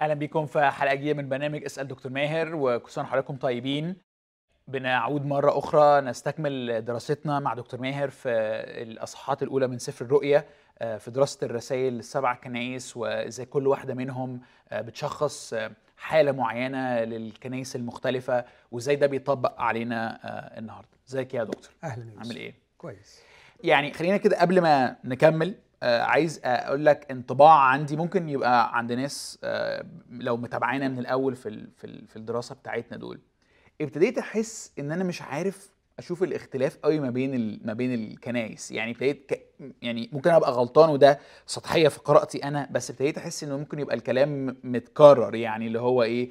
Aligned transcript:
أهلا 0.00 0.14
بيكم 0.14 0.46
في 0.46 0.70
حلقة 0.70 0.94
جديدة 0.94 1.22
من 1.22 1.28
برنامج 1.28 1.64
أسأل 1.64 1.88
دكتور 1.88 2.12
ماهر 2.12 2.54
وكل 2.54 2.90
سنه 2.90 3.04
وحضراتكم 3.04 3.36
طيبين. 3.36 3.96
بنعود 4.68 5.26
مرة 5.26 5.58
أخرى 5.58 6.00
نستكمل 6.00 6.84
دراستنا 6.84 7.40
مع 7.40 7.54
دكتور 7.54 7.80
ماهر 7.80 8.10
في 8.10 8.28
الأصحاحات 8.82 9.42
الأولى 9.42 9.66
من 9.66 9.78
سفر 9.78 10.04
الرؤيا 10.04 10.44
آه، 10.78 10.96
في 10.96 11.10
دراسة 11.10 11.44
الرسائل 11.46 11.98
السبع 11.98 12.34
كنايس 12.34 12.96
وإزاي 12.96 13.46
كل 13.46 13.66
واحدة 13.66 13.94
منهم 13.94 14.40
آه، 14.68 14.80
بتشخص 14.80 15.52
آه، 15.54 15.70
حالة 15.96 16.32
معينة 16.32 17.04
للكنايس 17.04 17.76
المختلفة 17.76 18.44
وإزاي 18.70 18.96
ده 18.96 19.06
بيطبق 19.06 19.60
علينا 19.60 20.18
النهارده. 20.58 20.88
إزيك 21.08 21.34
يا 21.34 21.44
دكتور؟ 21.44 21.70
أهلا 21.84 22.12
عامل 22.18 22.36
إيه؟ 22.36 22.54
كويس. 22.78 23.20
يعني 23.64 23.92
خلينا 23.92 24.16
كده 24.16 24.40
قبل 24.40 24.60
ما 24.60 24.96
نكمل 25.04 25.54
عايز 25.82 26.40
أقول 26.44 26.86
لك 26.86 27.06
انطباع 27.10 27.58
عندي 27.60 27.96
ممكن 27.96 28.28
يبقى 28.28 28.76
عند 28.78 28.92
ناس 28.92 29.38
آه، 29.44 29.84
لو 30.10 30.36
متابعانا 30.36 30.88
من 30.88 30.98
الأول 30.98 31.36
في 31.36 31.66
في 31.76 31.84
ال- 31.86 32.06
في 32.06 32.16
الدراسة 32.16 32.54
بتاعتنا 32.54 32.96
دول. 32.98 33.20
ابتديت 33.80 34.18
أحس 34.18 34.72
إن 34.78 34.92
أنا 34.92 35.04
مش 35.04 35.22
عارف 35.22 35.70
أشوف 35.98 36.22
الاختلاف 36.22 36.76
قوي 36.76 37.00
ما 37.00 37.10
بين 37.10 37.60
ما 37.64 37.72
بين 37.72 37.94
الكنايس 37.94 38.70
يعني 38.70 38.90
ابتديت 38.90 39.32
ك... 39.34 39.46
يعني 39.82 40.10
ممكن 40.12 40.30
أبقى 40.30 40.52
غلطان 40.52 40.90
وده 40.90 41.18
سطحية 41.46 41.88
في 41.88 41.98
قراءتي 42.00 42.44
أنا 42.44 42.68
بس 42.70 42.90
ابتديت 42.90 43.18
أحس 43.18 43.44
إنه 43.44 43.56
ممكن 43.56 43.78
يبقى 43.80 43.96
الكلام 43.96 44.56
متكرر. 44.64 45.34
يعني 45.34 45.66
اللي 45.66 45.80
هو 45.80 46.02
إيه 46.02 46.30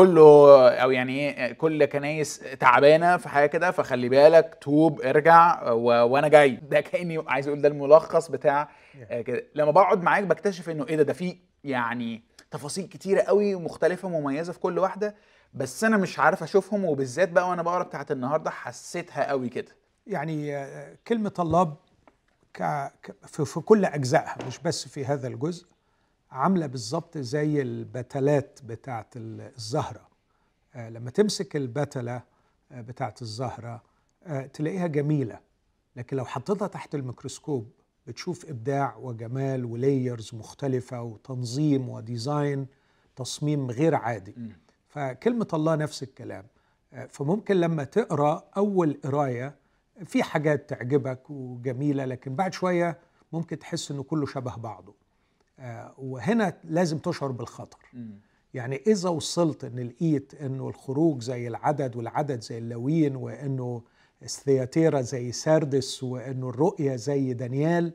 كله 0.00 0.68
أو 0.70 0.90
يعني 0.90 1.12
إيه 1.18 1.52
كل 1.52 1.84
كنايس 1.84 2.38
تعبانة 2.60 3.16
في 3.16 3.28
حاجة 3.28 3.46
كده 3.46 3.70
فخلي 3.70 4.08
بالك 4.08 4.58
توب 4.60 5.00
ارجع 5.00 5.72
و... 5.72 5.82
وأنا 5.84 6.28
جاي. 6.28 6.50
ده 6.50 6.80
كأني 6.80 7.24
عايز 7.28 7.46
أقول 7.48 7.62
ده 7.62 7.68
الملخص 7.68 8.30
بتاع 8.30 8.68
آه، 9.10 9.20
كده. 9.20 9.44
لما 9.54 9.70
بقعد 9.70 10.02
معاك 10.02 10.24
بكتشف 10.24 10.70
إنه 10.70 10.86
إيه 10.88 10.96
ده 10.96 11.02
ده 11.02 11.12
في 11.12 11.36
يعني 11.64 12.22
تفاصيل 12.50 12.86
كتيرة 12.86 13.20
قوي 13.20 13.54
ومختلفه 13.54 14.08
ومميزه 14.08 14.52
في 14.52 14.58
كل 14.58 14.78
واحدة 14.78 15.14
بس 15.54 15.84
أنا 15.84 15.96
مش 15.96 16.18
عارف 16.18 16.42
أشوفهم 16.42 16.84
وبالذات 16.84 17.28
بقى 17.28 17.48
وأنا 17.48 17.62
بقرأ 17.62 17.82
بتاعت 17.82 18.10
النهارده 18.10 18.50
حسيتها 18.50 19.28
قوي 19.28 19.48
كده. 19.48 19.72
يعني 20.06 20.56
آه، 20.56 20.96
كلمة 21.08 21.32
الله 21.38 21.76
ك... 22.54 22.90
في... 23.26 23.44
في 23.44 23.60
كل 23.60 23.84
أجزائها 23.84 24.36
مش 24.46 24.58
بس 24.58 24.88
في 24.88 25.04
هذا 25.04 25.28
الجزء. 25.28 25.66
عاملة 26.36 26.66
بالظبط 26.66 27.18
زي 27.18 27.62
البتلات 27.62 28.58
بتاعت 28.64 29.16
ال- 29.16 29.40
الزهرة. 29.56 30.08
آه، 30.74 30.88
لما 30.90 31.10
تمسك 31.10 31.56
البتلة 31.56 32.22
آه، 32.72 32.80
بتاعت 32.80 33.22
الزهرة 33.22 33.82
آه، 34.26 34.46
تلاقيها 34.46 34.86
جميلة. 34.86 35.38
لكن 35.96 36.16
لو 36.16 36.24
حطيتها 36.24 36.68
تحت 36.68 36.94
الميكروسكوب 36.94 37.70
بتشوف 38.06 38.46
إبداع 38.50 38.96
وجمال 38.96 39.64
و 39.64 39.74
layers 39.74 40.34
مختلفة 40.34 41.02
وتنظيم 41.02 41.88
و 41.88 41.99
design 41.99 42.66
تصميم 43.16 43.70
غير 43.70 43.94
عادي. 43.94 44.34
فكلمة 44.88 45.48
الله 45.54 45.74
نفس 45.74 46.02
الكلام. 46.02 46.46
فممكن 47.08 47.56
لما 47.56 47.84
تقرأ 47.84 48.44
أول 48.56 49.00
قراية 49.04 49.54
في 50.04 50.22
حاجات 50.22 50.70
تعجبك 50.70 51.30
وجميلة 51.30 52.04
لكن 52.04 52.34
بعد 52.34 52.52
شوية 52.52 52.98
ممكن 53.32 53.58
تحس 53.58 53.90
إنه 53.90 54.02
كله 54.02 54.26
شبه 54.26 54.56
بعضه. 54.56 54.94
وهنا 55.98 56.56
لازم 56.64 56.98
تشعر 56.98 57.30
بالخطر. 57.30 57.78
يعني 58.54 58.76
إذا 58.86 59.08
وصلت 59.08 59.64
إن 59.64 59.78
لقيت 59.78 60.34
إنه 60.34 60.68
الخروج 60.68 61.22
زي 61.22 61.48
العدد 61.48 61.96
والعدد 61.96 62.40
زي 62.40 62.58
اللاويين 62.58 63.16
وإنه 63.16 63.82
الثياتيرا 64.22 65.00
زي 65.00 65.32
ساردس 65.32 66.02
وإنه 66.02 66.48
الرؤية 66.48 66.96
زي 66.96 67.32
دانيال 67.32 67.92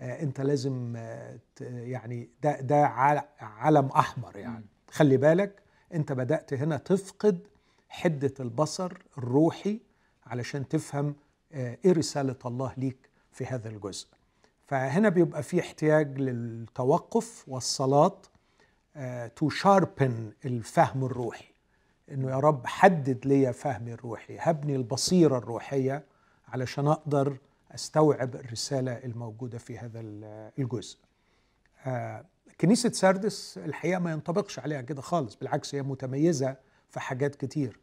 آه، 0.00 0.22
أنت 0.22 0.40
لازم 0.40 0.94
آه، 0.96 1.38
يعني 1.60 2.28
ده 2.42 2.60
ده 2.60 2.86
عل- 2.86 3.22
علم 3.40 3.86
أحمر 3.86 4.36
يعني. 4.36 4.64
خلي 4.90 5.16
بالك 5.16 5.62
أنت 5.94 6.12
بدأت 6.12 6.54
هنا 6.54 6.76
تفقد 6.76 7.38
حدة 7.88 8.34
البصر 8.40 8.92
الروحي 9.18 9.80
علشان 10.26 10.68
تفهم 10.68 11.14
آه، 11.52 11.78
إيه 11.84 11.92
رسالة 11.92 12.36
الله 12.46 12.72
ليك 12.76 13.08
في 13.32 13.46
هذا 13.46 13.68
الجزء. 13.68 14.06
فهنا 14.70 15.08
بيبقى 15.08 15.42
في 15.42 15.60
احتياج 15.60 16.18
للتوقف 16.18 17.44
والصلاة 17.48 18.16
تو 19.36 19.48
شاربن 19.48 20.32
الفهم 20.44 21.04
الروحي. 21.04 21.44
إنه 22.10 22.30
يا 22.30 22.36
رب 22.38 22.66
حدد 22.66 23.26
لي 23.26 23.52
فهمي 23.52 23.92
الروحي 23.92 24.36
هبني 24.40 24.76
البصيرة 24.76 25.38
الروحية 25.38 26.04
علشان 26.48 26.86
أقدر 26.88 27.36
أستوعب 27.74 28.34
الرسالة 28.34 28.92
الموجودة 28.92 29.58
في 29.58 29.78
هذا 29.78 30.00
ال- 30.00 30.50
الجزء. 30.58 30.98
آه، 31.86 32.24
كنيسة 32.60 32.90
سردس 32.92 33.58
الحقيقة 33.58 33.98
ما 33.98 34.12
ينطبقش 34.12 34.58
عليها 34.58 34.80
كده 34.80 35.02
خالص 35.02 35.34
بالعكس 35.36 35.74
هي 35.74 35.82
متميزة 35.82 36.56
في 36.90 37.00
حاجات 37.00 37.34
كتير. 37.34 37.78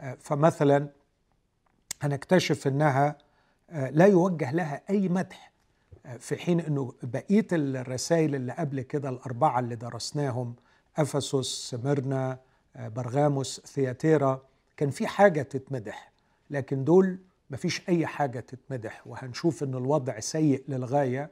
آه، 0.00 0.16
فمثلا 0.20 0.88
هنكتشف 2.02 2.66
إنها 2.66 3.18
آه، 3.70 3.90
لا 3.90 4.06
يوجه 4.06 4.50
لها 4.52 4.82
أي 4.90 5.08
مدح 5.08 5.48
آه، 5.48 5.57
في 6.18 6.36
حين 6.36 6.60
إنه 6.60 6.92
بقية 7.02 7.46
الرسائل 7.52 8.34
اللي 8.34 8.52
قبل 8.52 8.80
كده 8.80 9.08
الأربعة 9.08 9.60
اللي 9.60 9.74
درسناهم 9.76 10.54
أفسس 10.96 11.70
سمرنا 11.70 12.38
آه، 12.76 12.88
برغاموس 12.88 13.60
ثياتيرا 13.60 14.42
كان 14.76 14.90
في 14.90 15.06
حاجة 15.06 15.42
تتمدح. 15.42 16.12
لكن 16.50 16.84
دول 16.84 17.18
مفيش 17.50 17.88
أي 17.88 18.06
حاجة 18.06 18.40
تتمدح 18.40 19.06
وهنشوف 19.06 19.62
إن 19.62 19.74
الوضع 19.74 20.20
سيء 20.20 20.64
للغاية 20.68 21.30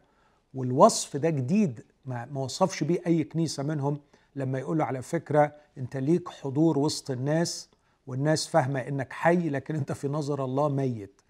والوصف 0.54 1.16
ده 1.16 1.31
جديد 1.31 1.84
ما, 2.06 2.28
وصفش 2.34 2.84
بيه 2.84 3.00
أي 3.06 3.25
كنيسة 3.25 3.62
منهم 3.62 4.00
لما 4.37 4.59
يقولوا 4.59 4.84
على 4.84 5.03
فكرة 5.03 5.53
أنت 5.78 5.97
ليك 5.97 6.28
حضور 6.28 6.78
وسط 6.78 7.10
الناس 7.10 7.69
والناس 8.06 8.47
فاهمة 8.47 8.81
إنك 8.81 9.12
حي 9.12 9.48
لكن 9.48 9.75
أنت 9.75 9.93
في 9.93 10.09
نظر 10.09 10.44
الله 10.44 10.69
ميت. 10.69 11.21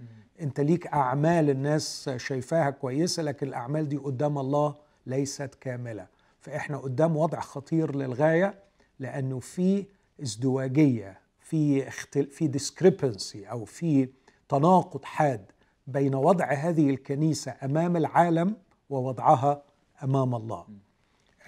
انت 0.41 0.61
ليك 0.61 0.87
اعمال 0.87 1.51
الناس 1.51 2.11
شايفاها 2.17 2.71
كويسة 2.71 3.23
لكن 3.23 3.47
الاعمال 3.47 3.89
دي 3.89 3.97
قدام 3.97 4.39
الله 4.39 4.75
ليست 5.07 5.55
كاملة. 5.61 6.07
فاحنا 6.41 6.77
قدام 6.77 7.17
وضع 7.17 7.41
خطير 7.41 7.97
للغاية 7.97 8.55
لأنه 9.01 9.39
في 9.39 9.85
ازدواجية 10.23 11.19
في 11.41 11.89
اختل... 11.89 12.27
في 12.27 12.53
discrepancy 12.53 13.51
أو 13.51 13.65
في 13.65 14.09
تناقض 14.49 15.05
حاد 15.05 15.45
بين 15.87 16.15
وضع 16.15 16.53
هذه 16.53 16.91
الكنيسة 16.91 17.55
امام 17.65 17.97
العالم 17.97 18.57
ووضعها 18.91 19.63
امام 20.05 20.35
الله. 20.35 20.65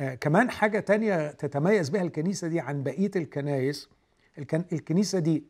آه 0.01 0.15
كمان 0.15 0.51
حاجة 0.51 0.81
تانية 0.81 1.31
تتميز 1.31 1.89
بها 1.89 2.03
الكنيسة 2.03 2.49
دي 2.49 2.61
عن 2.61 2.83
بقية 2.83 3.11
الكنائس 3.17 3.89
الكن... 4.39 4.65
الكنيسة 4.73 5.19
دي 5.19 5.45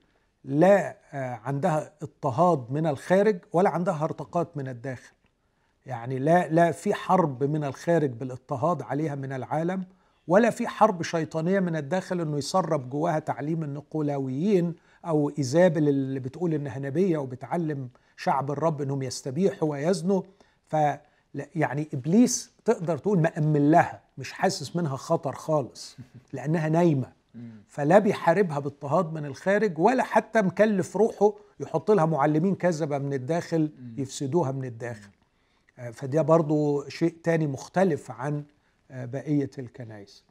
لا 0.45 0.97
آه 1.13 1.35
عندها 1.35 1.93
اضطهاد 2.03 2.67
من 2.71 2.87
الخارج 2.87 3.39
ولا 3.53 3.71
عندها 3.71 3.95
هرطقات 3.95 4.57
من 4.57 4.69
الداخل. 4.69 5.13
يعني 5.87 6.19
لا 6.19 6.49
لا 6.49 6.73
في 6.73 6.95
حرب 6.95 7.45
من 7.45 7.65
الخارج 7.65 8.11
بالاضطهاد 8.11 8.83
عليها 8.83 9.15
من 9.15 9.33
العالم 9.33 9.85
ولا 10.27 10.51
في 10.51 10.69
حرب 10.69 11.03
شيطانية 11.03 11.61
من 11.61 11.77
الداخل 11.77 12.21
إنه 12.21 12.39
يسرب 12.39 12.91
جواها 12.91 13.19
تعليم 13.19 13.63
النقولاويين 13.65 14.75
أو 15.05 15.33
ايزابل 15.39 15.89
اللي 15.89 16.21
بتقول 16.21 16.55
إنها 16.55 16.79
نبية 16.79 17.19
وبتعلم 17.19 17.89
شعب 18.17 18.51
الرب 18.51 18.83
إنهم 18.83 19.03
يستبيحوا 19.03 19.69
ويزنوا. 19.71 20.23
ف 20.67 20.77
يعني 21.55 21.89
إبليس 21.95 22.51
تقدر 22.65 22.99
تقول 22.99 23.19
مأمن 23.21 23.71
لها 23.71 24.01
مش 24.19 24.33
حاسس 24.33 24.77
منها 24.77 24.97
خطر 24.97 25.33
خالص 25.33 25.97
لأنها 26.33 26.69
نايمة. 26.69 27.13
فلا 27.69 27.99
بيحاربها 27.99 28.59
باضطهاد 28.59 29.13
من 29.13 29.25
الخارج 29.25 29.79
ولا 29.79 30.03
حتى 30.03 30.43
مكلف 30.43 30.97
روحه 30.97 31.35
يحط 31.61 31.91
لها 31.91 32.05
معلمين 32.07 32.55
كذبة 32.55 32.99
من 32.99 33.13
الداخل 33.13 33.71
يفسدوها 33.97 34.53
من 34.53 34.65
الداخل. 34.65 35.11
آه، 35.79 35.91
فده 35.91 36.23
برضو 36.23 36.89
شيء 36.89 37.17
تاني 37.23 37.47
مختلف 37.47 38.11
عن 38.11 38.45
آه، 38.91 39.05
بقية 39.05 39.51
الكنائس. 39.59 40.25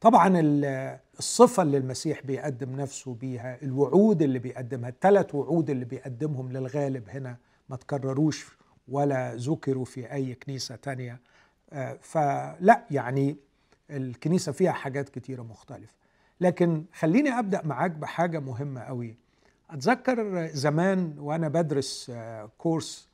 طبعا 0.00 0.40
ال- 0.40 0.98
الصفة 1.18 1.62
اللي 1.62 1.76
المسيح 1.78 2.22
بيقدم 2.22 2.76
نفسه 2.76 3.14
بيها 3.14 3.62
الوعود 3.62 4.22
اللي 4.22 4.38
بيقدمها 4.38 4.88
الثلاث 4.88 5.34
وعود 5.34 5.70
اللي 5.70 5.84
بيقدمهم 5.84 6.52
للغالب 6.52 7.08
هنا 7.08 7.36
ما 7.68 7.76
تكرروش 7.76 8.46
ولا 8.88 9.34
ذكروا 9.34 9.84
في 9.84 10.12
أي 10.12 10.34
كنيسة 10.34 10.76
تانية. 10.76 11.20
آه، 11.72 11.98
فلا 12.02 12.84
يعني 12.90 13.36
الكنيسة 13.90 14.52
فيها 14.52 14.72
حاجات 14.72 15.08
كتيرة 15.08 15.42
مختلفة. 15.42 15.94
لكن 16.40 16.84
خليني 16.92 17.38
أبدأ 17.38 17.66
معاك 17.66 17.90
بحاجة 17.90 18.38
مهمة 18.38 18.80
قوي. 18.80 19.16
أتذكر 19.70 20.46
زمان 20.46 21.18
وأنا 21.18 21.48
بدرس 21.48 22.10
آه، 22.14 22.50
كورس 22.58 23.08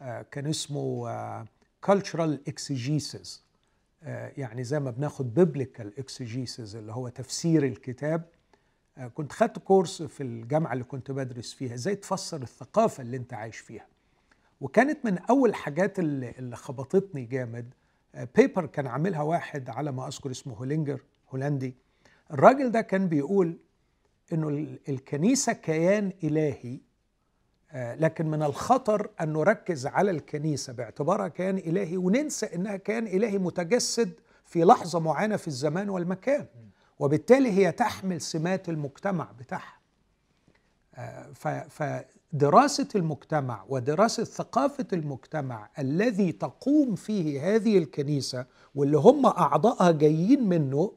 آه، 0.00 0.22
كان 0.22 0.46
اسمه 0.46 1.08
آه، 1.10 1.46
cultural 1.86 2.50
exegesis. 2.50 3.28
يعني 4.36 4.64
زي 4.64 4.80
ما 4.80 4.90
بناخد 4.90 5.40
biblical 5.40 6.02
exegesis 6.02 6.74
اللي 6.74 6.92
هو 6.92 7.08
تفسير 7.08 7.64
الكتاب. 7.64 8.24
كنت 9.14 9.32
خدت 9.32 9.58
كورس 9.58 10.02
في 10.02 10.22
الجامعة 10.22 10.72
اللي 10.72 10.84
كنت 10.84 11.10
بدرس 11.10 11.52
فيها 11.52 11.74
إزاي 11.74 11.96
تفسر 11.96 12.42
الثقافة 12.42 13.02
اللي 13.02 13.16
أنت 13.16 13.34
عايش 13.34 13.58
فيها. 13.58 13.86
وكانت 14.60 15.04
من 15.04 15.18
أول 15.18 15.54
حاجات 15.54 15.98
اللي 15.98 16.56
خبطتني 16.56 17.24
جامد 17.24 17.74
paper 18.36 18.66
كان 18.66 18.86
عاملها 18.86 19.22
واحد 19.22 19.70
على 19.70 19.92
ما 19.92 20.08
أذكر 20.08 20.30
اسمه 20.30 20.54
هولينجر 20.54 21.00
هولندي. 21.30 21.74
الراجل 22.30 22.70
ده 22.70 22.80
كان 22.80 23.08
بيقول 23.08 23.58
إنه 24.32 24.48
ال- 24.48 24.78
الكنيسة 24.88 25.52
كيان 25.52 26.12
إلهي 26.24 26.78
آه، 27.72 27.94
لكن 27.94 28.26
من 28.30 28.42
الخطر 28.42 29.10
أن 29.20 29.32
نركز 29.32 29.86
على 29.86 30.10
الكنيسة 30.10 30.72
باعتبارها 30.72 31.28
كيان 31.28 31.58
إلهي 31.58 31.96
وننسى 31.96 32.46
إنها 32.46 32.76
كيان 32.76 33.06
إلهي 33.06 33.38
متجسد 33.38 34.12
في 34.44 34.64
لحظة 34.64 35.00
معينة 35.00 35.36
في 35.36 35.48
الزمان 35.48 35.88
والمكان. 35.88 36.46
وبالتالي 36.98 37.50
هي 37.52 37.72
تحمل 37.72 38.20
سمات 38.20 38.68
المجتمع 38.68 39.32
بتاعها. 39.38 39.78
فدراسه 42.32 42.88
المجتمع 42.94 43.64
ودراسة 43.68 44.24
ثقافة 44.24 44.86
المجتمع 44.92 45.68
الذي 45.78 46.32
تقوم 46.32 46.94
فيه 46.94 47.54
هذه 47.56 47.78
الكنيسة 47.78 48.46
واللي 48.74 48.98
هم 48.98 49.26
اعضائها 49.26 49.90
جايين 49.90 50.48
منه 50.48 50.92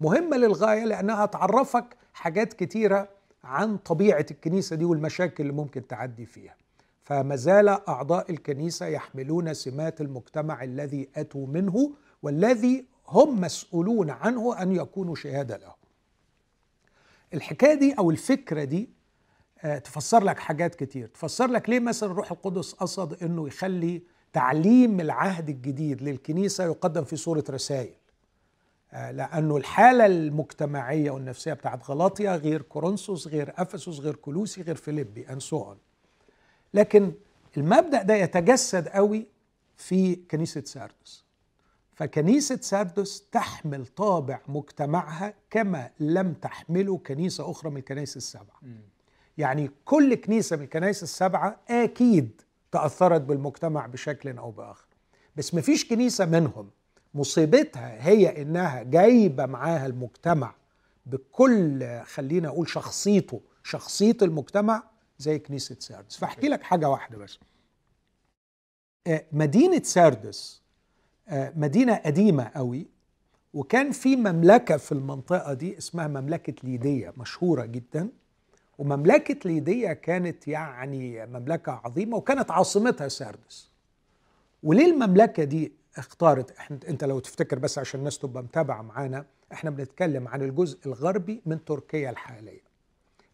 مهمة 0.00 0.36
للغاية 0.36 0.84
لأنها 0.84 1.26
تعرفك 1.26 1.96
حاجات 2.14 2.52
كتيرة 2.52 3.08
عن 3.44 3.76
طبيعة 3.76 4.26
الكنيسة 4.30 4.76
دي 4.76 4.84
والمشاكل 4.84 5.42
اللي 5.42 5.52
ممكن 5.52 5.86
تعدي 5.86 6.26
فيها. 6.26 6.56
فما 7.04 7.36
زال 7.36 7.68
أعضاء 7.68 8.30
الكنيسة 8.30 8.86
يحملون 8.86 9.54
سمات 9.54 10.00
المجتمع 10.00 10.64
الذي 10.64 11.08
أتوا 11.16 11.46
منه 11.46 11.92
والذي 12.22 12.84
هم 13.08 13.40
مسؤولون 13.40 14.10
عنه 14.10 14.62
أن 14.62 14.72
يكونوا 14.72 15.14
شهادة 15.14 15.56
له. 15.56 15.74
الحكاية 17.34 17.74
دي 17.74 17.92
أو 17.92 18.10
الفكرة 18.10 18.64
دي 18.64 18.88
تفسر 19.64 20.24
لك 20.24 20.38
حاجات 20.38 20.74
كتير. 20.74 21.06
تفسر 21.08 21.46
لك 21.46 21.68
ليه 21.68 21.80
مثلا 21.80 22.10
الروح 22.10 22.30
القدس 22.32 22.72
قصد 22.72 23.22
إنه 23.22 23.46
يخلي 23.46 24.02
تعليم 24.32 25.00
العهد 25.00 25.48
الجديد 25.48 26.02
للكنيسة 26.02 26.64
يقدم 26.64 27.04
في 27.04 27.16
صورة 27.16 27.44
رسائل؟ 27.50 27.94
آه، 28.92 29.10
لأنه 29.10 29.56
الحالة 29.56 30.06
المجتمعية 30.06 31.10
والنفسية 31.10 31.52
بتاعت 31.52 31.90
غلاطيا 31.90 32.36
غير 32.36 32.62
كورنثوس 32.62 33.28
غير 33.28 33.52
أفسس 33.56 33.98
غير 34.00 34.14
كولوسي 34.16 34.62
غير 34.62 34.74
فيليبي 34.74 35.28
and 35.30 35.40
so 35.40 35.57
on 35.57 35.74
لكن 36.74 37.12
المبدأ 37.56 38.02
ده 38.02 38.14
يتجسد 38.14 38.88
قوي 38.88 39.26
في 39.76 40.16
كنيسة 40.16 40.62
ساردس. 40.64 41.24
فكنيسة 41.94 42.58
ساردس 42.62 43.22
تحمل 43.32 43.86
طابع 43.86 44.40
مجتمعها 44.48 45.34
كما 45.50 45.90
لم 46.00 46.32
تحمله 46.34 46.98
كنيسة 46.98 47.50
أخرى 47.50 47.70
من 47.70 47.76
الكنائس 47.76 48.16
السبعه 48.16 48.60
يعني 49.38 49.70
كل 49.84 50.14
كنيسة 50.14 50.56
من 50.56 50.62
الكنائس 50.62 51.02
السبعة 51.02 51.60
أكيد 51.68 52.42
تأثرت 52.72 53.20
بالمجتمع 53.20 53.86
بشكل 53.86 54.38
أو 54.38 54.50
بآخر. 54.50 54.86
بس 55.36 55.54
مفيش 55.54 55.88
كنيسة 55.88 56.24
منهم 56.24 56.70
مصيبتها 57.14 58.06
هي 58.08 58.42
إنها 58.42 58.82
جايبة 58.82 59.46
معاها 59.46 59.86
المجتمع 59.86 60.54
بكل 61.06 62.00
خلينا 62.04 62.48
أقول 62.48 62.68
شخصيته 62.68 63.40
شخصية 63.64 64.16
المجتمع 64.22 64.82
زي 65.18 65.38
كنيسة 65.38 65.76
ساردس. 65.80 66.16
فأحكي 66.16 66.48
لك 66.48 66.62
حاجة 66.62 66.88
واحدة 66.88 67.18
بس. 67.18 67.38
آه، 69.06 69.24
مدينة 69.32 69.82
ساردس 69.82 70.62
آه، 71.28 71.52
مدينة 71.56 71.94
قديمة 71.96 72.50
قوي 72.54 72.86
وكان 73.54 73.92
في 73.92 74.16
مملكة 74.16 74.76
في 74.76 74.92
المنطقة 74.92 75.54
دي 75.54 75.78
اسمها 75.78 76.08
مملكة 76.08 76.54
ليديا 76.62 77.12
مشهورة 77.16 77.64
جدا. 77.64 78.08
ومملكة 78.78 79.36
ليديا 79.50 79.92
كانت 79.92 80.48
يعني 80.48 81.26
مملكة 81.26 81.72
عظيمة 81.84 82.16
وكانت 82.16 82.50
عاصمتها 82.50 83.08
ساردس. 83.08 83.70
وليه 84.62 84.86
المملكة 84.92 85.44
دي 85.44 85.72
اختارت؟ 85.96 86.50
إحنا 86.50 86.78
أنت 86.88 87.04
لو 87.04 87.18
تفتكر 87.18 87.58
بس 87.58 87.78
عشان 87.78 88.00
الناس 88.00 88.18
تبقى 88.18 88.42
متابعة 88.42 88.82
معانا 88.82 89.24
إحنا 89.52 89.70
بنتكلم 89.70 90.28
عن 90.28 90.42
الجزء 90.42 90.78
الغربي 90.86 91.42
من 91.46 91.64
تركيا 91.64 92.10
الحالية 92.10 92.60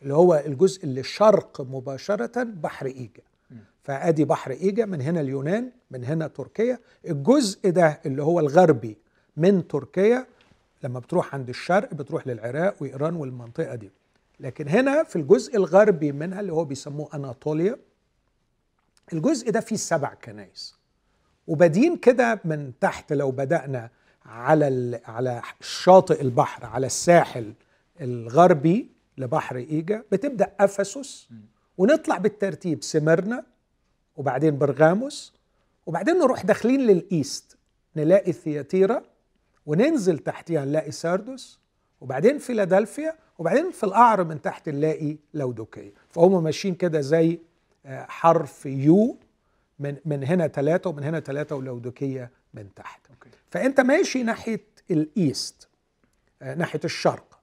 اللي 0.03 0.15
هو 0.15 0.43
الجزء 0.47 0.85
اللي 0.85 1.03
شرق 1.03 1.61
مباشرة 1.61 2.43
بحر 2.43 2.87
إيجا. 2.87 3.23
فأدي 3.83 4.25
بحر 4.25 4.51
إيجا 4.51 4.85
من 4.87 5.01
هنا 5.01 5.21
اليونان 5.21 5.71
من 5.91 6.05
هنا 6.05 6.27
تركيا. 6.27 6.79
الجزء 7.09 7.71
ده 7.71 8.01
اللي 8.07 8.23
هو 8.23 8.41
الغربي 8.41 8.97
من 9.37 9.69
تركيا 9.69 10.27
لما 10.83 10.99
بتروح 11.01 11.35
عند 11.35 11.49
الشرق 11.49 11.95
بتروح 11.95 12.27
للعراق 12.27 12.75
وإيران 12.81 13.17
والمنطقة 13.17 13.75
دي. 13.75 13.91
لكن 14.41 14.69
هنا 14.69 15.03
في 15.03 15.17
الجزء 15.17 15.57
الغربي 15.57 16.13
منها 16.13 16.41
اللي 16.41 16.53
هو 16.53 16.65
بيسموه 16.65 17.09
اناطوليا 17.15 17.77
الجزء 19.13 19.51
ده 19.51 19.61
فيه 19.61 19.77
سبع 19.77 20.15
كنايس 20.15 20.75
وبادين 21.47 21.97
كده 21.97 22.41
من 22.45 22.73
تحت 22.81 23.13
لو 23.13 23.31
بدأنا 23.31 23.91
على 24.27 25.01
على 25.05 25.43
شاطئ 25.61 26.21
البحر 26.21 26.67
على 26.67 26.87
الساحل 26.87 27.53
الغربي 28.01 28.89
لبحر 29.19 29.57
إيجا 29.57 30.05
بتبدأ 30.13 30.53
أفسس 30.61 31.29
ونطلع 31.79 32.19
بالترتيب 32.19 32.83
سمرنا 32.83 33.45
وبعدين 34.17 34.59
برغاموس 34.59 35.33
وبعدين 35.87 36.15
نروح 36.15 36.45
داخلين 36.45 36.81
لل 36.81 37.06
East 37.06 37.57
نلاقي 37.97 38.33
ثياتيرا 38.33 39.03
وننزل 39.67 40.19
تحتيها 40.19 40.65
نلاقي 40.65 40.91
ساردس 40.91 41.60
وبعدين 42.00 42.38
فيلادلفيا 42.38 43.14
وبعدين 43.38 43.70
في 43.70 43.85
القعر 43.85 44.25
من 44.25 44.43
تحت 44.43 44.69
نلاقي 44.69 45.17
لودوكية. 45.35 45.93
فهم 46.08 46.43
ماشيين 46.44 46.75
كده 46.75 47.00
زي 47.00 47.38
آه، 47.87 48.06
حرف 48.08 48.67
U 48.67 49.17
من 49.79 49.97
من 50.05 50.25
هنا 50.25 50.49
ثلاثة 50.49 50.91
ومن 50.91 51.05
هنا 51.05 51.20
ثلاثة 51.20 51.56
ولودوكية 51.56 52.31
من 52.55 52.75
تحت. 52.75 53.00
okay. 53.11 53.29
فأنت 53.50 53.81
ماشي 53.81 54.23
ناحية 54.23 54.61
ال 54.91 55.06
East 55.06 55.69
آه، 56.43 56.55
ناحية 56.55 56.81
الشرق. 56.85 57.41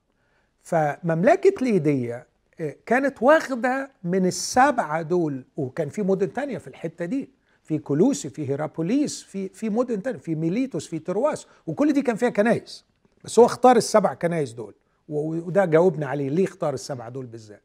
فمملكة 0.63 1.65
ليدية 1.65 2.27
آه، 2.59 2.75
كانت 2.85 3.23
واخدة 3.23 3.91
من 4.03 4.25
السبعة 4.25 5.01
دول 5.01 5.43
وكان 5.57 5.89
في 5.89 6.01
مدن 6.01 6.33
تانية 6.33 6.57
في 6.57 6.67
الحتة 6.67 7.05
دي. 7.05 7.37
في 7.63 7.77
كولوسي 7.77 8.29
في 8.29 8.49
هيرابوليس 8.49 9.23
في 9.23 9.49
في 9.49 9.69
مدن 9.69 10.01
تانية 10.03 10.19
في 10.19 10.35
ميليتوس 10.35 10.87
في 10.87 10.99
ترواس 10.99 11.47
وكل 11.67 11.93
دي 11.93 12.01
كان 12.01 12.15
فيها 12.15 12.29
كنايس 12.29 12.85
بس 13.27 13.39
هو 13.39 13.45
اختار 13.45 13.75
السبع 13.75 14.13
كنايس 14.13 14.53
دول 14.53 14.73
وده 15.09 15.65
جاوبنا 15.65 16.07
عليه 16.07 16.29
ليه 16.29 16.45
اختار 16.45 16.73
السبعة 16.73 17.09
دول 17.09 17.25
بالذات؟ 17.25 17.61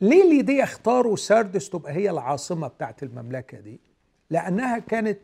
ليه 0.00 0.24
ليديا 0.24 0.64
اختاروا 0.64 1.16
ساردس 1.16 1.70
تبقى 1.70 1.92
هي 1.92 2.10
العاصمة 2.10 2.68
بتاعت 2.68 3.02
المملكة 3.02 3.60
دي؟ 3.60 3.80
لأنها 4.30 4.78
كانت 4.78 5.18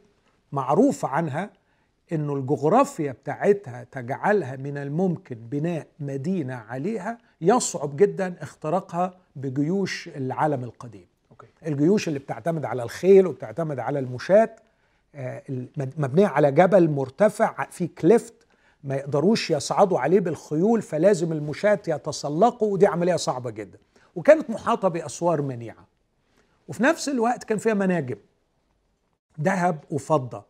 معروفة 0.53 1.09
عنها 1.09 1.51
إنه 2.13 2.35
الجغرافيا 2.35 3.13
بتاعتها 3.13 3.85
تجعلها 3.93 4.57
من 4.57 4.79
الممكن 4.79 5.35
بناء 5.37 5.87
مدينة 6.01 6.55
عليها 6.55 7.19
يصعب 7.41 7.97
جدا 7.97 8.35
اختراقها 8.41 9.15
بجيوش 9.37 10.09
العالم 10.09 10.65
القديم. 10.65 11.07
okay. 11.31 11.47
الجيوش 11.67 12.09
اللي 12.09 12.19
بتعتمد 12.19 12.65
على 12.65 12.83
الخيل 12.83 13.27
وبتعتمد 13.27 13.79
على 13.79 13.99
المشاة 13.99 14.57
آه، 15.15 15.43
مبنية 15.77 16.27
على 16.27 16.53
جبل 16.53 16.91
مرتفع 16.91 17.67
في 17.71 17.87
كليفت 17.87 18.46
ما 18.87 18.95
يقدروش 18.95 19.51
يصعدوا 19.51 19.99
عليه 19.99 20.21
بالخيول 20.21 20.83
فلازم 20.83 21.33
المشاة 21.33 21.81
يتسلقوا 21.89 22.73
ودي 22.73 22.87
عملية 22.87 23.17
صعبة 23.17 23.51
جدا. 23.51 23.79
وكانت 24.17 24.51
محاطة 24.51 24.89
بأسوار 24.89 25.43
منيعة. 25.43 25.87
وفي 26.69 26.83
نفس 26.83 27.09
الوقت 27.09 27.45
كان 27.45 27.59
فيها 27.59 27.75
مناجم. 27.75 28.17
ذهب 29.41 29.85
وفضة. 29.91 30.45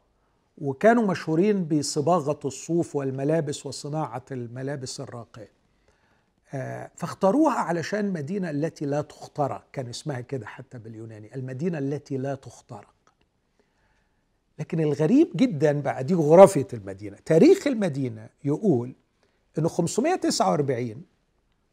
وكانوا 0.58 1.06
مشهورين 1.06 1.64
بصباغة 1.64 2.38
الصوف 2.44 2.96
والملابس 2.96 3.66
وصناعة 3.66 4.24
الملابس 4.32 5.00
الراقية. 5.00 5.50
آه، 6.54 6.90
فاختاروها 6.96 7.58
علشان 7.58 8.12
مدينة 8.12 8.50
التي 8.50 8.86
لا 8.86 9.00
تخترق. 9.00 9.64
كان 9.72 9.88
اسمها 9.88 10.20
كده 10.20 10.46
حتى 10.46 10.78
باليوناني. 10.78 11.34
المدينة 11.34 11.78
التي 11.78 12.16
لا 12.16 12.34
تخترق. 12.34 12.95
لكن 14.58 14.80
الغريب 14.80 15.30
جدا 15.36 15.80
بقى 15.80 16.04
دي 16.04 16.14
جغرافية 16.14 16.68
المدينة. 16.72 17.16
تاريخ 17.24 17.66
المدينة 17.66 18.28
يقول 18.44 18.92
إنه 19.58 19.68
549 19.68 21.02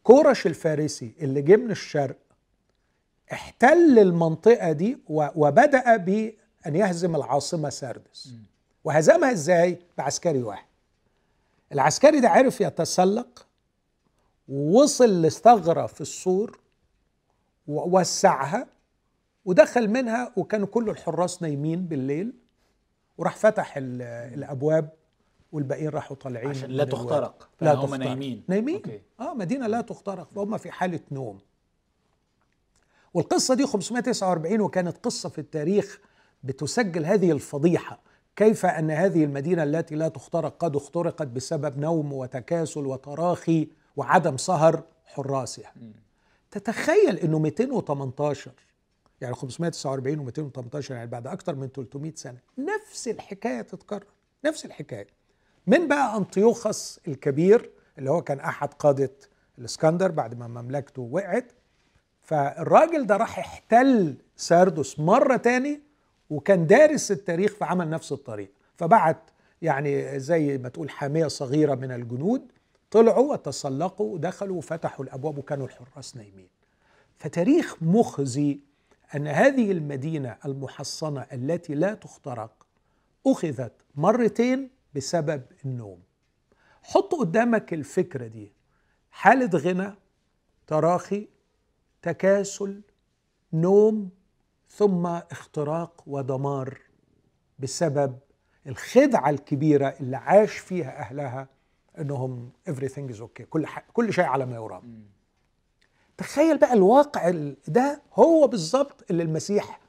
كورش 0.03 0.47
الفارسي 0.47 1.13
اللي 1.21 1.41
جه 1.41 1.55
من 1.55 1.71
الشرق 1.71 2.17
احتل 3.31 3.99
المنطقة 3.99 4.71
دي 4.71 4.97
وبدأ 5.09 5.97
بأن 5.97 6.75
يهزم 6.75 7.15
العاصمة 7.15 7.69
ساردس 7.69 8.33
وهزمها 8.83 9.31
إزاي؟ 9.31 9.79
بعسكري 9.97 10.43
واحد. 10.43 10.65
العسكري 11.73 12.19
ده 12.19 12.29
عرف 12.29 12.61
يتسلق 12.61 13.45
ووصل 14.47 15.21
لثغرة 15.21 15.85
في 15.85 16.01
السور 16.01 16.59
ووسعها 17.67 18.67
ودخل 19.45 19.87
منها 19.89 20.33
وكانوا 20.37 20.67
كل 20.67 20.89
الحراس 20.89 21.41
نايمين 21.41 21.85
بالليل. 21.85 22.33
وراح 23.17 23.35
فتح 23.35 23.77
ال- 23.77 24.01
الأبواب 24.33 24.89
والباقيين 25.51 25.89
راحوا 25.89 26.15
طالعين 26.17 26.49
عشان 26.49 26.69
لا. 26.69 26.83
تخترق. 26.83 27.49
لا 27.61 27.73
هم 27.73 27.81
تخترق. 27.85 27.99
نايمين. 27.99 28.43
نايمين؟ 28.47 28.75
أوكي. 28.75 29.01
آه 29.19 29.33
مدينة 29.33 29.67
لا 29.67 29.81
تخترق 29.81 30.29
فهم 30.35 30.57
في 30.57 30.71
حالة 30.71 30.99
نوم. 31.11 31.39
والقصة 33.13 33.53
دي 33.55 33.65
549 33.67 34.61
وكانت 34.61 34.97
قصة 34.97 35.29
في 35.29 35.39
التاريخ 35.39 35.99
بتسجل 36.43 37.05
هذه 37.05 37.31
الفضيحة 37.31 37.99
كيف 38.35 38.65
أن 38.65 38.91
هذه 38.91 39.23
المدينة 39.23 39.63
التي 39.63 39.95
لا 39.95 40.07
تخترق 40.07 40.57
قد 40.59 40.75
اخترقت 40.75 41.27
بسبب 41.27 41.79
نوم 41.79 42.13
وتكاسل 42.13 42.85
وتراخي 42.85 43.67
وعدم 43.95 44.37
سهر 44.37 44.83
حراسها. 45.05 45.73
تتخيل 46.51 47.17
إنه 47.17 47.39
218 47.39 48.51
يعني 49.21 49.35
549 49.35 50.31
و218 50.31 50.91
يعني 50.91 51.07
بعد 51.09 51.27
أكثر 51.27 51.55
من 51.55 51.67
300 51.67 52.11
سنة. 52.15 52.37
نفس 52.57 53.07
الحكاية 53.07 53.61
تتكرر 53.61 54.05
نفس 54.45 54.65
الحكاية. 54.65 55.07
من 55.67 55.87
بقى 55.87 56.17
أنطيوخس 56.17 56.99
الكبير 57.07 57.69
اللي 57.97 58.09
هو 58.11 58.21
كان 58.21 58.39
أحد 58.39 58.73
قادة 58.73 59.11
الإسكندر 59.59 60.11
بعد 60.11 60.35
ما 60.39 60.47
مملكته 60.47 61.01
وقعت 61.01 61.51
فالراجل 62.21 63.05
ده 63.07 63.17
راح 63.17 63.39
احتل 63.39 64.17
ساردس 64.35 64.99
مرة 64.99 65.37
تاني 65.37 65.81
وكان 66.29 66.67
دارس 66.67 67.11
التاريخ 67.11 67.53
فعمل 67.55 67.89
نفس 67.89 68.11
الطريقة 68.11 68.51
فبعت 68.75 69.17
يعني 69.61 70.19
زي 70.19 70.57
ما 70.57 70.69
تقول 70.69 70.89
حامية 70.89 71.27
صغيرة 71.27 71.75
من 71.75 71.91
الجنود 71.91 72.51
طلعوا 72.91 73.33
وتسلقوا 73.33 74.13
ودخلوا 74.13 74.57
وفتحوا 74.57 75.05
الأبواب 75.05 75.37
وكانوا 75.37 75.65
الحراس 75.67 76.15
نايمين. 76.17 76.47
فتاريخ 77.17 77.75
مخزي 77.81 78.59
أن 79.15 79.27
هذه 79.27 79.71
المدينة 79.71 80.37
المحصنة 80.45 81.21
التي 81.33 81.75
لا 81.75 81.93
تخترق 81.93 82.67
أخذت 83.27 83.73
مرتين 83.95 84.69
بسبب 84.95 85.43
النوم. 85.65 85.99
حط 86.83 87.15
قدامك 87.15 87.73
الفكرة 87.73 88.27
دي. 88.27 88.53
حالة 89.11 89.59
غنى 89.59 89.93
تراخي 90.67 91.27
تكاسل 92.01 92.81
نوم 93.53 94.09
ثم 94.69 95.05
اختراق 95.05 96.03
ودمار 96.07 96.77
بسبب 97.59 98.17
الخدعة 98.67 99.29
الكبيرة 99.29 99.87
اللي 99.99 100.17
عاش 100.17 100.57
فيها 100.57 100.99
أهلها 100.99 101.47
إنهم 101.99 102.51
everything 102.69 103.13
is 103.15 103.19
okay. 103.19 103.43
كل 103.43 103.65
كل 103.93 104.13
شيء 104.13 104.25
على 104.25 104.45
ما 104.45 104.55
يرام. 104.55 105.05
تخيل 106.17 106.57
بقى 106.57 106.73
الواقع 106.73 107.31
ده 107.67 108.01
هو 108.13 108.47
بالظبط 108.47 109.05
اللي 109.11 109.23
المسيح 109.23 109.79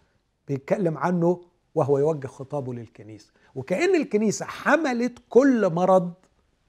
بيتكلم 0.48 0.98
عنه 0.98 1.44
وهو 1.74 1.98
يوجه 1.98 2.26
خطابه 2.26 2.74
للكنيسة. 2.74 3.32
وكأن 3.54 3.94
الكنيسة 3.94 4.46
حملت 4.46 5.18
كل 5.28 5.70
مرض 5.70 6.14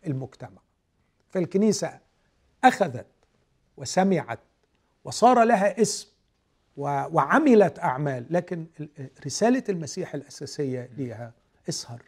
المجتمع. 0.07 0.61
فالكنيسة 1.29 1.99
أخذت 2.63 3.07
وسمعت 3.77 4.39
وصار 5.03 5.43
لها 5.43 5.81
اسم 5.81 6.07
وعملت 6.77 7.79
أعمال. 7.79 8.25
لكن 8.29 8.65
رسالة 9.25 9.63
المسيح 9.69 10.15
الأساسية 10.15 10.89
ليها 10.97 11.33
إسهر. 11.69 12.01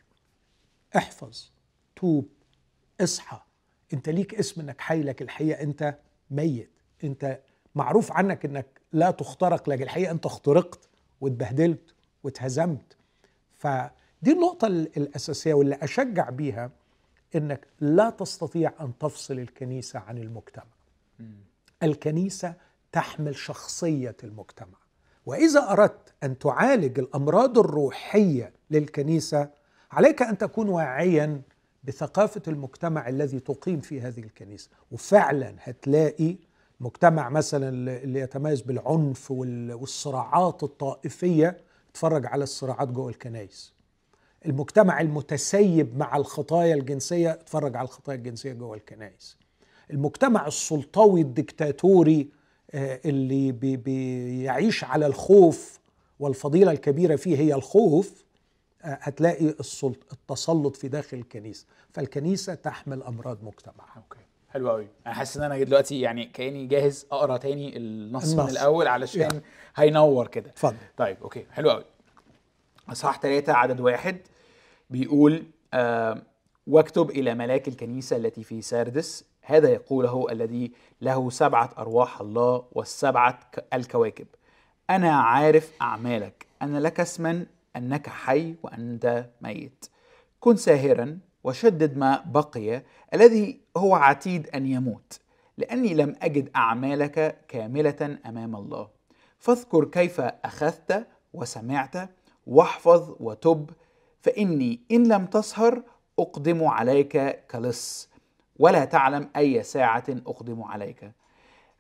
احفظ 0.97 1.51
توب 1.95 2.27
اصحى. 3.01 3.39
أنت 3.93 4.09
ليك 4.09 4.35
اسم 4.35 4.61
إنك 4.61 4.81
حي 4.81 5.01
لك 5.03 5.21
الحقيقة 5.21 5.63
أنت 5.63 5.97
ميت. 6.31 6.71
انت 7.03 7.39
معروف 7.75 8.11
عنك 8.11 8.45
انك 8.45 8.65
لا 8.93 9.11
تخترق 9.11 9.69
لكن 9.69 9.83
الحقيقة 9.83 10.11
انت 10.11 10.25
اخترقت 10.25 10.79
واتبهدلت 11.21 11.93
واتهزمت. 12.23 12.97
فدي 13.57 14.31
النقطة 14.31 14.67
الأساسية 14.67 15.53
واللي 15.53 15.75
أشجع 15.75 16.29
بيها 16.29 16.71
إنك 17.35 17.67
لا 17.79 18.09
تستطيع 18.09 18.73
أن 18.81 18.97
تفصل 18.97 19.39
الكنيسة 19.39 19.99
عن 19.99 20.17
المجتمع. 20.17 20.65
الكنيسة 21.83 22.53
تحمل 22.91 23.35
شخصية 23.35 24.15
المجتمع. 24.23 24.77
وإذا 25.25 25.71
أردت 25.71 26.13
أن 26.23 26.39
تعالج 26.39 26.99
الأمراض 26.99 27.57
الروحية 27.59 28.53
للكنيسة 28.71 29.49
عليك 29.91 30.21
أن 30.21 30.37
تكون 30.37 30.69
واعيا 30.69 31.41
بثقافة 31.83 32.41
المجتمع 32.47 33.09
الذي 33.09 33.39
تقيم 33.39 33.79
في 33.79 34.01
هذه 34.01 34.19
الكنيسة. 34.19 34.69
وفعلا 34.91 35.55
هتلاقي 35.59 36.37
مجتمع 36.79 37.29
مثلا 37.29 37.69
اللي 38.03 38.19
يتميز 38.19 38.61
بالعنف 38.61 39.31
والصراعات 39.31 40.63
الطائفية 40.63 41.57
اتفرج 41.89 42.25
على 42.25 42.43
الصراعات 42.43 42.87
جوه 42.87 43.09
الكنائس. 43.09 43.73
المجتمع 44.45 45.01
المتسيب 45.01 45.97
مع 45.97 46.17
الخطايا 46.17 46.75
الجنسية 46.75 47.31
اتفرج 47.31 47.75
على 47.75 47.85
الخطايا 47.85 48.17
الجنسية 48.17 48.53
جوه 48.53 48.75
الكنائس. 48.75 49.37
المجتمع 49.91 50.47
السلطوي 50.47 51.21
الدكتاتوري 51.21 52.29
آه، 52.71 52.99
اللي 53.05 53.51
بي 53.51 53.77
بيعيش 53.77 54.83
على 54.83 55.05
الخوف 55.05 55.79
والفضيلة 56.19 56.71
الكبيرة 56.71 57.15
فيه 57.15 57.37
هي 57.37 57.53
الخوف 57.53 58.25
آه، 58.81 58.97
هتلاقي 59.01 59.45
التسلط 60.11 60.75
في 60.75 60.87
داخل 60.87 61.17
الكنيسة. 61.17 61.65
فالكنيسة 61.93 62.53
تحمل 62.53 63.03
أمراض 63.03 63.43
مجتمع 63.43 63.85
okay. 63.97 64.26
حلو 64.49 64.69
قوي. 64.69 64.87
أنا 65.05 65.13
حاسس 65.13 65.37
إن 65.37 65.43
أنا 65.43 65.63
دلوقتي 65.63 66.01
يعني 66.01 66.25
كأني 66.25 66.65
جاهز 66.65 67.05
أقرأ 67.11 67.37
تاني 67.37 67.77
النص, 67.77 68.31
النص. 68.31 68.43
من 68.43 68.49
الأول 68.49 68.87
علشان 68.87 69.21
يعني. 69.21 69.41
هينور 69.75 70.27
كده. 70.27 70.49
اتفضل. 70.49 70.77
طيب 70.97 71.17
okay 71.21 71.45
حلو 71.51 71.69
قوي. 71.69 71.83
أصحاح 72.89 73.19
ثلاثة 73.19 73.53
عدد 73.53 73.79
واحد 73.79 74.17
بيقول 74.89 75.43
آه 75.73 76.21
واكتب 76.67 77.09
إلى 77.09 77.35
ملاك 77.35 77.67
الكنيسة 77.67 78.15
التي 78.15 78.43
في 78.43 78.61
ساردس. 78.61 79.25
هذا 79.41 79.69
يقوله 79.69 80.31
الذي 80.31 80.71
له 81.01 81.29
سبعة 81.29 81.69
أرواح 81.77 82.21
الله 82.21 82.65
والسبعة 82.71 83.39
الكواكب. 83.73 84.27
أنا 84.89 85.15
عارف 85.15 85.71
أعمالك. 85.81 86.45
أن 86.61 86.77
لك 86.77 86.99
اسما 86.99 87.45
أنك 87.75 88.09
حي 88.09 88.55
وأنت 88.63 89.25
ميت. 89.41 89.85
كن 90.39 90.55
ساهرا 90.55 91.19
وشدد 91.47 91.97
ما 91.97 92.23
بقي 92.25 92.83
الذي 93.13 93.59
هو 93.77 93.95
عتيد 93.95 94.47
أن 94.47 94.65
يموت 94.65 95.19
لأني 95.57 95.93
لم 95.93 96.15
أجد 96.21 96.49
أعمالك 96.55 97.45
كاملة 97.47 98.17
أمام 98.25 98.55
الله. 98.55 98.87
فاذكر 99.39 99.85
كيف 99.85 100.21
أخذت 100.21 101.07
وسمعت 101.33 102.09
واحفظ 102.47 103.15
وتب 103.19 103.69
فإني 104.21 104.79
إن 104.91 105.07
لم 105.07 105.25
تسهر 105.25 105.83
أقدم 106.19 106.63
عليك 106.63 107.45
كلص 107.51 108.09
ولا 108.59 108.85
تعلم 108.85 109.29
أي 109.35 109.63
ساعة 109.63 110.05
أقدم 110.09 110.63
عليك. 110.63 111.11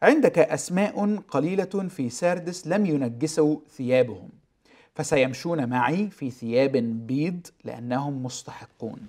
عندك 0.01 0.39
أسماء 0.39 1.15
قليلة 1.15 1.87
في 1.89 2.09
ساردس 2.09 2.67
لم 2.67 2.85
ينجسوا 2.85 3.57
ثيابهم. 3.69 4.29
فسيمشون 4.97 5.69
معي 5.69 6.09
في 6.09 6.31
ثياب 6.31 6.71
بيض 7.07 7.47
لأنهم 7.63 8.23
مستحقون. 8.23 9.07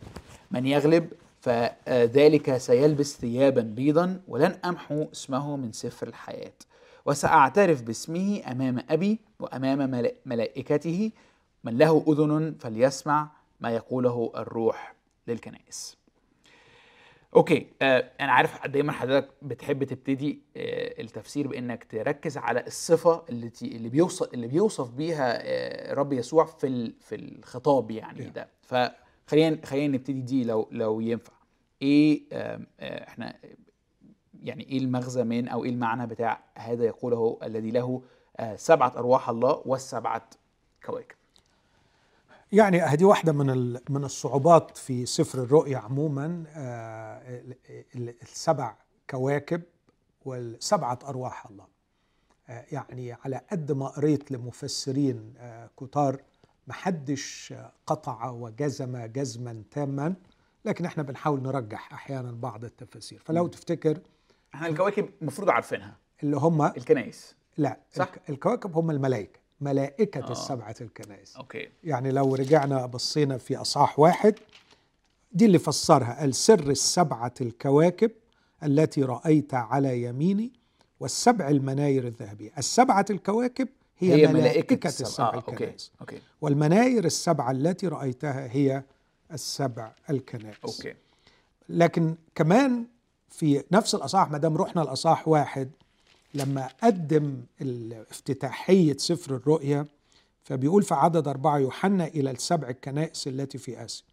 من 0.50 0.66
يغلب 0.66 1.12
فذلك 1.40 2.56
سيلبس 2.56 3.16
ثيابا 3.16 3.62
بيضا 3.62 4.20
ولن 4.28 4.58
أمحو 4.64 5.06
اسمه 5.12 5.56
من 5.56 5.72
سفر 5.72 6.08
الحياة. 6.08 6.52
وسأعترف 7.06 7.82
باسمه 7.82 8.42
أمام 8.50 8.84
أبي 8.90 9.18
وأمام 9.40 10.10
ملائكته 10.26 11.10
من 11.64 11.78
له 11.78 12.04
أذن 12.08 12.54
فليسمع 12.60 13.28
ما 13.60 13.70
يقوله 13.70 14.32
الروح 14.36 14.94
للكنائس. 15.28 15.96
okay 17.36 17.66
آه 17.82 18.10
أنا 18.20 18.32
عارف 18.32 18.66
دايما 18.66 18.92
حضرتك 18.92 19.28
بتحب 19.42 19.84
تبتدي 19.84 20.42
آه 20.56 21.00
التفسير 21.02 21.48
بانك 21.48 21.84
تركز 21.84 22.36
على 22.38 22.66
الصفة 22.66 23.24
اللي 23.28 23.50
اللي 23.62 23.88
بيوصف 23.88 24.34
اللي 24.34 24.46
بيوصف 24.46 24.90
بيها 24.90 25.38
آه 25.42 25.94
رب 25.94 26.12
يسوع 26.12 26.44
في 26.44 26.92
في 27.00 27.14
الخطاب 27.14 27.90
يعني 27.90 28.26
yeah. 28.30 28.32
ده. 28.32 28.48
فخلينا 28.62 29.66
خلينا 29.66 29.94
نبتدي 29.96 30.20
دي 30.20 30.44
لو 30.44 30.68
لو 30.72 31.00
ينفع. 31.00 31.32
إيه 31.82 32.22
آه 32.32 32.60
إحنا 32.80 33.34
يعني 34.42 34.68
إيه 34.68 34.78
المغزى 34.78 35.24
من 35.24 35.48
أو 35.48 35.64
إيه 35.64 35.70
المعنى 35.70 36.06
بتاع 36.06 36.40
هذا 36.54 36.84
يقوله 36.84 37.38
الذي 37.42 37.70
له 37.70 38.02
آه 38.36 38.56
سبعة 38.56 38.92
أرواح 38.96 39.28
الله 39.28 39.62
والسبعه 39.66 40.30
كواكب؟ 40.86 41.17
يعني 42.52 42.80
هذه 42.80 43.04
واحدة 43.04 43.32
من 43.32 43.72
من 43.72 44.04
الصعوبات 44.04 44.76
في 44.76 45.06
سفر 45.06 45.42
الرؤيا 45.42 45.78
عموما 45.78 46.44
آه، 46.48 47.42
السبع 48.22 48.74
كواكب 49.10 49.62
والسبعة 50.24 50.98
أرواح 51.04 51.46
الله. 51.46 51.66
آه، 52.48 52.64
يعني 52.72 53.12
على 53.12 53.40
قد 53.52 53.72
ما 53.72 53.86
قريت 53.86 54.32
لمفسرين 54.32 55.34
آه، 55.38 55.70
كتار 55.80 56.22
محدش 56.66 57.54
قطع 57.86 58.30
وجزم 58.30 59.06
جزما 59.06 59.62
تاما 59.70 60.14
لكن 60.64 60.84
إحنا 60.84 61.02
بنحاول 61.02 61.42
نرجح 61.42 61.92
أحيانا 61.92 62.32
بعض 62.32 62.64
التفاسير. 62.64 63.22
فلو 63.24 63.46
تفتكر 63.46 63.98
إحنا 64.54 64.66
الكواكب 64.66 65.08
المفروض 65.22 65.50
عارفينها؟ 65.50 65.96
اللي 66.22 66.36
هم 66.36 66.62
الكنائس. 66.62 67.36
لا 67.56 67.78
صح؟ 67.92 68.10
الكواكب 68.28 68.76
هم 68.76 68.90
الملائكه 68.90 69.40
ملائكة 69.60 70.28
آه. 70.28 70.32
السبعة 70.32 70.74
الكنائس. 70.80 71.36
okay. 71.36 71.68
يعني 71.84 72.10
لو 72.10 72.34
رجعنا 72.34 72.86
بصينا 72.86 73.38
في 73.38 73.56
أصحاح 73.56 73.98
واحد 73.98 74.34
دي 75.32 75.44
اللي 75.44 75.58
فسرها. 75.58 76.24
السر 76.24 76.70
السبعة 76.70 77.34
الكواكب 77.40 78.10
التي 78.62 79.02
رأيت 79.02 79.54
على 79.54 80.02
يميني 80.02 80.52
والسبع 81.00 81.48
المناير 81.48 82.06
الذهبية. 82.06 82.50
السبعة 82.58 83.04
الكواكب 83.10 83.68
هي, 83.98 84.26
هي 84.26 84.32
ملائكة 84.32 84.88
السبع. 84.88 85.08
السبع 85.08 85.28
آه، 85.34 85.38
الكنائس. 85.38 85.92
okay. 86.00 86.18
والمناير 86.40 87.04
السبعة 87.04 87.50
التي 87.50 87.88
رأيتها 87.88 88.48
هي 88.52 88.82
السبع 89.32 89.92
الكنائس. 90.10 90.56
أوكي. 90.64 90.94
لكن 91.68 92.14
كمان 92.34 92.86
في 93.28 93.64
نفس 93.72 93.94
الأصحاح 93.94 94.30
ما 94.30 94.38
دام 94.38 94.56
رحنا 94.56 94.82
الأصحاح 94.82 95.28
واحد 95.28 95.70
لما 96.34 96.66
قدم 96.82 97.42
افتتاحية 98.10 98.96
سفر 98.96 99.36
الرؤيا 99.36 99.86
فبيقول 100.42 100.82
في 100.82 100.94
عدد 100.94 101.28
أربعة 101.28 101.58
يوحنا 101.58 102.06
إلى 102.06 102.30
السبع 102.30 102.68
الكنائس 102.68 103.28
التي 103.28 103.58
في 103.58 103.84
آسيا 103.84 104.04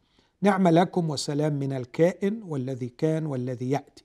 نعم 0.42 0.68
لكم 0.68 1.10
وسلام 1.10 1.54
من 1.54 1.74
الكائن 1.74 2.44
والذي 2.44 2.90
كان 2.90 3.26
والذي 3.26 3.70
يأتي 3.70 4.04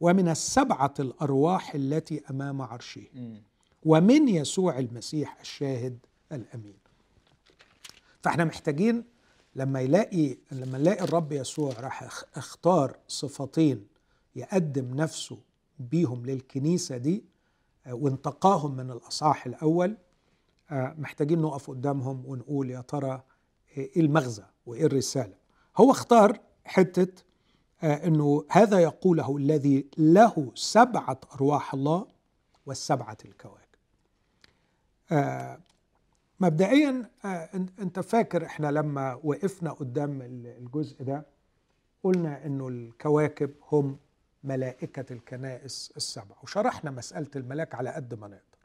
ومن 0.00 0.28
السبعة 0.28 0.94
الأرواح 1.00 1.74
التي 1.74 2.22
أمام 2.30 2.62
عرشه. 2.62 3.02
ومن 3.84 4.28
يسوع 4.28 4.78
المسيح 4.78 5.36
الشاهد 5.40 5.98
الأمين 6.32 6.76
فإحنا 8.22 8.44
محتاجين 8.44 9.04
لما 9.56 9.80
يلاقي 9.80 10.36
لما 10.52 10.78
نلاقي 10.78 11.04
الرب 11.04 11.32
يسوع 11.32 11.72
راح 11.80 12.08
أخ- 12.08 12.24
أختار 12.38 12.96
صفتين 13.08 13.86
يقدم 14.36 14.94
نفسه 14.94 15.38
بيهم 15.78 16.26
للكنيسة 16.26 16.96
دي 16.96 17.24
آه، 17.86 17.94
وانتقاهم 17.94 18.76
من 18.76 18.90
الأصحاح 18.90 19.46
الأول 19.46 19.96
آه، 20.70 20.94
محتاجين 20.98 21.40
نقف 21.42 21.70
قدامهم 21.70 22.26
ونقول 22.26 22.70
يا 22.70 22.80
ترى 22.80 23.22
إيه 23.76 24.00
المغزى 24.00 24.44
وإيه 24.66 24.86
الرسالة. 24.86 25.34
هو 25.76 25.90
اختار 25.90 26.40
حتة 26.64 27.22
آه، 27.82 28.06
إنه 28.06 28.44
هذا 28.50 28.78
يقوله 28.78 29.36
الذي 29.36 29.86
له 29.98 30.52
سبعة 30.54 31.20
أرواح 31.34 31.74
الله 31.74 32.06
والسبعة 32.66 33.16
الكواكب. 33.24 33.58
آه، 35.12 35.58
مبدئيا 36.40 37.10
آه، 37.24 37.46
أن- 37.46 37.80
أنت 37.80 38.00
فاكر 38.00 38.46
إحنا 38.46 38.66
لما 38.70 39.20
وقفنا 39.24 39.72
قدام 39.72 40.22
ال- 40.22 40.46
الجزء 40.46 41.02
ده 41.04 41.26
قلنا 42.04 42.46
إنه 42.46 42.68
الكواكب 42.68 43.50
هم 43.72 43.98
ملائكة 44.44 45.12
الكنائس 45.12 45.92
السبع. 45.96 46.36
وشرحنا 46.42 46.90
مسألة 46.90 47.30
الملاك 47.36 47.74
على 47.74 47.90
قد 47.90 48.14
ما 48.14 48.26
نقدر. 48.28 48.58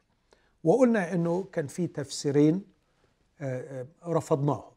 وقلنا 0.64 1.12
إنه 1.14 1.44
كان 1.52 1.66
في 1.66 1.86
تفسيرين 1.86 2.64
آه، 3.40 3.80
آه، 3.80 4.12
رفضناهم. 4.12 4.72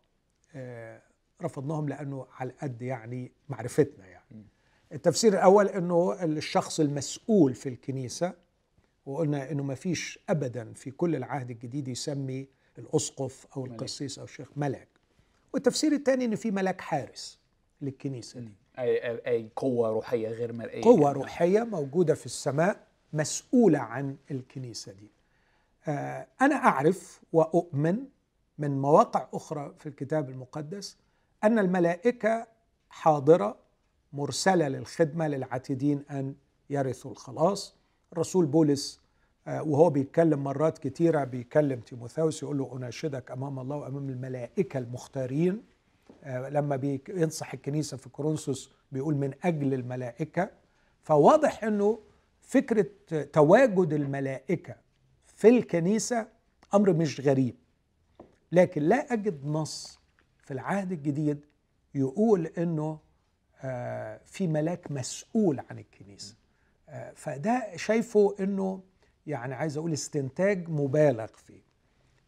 آه، 0.56 1.01
رفضناهم 1.42 1.89
لأنه 1.89 2.27
على 2.32 2.51
قد 2.62 2.82
يعني 2.82 3.32
معرفتنا 3.50 4.06
يعني. 4.06 4.46
التفسير 4.92 5.34
الأول 5.34 5.68
إنه 5.68 6.24
الشخص 6.24 6.80
المسؤول 6.80 7.54
في 7.54 7.70
الكنيسة 7.70 8.34
وقلنا 9.06 9.51
إنه 9.51 9.63
ما 9.63 9.75
فيش 9.75 10.20
ابدا 10.30 10.74
في 10.74 10.92
كل 10.92 11.16
العهد 11.16 11.51
الجديد 11.51 11.88
يسمي 11.88 12.48
الأسقف 12.77 13.48
أو 13.58 13.63
ملاك. 13.63 13.74
القسيس 13.74 14.20
أو 14.20 14.25
الشيخ 14.25 14.48
ملاك 14.56 14.88
والتفسير 15.54 15.92
الثاني 15.92 16.25
إن 16.25 16.36
في 16.36 16.51
ملاك 16.51 16.82
حارس 16.82 17.39
للكنيسة 17.82 18.39
دي. 18.39 18.51
اي 18.79 19.22
أي 19.27 19.50
قوة 19.55 19.89
روحية 19.89 20.29
غير 20.29 20.53
مرئيه 20.53 20.84
قوة 20.84 21.12
روحية 21.12 21.63
موجودة 21.63 22.13
في 22.13 22.25
السماء 22.25 22.88
مسؤولة 23.13 23.79
عن 23.79 24.17
الكنيسة 24.31 24.91
دي. 24.91 25.12
آه، 25.88 26.27
أنا 26.41 26.55
أعرف 26.55 27.22
وأؤمن 27.34 27.98
من 28.57 28.81
مواقع 28.81 29.27
أخرى 29.34 29.74
في 29.79 29.89
الكتاب 29.89 30.29
المقدس 30.29 30.98
أن 31.43 31.60
الملائكة 31.60 32.48
حاضرة 32.89 33.55
مرسلة 34.13 34.67
للخدمة 34.67 35.27
للعاتدين 35.27 36.03
أن 36.11 36.35
يرثوا 36.70 37.11
الخلاص. 37.11 37.75
الرسول 38.13 38.46
بولس 38.46 39.01
آه، 39.48 39.63
وهو 39.63 39.90
بيتكلم 39.90 40.44
مرات 40.44 40.77
كتيرة 40.77 41.24
بيكلم 41.24 41.79
تيموثاوس 41.79 42.44
يقول 42.44 42.57
له 42.57 42.77
أناشدك 42.77 43.31
أمام 43.31 43.59
الله 43.59 43.75
وأمام 43.75 44.09
الملائكة 44.09 44.77
المختارين. 44.77 45.63
لما 46.25 46.75
بينصح 46.75 47.53
الكنيسة 47.53 47.98
في 47.98 48.10
كورنثوس 48.10 48.72
بيقول 48.92 49.16
من 49.16 49.34
أجل 49.44 49.74
الملائكة 49.74 50.50
فواضح 51.03 51.64
أنه 51.64 52.00
فكرة 52.42 52.86
تواجد 53.24 53.94
الملائكة 53.94 54.75
في 55.25 55.50
الكنيسة 55.50 56.27
أمر 56.74 56.94
مش 56.94 57.20
غريب. 57.22 57.56
لكن 58.51 58.82
لا 58.82 59.14
أجد 59.14 59.46
نص 59.46 60.00
في 60.38 60.51
العهد 60.51 60.92
الجديد 60.92 61.46
يقول 61.96 62.46
أنه 62.46 63.00
آه، 63.62 64.22
في 64.25 64.48
ملاك 64.48 64.92
مسؤول 64.92 65.60
عن 65.70 65.80
الكنيسة. 65.80 66.36
آه، 66.90 67.14
فده 67.16 67.72
شايفه 67.75 68.36
أنه 68.40 68.84
يعني 69.27 69.53
عايز 69.53 69.77
أقول 69.77 69.94
استنتاج 69.94 70.70
مبالغ 70.70 71.27
فيه. 71.27 71.62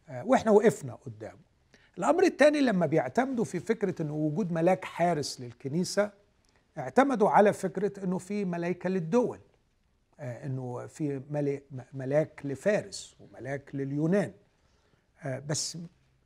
آه، 0.08 0.24
وإحنا 0.24 0.50
وقفنا 0.50 0.94
قدامه. 0.94 1.49
الأمر 1.98 2.24
الثاني 2.24 2.60
لما 2.60 2.86
بيعتمدوا 2.86 3.44
في 3.44 3.60
فكرة 3.60 4.02
أنه 4.02 4.14
وجود 4.14 4.52
ملاك 4.52 4.84
حارس 4.84 5.40
للكنيسة 5.40 6.10
اعتمدوا 6.78 7.30
على 7.30 7.52
فكرة 7.52 8.04
أنه 8.04 8.18
في 8.18 8.44
ملائكة 8.44 8.88
للدول 8.88 9.38
آه، 10.20 10.46
أنه 10.46 10.86
في 10.86 11.22
ملاك 11.92 12.40
لفارس 12.44 13.16
وملاك 13.20 13.74
لليونان. 13.74 14.32
آه، 15.22 15.38
بس 15.38 15.78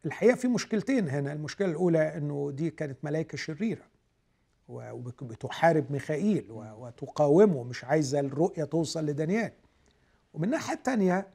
الحقيقة 0.07 0.35
في 0.35 0.49
مشكلتين 0.49 1.09
هنا 1.09 1.33
المشكلة 1.33 1.69
الأولى 1.69 2.17
أنه 2.17 2.51
دي 2.55 2.71
كانت 2.71 2.99
ملائكة 3.05 3.39
شريرة 3.39 3.83
وبتحارب 4.69 5.93
ميخائيل 5.93 6.47
وتقاومه 6.51 7.63
مش 7.63 7.85
عايزة 7.85 8.21
الرؤية 8.21 8.65
توصل 8.65 9.07
لدانيال. 9.07 9.53
ومن 10.35 10.45
الناحية 10.45 10.75
الثانية 10.75 11.27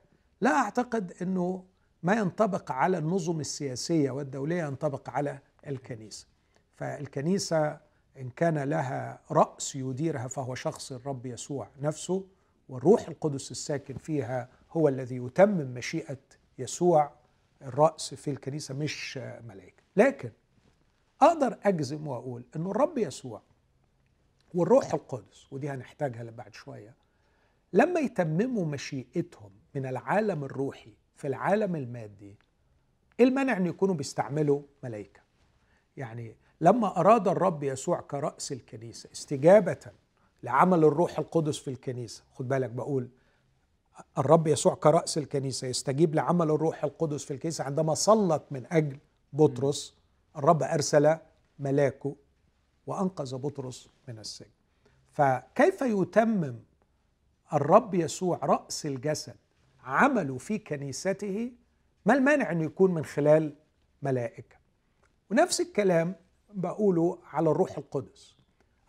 لا 0.41 0.49
أعتقد 0.51 1.13
أنه 1.21 1.63
ما 2.03 2.13
ينطبق 2.13 2.71
على 2.71 2.97
النظم 2.97 3.39
السياسية 3.39 4.11
والدولية 4.11 4.63
ينطبق 4.63 5.09
على 5.09 5.39
الكنيسة. 5.67 6.27
فالكنيسة 6.75 7.79
إن 8.19 8.29
كان 8.29 8.57
لها 8.57 9.19
رأس 9.31 9.75
يديرها 9.75 10.27
فهو 10.27 10.55
شخص 10.55 10.91
الرب 10.91 11.25
يسوع 11.25 11.69
نفسه 11.81 12.25
والروح 12.69 13.07
القدس 13.07 13.51
الساكن 13.51 13.97
فيها 13.97 14.49
هو 14.71 14.87
الذي 14.87 15.15
يتمم 15.15 15.73
مشيئة 15.73 16.17
يسوع 16.59 17.11
الرأس 17.61 18.13
في 18.13 18.31
الكنيسة 18.31 18.73
مش 18.73 19.17
ملائكة 19.17 19.83
لكن 19.95 20.31
أقدر 21.21 21.57
أجزم 21.63 22.07
وأقول 22.07 22.43
أن 22.55 22.65
الرب 22.65 22.97
يسوع 22.97 23.41
والروح 24.53 24.93
القدس 24.93 25.53
ودي 25.53 25.69
هنحتاجها 25.69 26.23
بعد 26.23 26.53
شوية 26.53 26.95
لما 27.73 27.99
يتمموا 27.99 28.65
مشيئتهم 28.65 29.51
من 29.75 29.85
العالم 29.85 30.43
الروحي 30.43 30.93
في 31.19 31.27
العالم 31.27 31.75
المادي 31.75 32.35
إيه 33.19 33.25
المانع 33.25 33.57
إن 33.57 33.65
يكونوا 33.65 33.95
بيستعملوا 33.95 34.61
ملائكه 34.83 35.21
يعني 35.97 36.35
لما 36.61 36.99
أراد 36.99 37.27
الرب 37.27 37.63
يسوع 37.63 38.01
كرأس 38.01 38.51
الكنيسة 38.51 39.09
استجابة 39.11 39.91
لعمل 40.43 40.83
الروح 40.83 41.19
القدس 41.19 41.57
في 41.57 41.69
الكنيسة 41.69 42.23
خد 42.33 42.47
بالك 42.47 42.69
بقول 42.69 43.09
الرب 44.17 44.47
يسوع 44.47 44.75
كرأس 44.75 45.17
الكنيسة 45.17 45.67
يستجيب 45.67 46.15
لعمل 46.15 46.51
الروح 46.51 46.83
القدس 46.83 47.25
في 47.25 47.33
الكنيسة 47.33 47.63
عندما 47.63 47.93
صلت 47.93 48.43
من 48.51 48.65
أجل 48.71 48.97
بطرس 49.33 49.95
الرب 50.37 50.63
أرسل 50.63 51.17
ملاكه 51.59 52.15
وأنقذ 52.87 53.37
بطرس 53.37 53.89
من 54.07 54.19
السجن. 54.19 54.49
فكيف 55.11 55.81
يتمم 55.81 56.55
الرب 57.53 57.93
يسوع 57.93 58.39
رأس 58.43 58.85
الجسد؟ 58.85 59.35
عمله 59.83 60.37
في 60.37 60.57
كنيسته 60.57 61.51
ما 62.05 62.13
المانع 62.13 62.51
انه 62.51 62.63
يكون 62.63 62.93
من 62.93 63.05
خلال 63.05 63.53
ملائكة. 64.01 64.55
ونفس 65.31 65.61
الكلام 65.61 66.15
بقوله 66.53 67.17
على 67.31 67.51
الروح 67.51 67.77
القدس. 67.77 68.35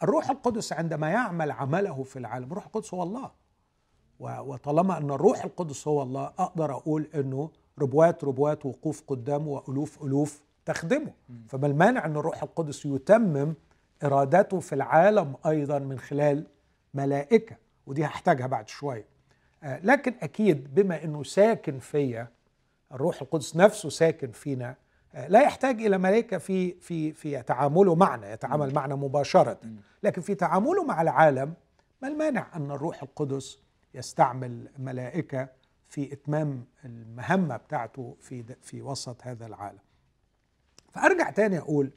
الروح 0.03 0.31
القدس 0.31 0.73
عندما 0.73 1.11
يعمل 1.11 1.51
عمله 1.51 2.03
في 2.03 2.19
العالم 2.19 2.45
الروح 2.53 2.67
القدس 2.67 2.95
هو 2.95 3.03
الله. 3.03 3.31
وطالما 4.21 4.99
أن 4.99 5.11
الروح 5.11 5.45
القدس 5.45 5.89
هو 5.89 6.03
الله 6.03 6.25
أقدر 6.39 6.73
أقول 6.73 7.09
إنه 7.15 7.51
ربوات 7.79 8.25
ربوات 8.25 8.67
وقوف 8.67 9.03
قدامه 9.07 9.49
وألوف 9.49 10.05
ألوف 10.05 10.43
تخدمه. 10.65 11.13
فما 11.49 11.67
المانع 11.67 12.05
أن 12.05 12.17
الروح 12.17 12.43
القدس 12.43 12.87
يتمم 12.87 13.55
إرادته 14.05 14.61
في 14.61 14.75
العالم 14.75 15.35
أيضا 15.47 15.79
من 15.79 15.99
خلال 15.99 16.47
ملائكة. 16.95 17.57
ودي 17.87 18.05
هحتاجها 18.05 18.47
بعد 18.47 18.69
شوية. 18.69 19.07
لكن 19.63 20.15
أكيد 20.23 20.75
بما 20.75 21.05
إنه 21.05 21.23
ساكن 21.23 21.79
فيا 21.79 22.29
الروح 22.93 23.23
القدس 23.23 23.57
نفسه 23.57 23.89
ساكن 23.89 24.33
فينا 24.33 24.77
آه، 25.15 25.29
لا 25.29 25.43
يحتاج 25.43 25.83
إلى 25.83 25.99
ملائكة 25.99 26.39
في 26.39 26.73
في 26.81 27.13
في 27.13 27.43
تعامله 27.43 27.95
معنا 27.95 28.33
يتعامل 28.33 28.75
معنا 28.75 28.95
مباشرة. 28.95 29.59
لكن 30.03 30.23
في 30.23 30.35
تعامله 30.35 30.85
مع 30.85 31.03
العالم 31.03 31.55
ما 32.03 32.09
المانع 32.09 32.47
أن 32.57 32.71
الروح 32.71 33.03
القدس 33.03 33.59
يستعمل 33.95 34.69
ملائكة 34.79 35.49
في 35.89 36.13
إتمام 36.13 36.65
المهمة 36.85 37.57
بتاعته 37.57 38.17
في 38.21 38.45
في 38.63 38.83
وسط 38.83 39.17
هذا 39.23 39.47
العالم. 39.47 39.81
فأرجع 40.93 41.31
تاني 41.31 41.59
أقول 41.59 41.91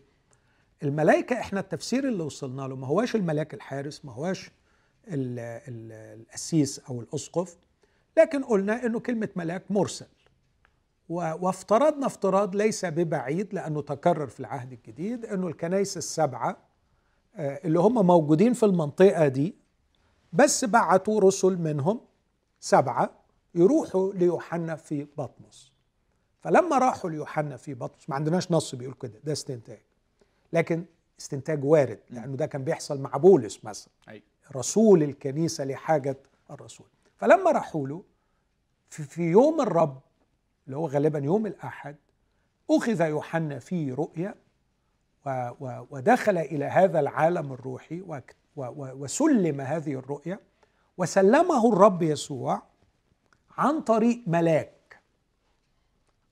الملائكة 0.84 1.40
إحنا 1.40 1.60
التفسير 1.60 2.08
اللي 2.08 2.24
وصلنا 2.24 2.62
له 2.62 2.76
ما 2.76 2.88
هواش 2.88 3.16
الملاك 3.16 3.54
الحارس 3.54 4.06
ما 4.06 4.14
هواش 4.14 4.52
القسيس 5.08 6.80
أو 6.80 7.02
الأسقف 7.02 7.58
لكن 8.18 8.44
قلنا 8.44 8.86
إنه 8.86 9.00
كلمة 9.00 9.30
ملاك 9.36 9.64
مرسل. 9.70 10.06
وافترضنا 11.10 12.06
افتراض 12.06 12.56
ليس 12.56 12.86
ببعيد 12.86 13.54
لأنه 13.54 13.82
تكرر 13.82 14.28
في 14.28 14.40
العهد 14.40 14.72
الجديد 14.74 15.26
إنه 15.26 15.48
الكنائس 15.48 15.98
السبعة 15.98 16.58
آه، 17.36 17.60
اللي 17.66 17.80
هم 17.80 18.08
موجودين 18.08 18.54
في 18.54 18.66
المنطقة 18.66 19.28
دي 19.28 19.56
بس 20.34 20.66
بعتوا 20.66 21.22
رسل 21.22 21.58
منهم 21.58 22.02
سبعة 22.60 23.10
يروحوا 23.56 24.14
ليوحنا 24.14 24.76
في 24.76 25.08
بطمس. 25.18 25.72
فلما 26.42 26.78
راحوا 26.78 27.10
ليوحنا 27.10 27.58
في 27.58 27.74
بطمس 27.74 28.10
ما 28.10 28.16
عندناش 28.16 28.52
نص 28.52 28.76
بيقول 28.76 28.94
كده 29.02 29.20
ده 29.24 29.32
استنتاج. 29.32 29.82
لكن 30.54 30.86
استنتاج 31.20 31.66
وارد 31.66 32.00
لأنه 32.10 32.36
ده 32.36 32.46
كان 32.46 32.64
بيحصل 32.64 33.02
مع 33.02 33.10
بولس 33.18 33.66
مثلا. 33.66 33.94
أيوة. 34.10 34.24
رسول 34.56 35.04
الكنيسة 35.04 35.64
لحاجة 35.66 36.18
الرسول. 36.52 36.88
فلما 37.18 37.52
راحوا 37.52 37.88
له 37.88 38.04
في, 38.90 39.04
في 39.04 39.22
يوم 39.22 39.62
الرب 39.62 40.00
اللي 40.66 40.78
هو 40.78 40.88
غالبا 40.88 41.20
يوم 41.20 41.46
الأحد 41.46 41.96
أخذ 42.72 43.02
يوحنا 43.02 43.60
في 43.60 43.92
رؤيا 43.92 44.36
ودخل 45.92 46.38
إلى 46.38 46.66
هذا 46.66 47.00
العالم 47.00 47.54
الروحي 47.54 48.04
وسلم 48.58 49.62
هذه 49.62 49.94
الرؤيا 49.94 50.40
وسلمه 50.98 51.74
الرب 51.74 52.02
يسوع 52.02 52.62
عن 53.58 53.82
طريق 53.82 54.22
ملاك. 54.28 55.00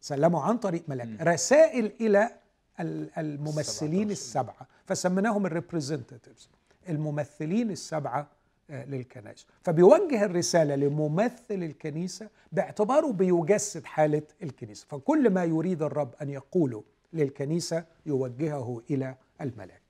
سلمه 0.02 0.42
عن 0.44 0.58
طريق 0.58 0.84
ملاك. 0.90 1.22
رسائل 1.22 1.92
إلى 2.02 2.32
ال- 2.80 3.10
الممثلين 3.20 4.12
السبعة 4.12 4.68
فسميناهم 4.86 5.46
الريبريزنتاتيفز 5.46 6.50
الممثلين 6.90 7.72
السبعة 7.72 8.28
آه، 8.70 8.86
للكنائس. 8.86 9.46
فبيوجه 9.64 10.26
الرسالة 10.26 10.76
لممثل 10.76 11.36
الكنيسة 11.64 12.30
باعتباره 12.52 13.12
بيجسد 13.12 13.86
حالة 13.86 14.22
الكنيسة. 14.44 14.86
فكل 14.90 15.30
ما 15.30 15.44
يريد 15.44 15.82
الرب 15.84 16.16
أن 16.22 16.30
يقوله 16.30 16.84
للكنيسة 17.14 17.84
يوجهه 18.06 18.82
إلى 18.90 19.16
الملاك. 19.42 19.82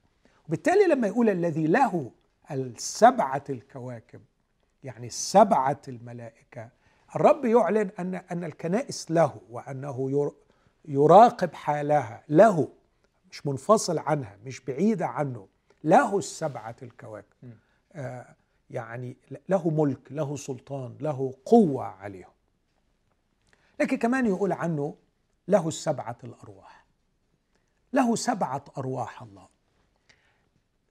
وبالتالي 0.47 0.83
لما 0.87 1.07
يقول 1.07 1.29
الذي 1.29 1.67
له 1.67 2.11
السبعة 2.51 3.43
الكواكب 3.49 4.21
يعني 4.83 5.09
سبعة 5.09 5.81
الملائكة 5.87 6.69
الرب 7.15 7.45
يعلن 7.45 7.89
أن 7.99 8.15
أن 8.15 8.43
الكنائس 8.43 9.11
له 9.11 9.35
وأنه 9.49 10.11
ير- 10.11 10.33
يراقب 10.85 11.53
حالها 11.53 12.23
له 12.29 12.67
مش 13.31 13.45
منفصل 13.47 13.97
عنها 13.99 14.37
مش 14.45 14.59
بعيده 14.65 15.07
عنه. 15.07 15.47
له 15.83 16.17
السبعه 16.17 16.75
الكواكب. 16.81 17.53
آه 17.93 18.35
يعني 18.69 19.17
له 19.49 19.69
ملك 19.69 20.11
له 20.11 20.35
سلطان 20.35 20.97
له 20.99 21.33
قوة 21.45 21.83
عليهم. 21.85 22.31
لكن 23.79 23.97
كمان 23.97 24.25
يقول 24.25 24.51
عنه 24.51 24.95
له 25.47 25.67
السبعه 25.67 26.17
الأرواح. 26.23 26.85
له 27.93 28.15
سبعة 28.15 28.65
أرواح 28.77 29.21
الله. 29.21 29.47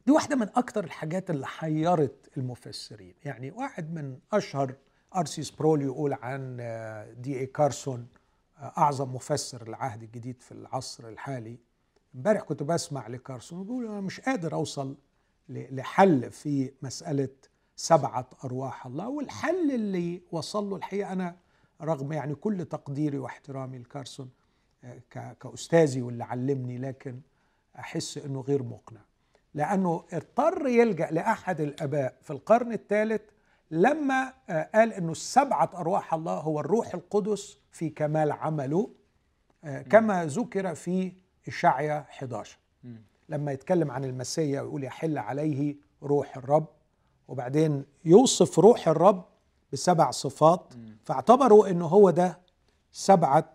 دي 0.07 0.12
واحدة 0.12 0.37
من 0.37 0.48
أكتر 0.57 0.85
الحاجات 0.85 1.31
اللي 1.31 1.46
حيرت 1.46 2.31
المفسرين. 2.37 3.14
يعني 3.24 3.50
واحد 3.50 3.94
من 3.94 4.18
أشهر 4.33 4.74
ارسي 5.16 5.42
سبرول 5.42 5.83
يقول 5.83 6.12
عن 6.12 6.57
آه، 6.61 7.12
دي 7.12 7.40
اي 7.40 7.46
كارسون 7.46 8.09
آه، 8.59 8.72
أعظم 8.79 9.14
مفسر 9.14 9.62
العهد 9.62 10.03
الجديد 10.03 10.42
في 10.42 10.53
العصر 10.53 11.09
الحالي. 11.09 11.59
امبارح 12.14 12.40
كنت 12.42 12.62
بسمع 12.62 13.07
لكارسون 13.09 13.64
بيقول 13.64 13.87
أنا 13.87 14.01
مش 14.01 14.20
قادر 14.20 14.55
أوصل 14.55 14.96
لحل 15.49 16.31
في 16.31 16.73
مسألة 16.83 17.29
سبعة 17.77 18.31
أرواح 18.44 18.87
الله 18.87 19.09
والحل 19.09 19.70
اللي 19.70 20.23
وصل 20.33 20.70
له 20.70 20.77
الحقيقة 20.77 21.12
أنا 21.12 21.37
رغم 21.83 22.12
يعني 22.12 22.35
كل 22.35 22.64
تقديري 22.64 23.18
واحترامي 23.18 23.79
لكارسون 23.79 24.31
آه، 24.85 25.01
كأستاذي 25.40 26.03
واللي 26.03 26.25
علمني 26.25 26.79
لكن 26.79 27.20
أحس 27.79 28.18
إنه 28.18 28.40
غير 28.40 28.62
مقنع. 28.62 29.01
لأنه 29.55 30.05
اضطر 30.12 30.66
يلجأ 30.66 31.09
لأحد 31.11 31.61
الآباء 31.61 32.16
في 32.23 32.31
القرن 32.31 32.73
الثالث 32.73 33.23
لما 33.70 34.33
آه، 34.51 34.70
قال 34.75 34.92
إنه 34.92 35.12
السبعه 35.12 35.70
أرواح 35.75 36.14
الله 36.14 36.35
هو 36.35 36.61
الروح 36.61 36.94
القدس 36.94 37.59
في 37.70 37.90
كمال 37.90 38.33
عمله 38.33 38.90
آه، 39.64 39.83
كما 39.83 40.27
ذكر 40.27 40.75
في 40.75 41.12
اشعيا 41.48 41.98
11 42.11 42.59
لما 43.29 43.53
يتكلم 43.53 43.90
عن 43.90 44.05
المسيا 44.05 44.61
ويقول 44.61 44.85
يحل 44.85 45.18
عليه 45.18 45.76
روح 46.03 46.37
الرب 46.37 46.66
وبعدين 47.29 47.85
يوصف 48.05 48.59
روح 48.59 48.88
الرب 48.88 49.24
بسبع 49.72 50.11
صفات 50.11 50.72
فاعتبروا 51.05 51.68
إنه 51.70 51.87
هو 51.87 52.11
ده 52.11 52.38
سبعة 52.92 53.53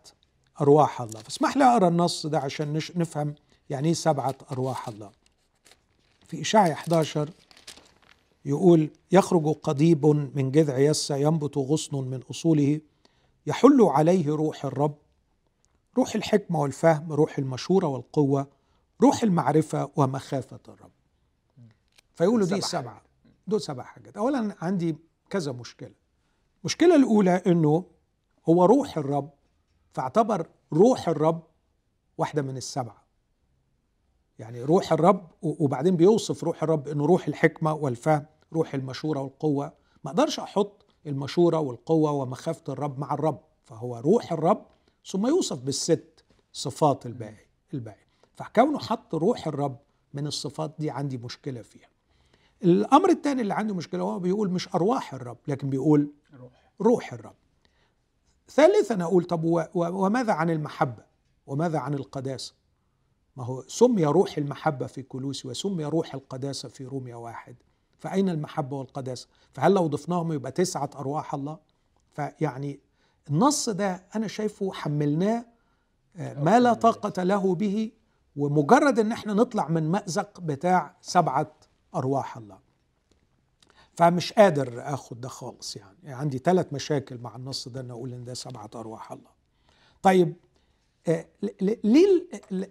أرواح 0.62 1.02
الله. 1.02 1.20
فاسمح 1.20 1.58
لي 1.58 1.64
أقرأ 1.64 1.88
النص 1.88 2.26
ده 2.26 2.40
عشان 2.40 2.74
نش- 2.74 2.92
نفهم 2.98 3.36
يعني 3.70 3.88
إيه 3.88 3.94
سبعة 3.94 4.36
أرواح 4.52 4.88
الله. 4.88 5.12
في 6.28 6.42
إشاعة 6.42 6.72
11 6.72 7.30
يقول 8.46 8.90
يخرج 9.12 9.48
قضيب 9.64 10.06
من 10.06 10.52
جذع 10.52 10.78
يسى 10.78 11.22
ينبت 11.22 11.58
غصن 11.58 11.98
من 11.98 12.20
أصوله 12.32 12.80
يحل 13.48 13.82
عليه 13.82 14.30
روح 14.30 14.66
الرب 14.66 14.96
روح 15.98 16.16
الحكمة 16.16 16.62
والفهم 16.62 17.14
روح 17.14 17.38
المشورة 17.38 17.88
والقوة 17.88 18.48
روح 19.02 19.24
المعرفة 19.24 19.92
ومخافة 19.96 20.60
الرب. 20.68 20.92
فيقولوا 22.16 22.48
دي 22.48 22.62
سبع 22.62 22.82
سبعة. 22.82 23.02
دول 23.48 23.62
سبع 23.62 23.84
حاجات. 23.84 24.18
أولا 24.18 24.56
عندي 24.62 24.96
كذا 25.30 25.52
مشكلة. 25.52 25.94
المشكلة 26.62 26.96
الأولى 26.96 27.42
أنه 27.48 27.86
هو 28.50 28.66
روح 28.66 28.98
الرب 28.98 29.30
فاعتبر 29.94 30.48
روح 30.74 31.10
الرب 31.10 31.44
واحدة 32.18 32.42
من 32.42 32.58
السبعة. 32.58 33.06
يعني 34.40 34.64
روح 34.64 34.92
الرب 34.94 35.32
وبعدين 35.42 35.96
بيوصف 35.96 36.44
روح 36.44 36.64
الرب 36.64 36.88
إنه 36.88 37.06
روح 37.06 37.28
الحكمة 37.28 37.74
والفهم 37.74 38.26
روح 38.54 38.74
المشورة 38.74 39.20
والقوة. 39.20 39.74
ما 40.04 40.12
أقدرش 40.12 40.40
أحط 40.40 40.86
المشورة 41.08 41.60
والقوة 41.60 42.12
ومخافة 42.12 42.74
الرب 42.74 43.00
مع 43.00 43.14
الرب 43.14 43.40
فهو 43.64 43.98
روح 43.98 44.32
الرب 44.32 44.66
ثم 45.06 45.28
يوصف 45.28 45.60
بالست 45.60 46.24
صفات 46.54 47.06
الباقي 47.06 47.46
الباقي. 47.74 48.06
فكونه 48.34 48.80
حط 48.80 49.16
روح 49.16 49.48
الرب 49.48 49.78
من 50.14 50.28
الصفات 50.28 50.76
دي 50.80 50.90
عندي 50.90 51.18
مشكلة 51.18 51.62
فيها. 51.62 51.90
الأمر 52.64 53.10
الثاني 53.10 53.42
اللي 53.42 53.54
عندي 53.54 53.74
مشكلة 53.74 54.04
هو 54.04 54.20
بيقول 54.20 54.50
مش 54.50 54.76
أرواح 54.76 55.14
الرب 55.14 55.38
لكن 55.48 55.70
بيقول 55.70 56.12
روح. 56.34 56.52
روح 56.82 57.14
الرب. 57.14 57.36
ثالثا 58.50 59.04
أقول 59.04 59.24
طب 59.24 59.44
وماذا 59.76 60.34
عن 60.34 60.50
المحبة؟ 60.50 61.04
وماذا 61.48 61.80
عن 61.80 61.94
القداسة؟ 61.94 62.54
ما 63.36 63.44
هو 63.44 63.64
سمي 63.68 64.06
روح 64.06 64.38
المحبة 64.38 64.88
في 64.88 65.02
كلوسي 65.02 65.48
وسمي 65.48 65.86
روح 65.86 66.14
القداسة 66.14 66.70
في 66.70 66.86
روميا 66.86 67.16
واحد. 67.16 67.56
فأين 68.00 68.30
المحبة 68.30 68.78
والقداسة؟ 68.78 69.28
فهل 69.54 69.74
لو 69.74 69.88
ضفناهم 69.88 70.34
يبقى 70.34 70.52
تسعة 70.52 70.90
أرواح 70.96 71.34
الله؟ 71.34 71.58
فيعني 72.14 72.80
النص 73.30 73.70
ده 73.70 74.04
أنا 74.16 74.28
شايفه 74.28 74.72
حملناه 74.74 75.46
آه، 76.18 76.34
ما 76.44 76.60
لا 76.60 76.74
طاقة 76.74 77.24
له 77.24 77.56
به 77.56 77.92
ومجرد 78.36 79.00
إن 79.00 79.12
إحنا 79.12 79.34
نطلع 79.34 79.68
من 79.68 79.92
مأزق 79.92 80.40
بتاع 80.40 80.96
سبعة 81.02 81.52
أرواح 81.96 82.38
الله. 82.38 82.58
فمش 83.98 84.34
قادر 84.34 84.94
آخد 84.94 85.22
ده 85.22 85.30
خالص 85.30 85.76
يعني, 85.76 85.98
يعني 86.04 86.16
عندي 86.16 86.38
ثلاث 86.38 86.74
مشاكل 86.74 87.18
مع 87.18 87.36
النص 87.36 87.68
ده 87.68 87.80
إن 87.82 87.92
أقول 87.92 88.14
إن 88.14 88.24
ده 88.24 88.34
سبعة 88.34 88.70
أرواح 88.76 89.12
الله. 89.12 89.30
طيب 90.02 90.36
آه، 91.08 91.26
ليه 91.62 92.28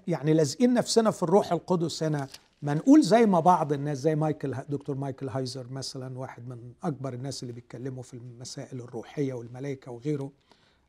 يعني 0.08 0.32
لازقين 0.34 0.74
نفسنا 0.74 1.10
في 1.10 1.22
الروح 1.22 1.52
القدس 1.52 2.02
هنا؟ 2.02 2.28
ما 2.64 2.74
نقول 2.74 3.02
زي 3.02 3.26
ما 3.26 3.40
بعض 3.40 3.72
الناس 3.72 3.98
زي 3.98 4.14
مايكل 4.14 4.54
دكتور 4.68 4.96
مايكل 4.96 5.28
هايزر 5.28 5.66
مثلا 5.70 6.18
واحد 6.18 6.48
من 6.48 6.72
أكبر 6.82 7.12
الناس 7.14 7.42
اللي 7.42 7.52
بيتكلموا 7.52 8.02
في 8.02 8.14
المسائل 8.14 8.80
الروحية 8.80 9.34
والملائكة 9.34 9.92
وغيره 9.92 10.32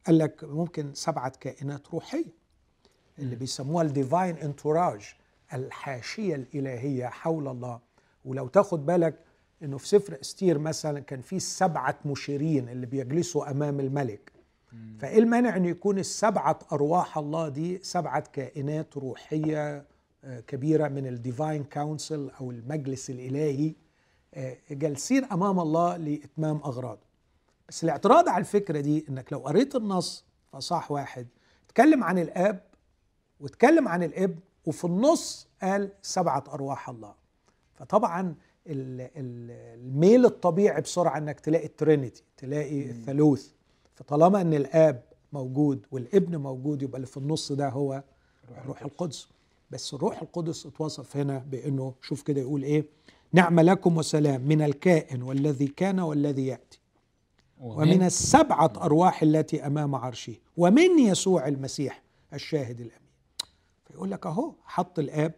قال 0.08 0.18
لك 0.18 0.44
ممكن 0.44 0.94
سبعة 0.94 1.34
كائنات 1.40 1.88
روحية 1.94 2.26
اللي 3.20 3.36
بيسموها 3.36 3.84
ال 3.86 3.93
divine 3.93 4.36
entourage 4.38 5.14
الحاشية 5.54 6.36
الإلهية 6.36 7.06
حول 7.06 7.48
الله. 7.48 7.80
ولو 8.26 8.48
تاخد 8.48 8.86
بالك 8.86 9.20
إنه 9.64 9.78
في 9.78 9.88
سفر 9.88 10.18
إستير 10.22 10.60
مثلا 10.60 11.00
كان 11.00 11.22
في 11.22 11.40
سبعة 11.40 12.00
مشيرين 12.06 12.70
اللي 12.70 12.86
بيجلسوا 12.86 13.52
أمام 13.52 13.80
الملك. 13.80 14.32
فإيه 15.00 15.20
المانع 15.20 15.56
ان 15.56 15.66
يكون 15.66 16.00
السبعة 16.00 16.60
أرواح 16.72 17.18
الله 17.18 17.50
دي 17.50 17.80
سبعة 17.84 18.24
كائنات 18.34 18.98
روحية 18.98 19.86
كبيرة 20.48 20.88
من 20.88 21.08
ال 21.08 21.16
divine 21.16 21.64
council 21.64 22.32
أو 22.42 22.52
المجلس 22.52 23.10
الإلهي 23.10 23.74
آه، 24.34 24.58
جالسين 24.72 25.24
أمام 25.24 25.60
الله 25.60 25.98
لإتمام 25.98 26.58
اغراضه 26.58 27.06
بس 27.70 27.84
الاعتراض 27.84 28.30
على 28.30 28.42
الفكرة 28.42 28.80
دي 28.80 29.06
إنك 29.10 29.34
لو 29.34 29.40
قريت 29.40 29.76
النص 29.76 30.26
في 30.52 30.58
أصحاح 30.58 30.92
واحد 30.92 31.28
اتكلم 31.66 32.04
عن 32.04 32.20
الآب 32.20 32.62
واتكلم 33.40 33.88
عن 33.88 34.04
الابن 34.04 34.40
وفي 34.66 34.86
النص 34.86 35.48
قال 35.62 35.90
سبعة 36.02 36.44
أرواح 36.54 36.90
الله. 36.90 37.14
فطبعا 37.74 38.36
ال- 38.68 39.02
ال- 39.02 39.52
الميل 39.80 40.26
الطبيعي 40.26 40.82
بسرعة 40.82 41.18
إنك 41.18 41.40
تلاقي 41.40 41.66
الترينيتي 41.66 42.24
تلاقي 42.38 42.90
الثالوث. 42.90 43.50
فطالما 43.96 44.42
إن 44.42 44.54
الآب 44.54 45.04
موجود 45.34 45.86
والابن 45.92 46.36
موجود 46.38 46.82
يبقى 46.82 46.96
اللي 46.96 47.08
في 47.08 47.18
النص 47.18 47.52
ده 47.52 47.70
هو 47.70 48.04
الروح 48.58 48.82
القدس. 48.82 49.28
بس 49.72 49.94
الروح 49.94 50.22
القدس 50.22 50.66
اتوصف 50.66 51.18
هنا 51.18 51.38
بأنه 51.38 51.94
شوف 52.02 52.22
كده 52.22 52.42
يقول 52.42 52.64
إيه؟ 52.64 52.86
نعم 53.34 53.60
لكم 53.60 53.98
وسلام 53.98 54.42
من 54.42 54.62
الكائن 54.62 55.22
والذي 55.22 55.68
كان 55.68 56.00
والذي 56.00 56.48
يأتي 56.48 56.80
ومن 57.62 58.04
السبعة 58.04 58.74
أرواح 58.78 59.22
التي 59.24 59.68
أمام 59.68 59.96
عرشه 59.96 60.36
ومن 60.58 61.00
يسوع 61.00 61.48
المسيح 61.48 62.04
الشاهد 62.34 62.80
الأمين. 62.82 63.10
فيقول 63.88 64.12
لك 64.12 64.26
أهو 64.26 64.54
حط 64.66 65.00
الآب 65.00 65.34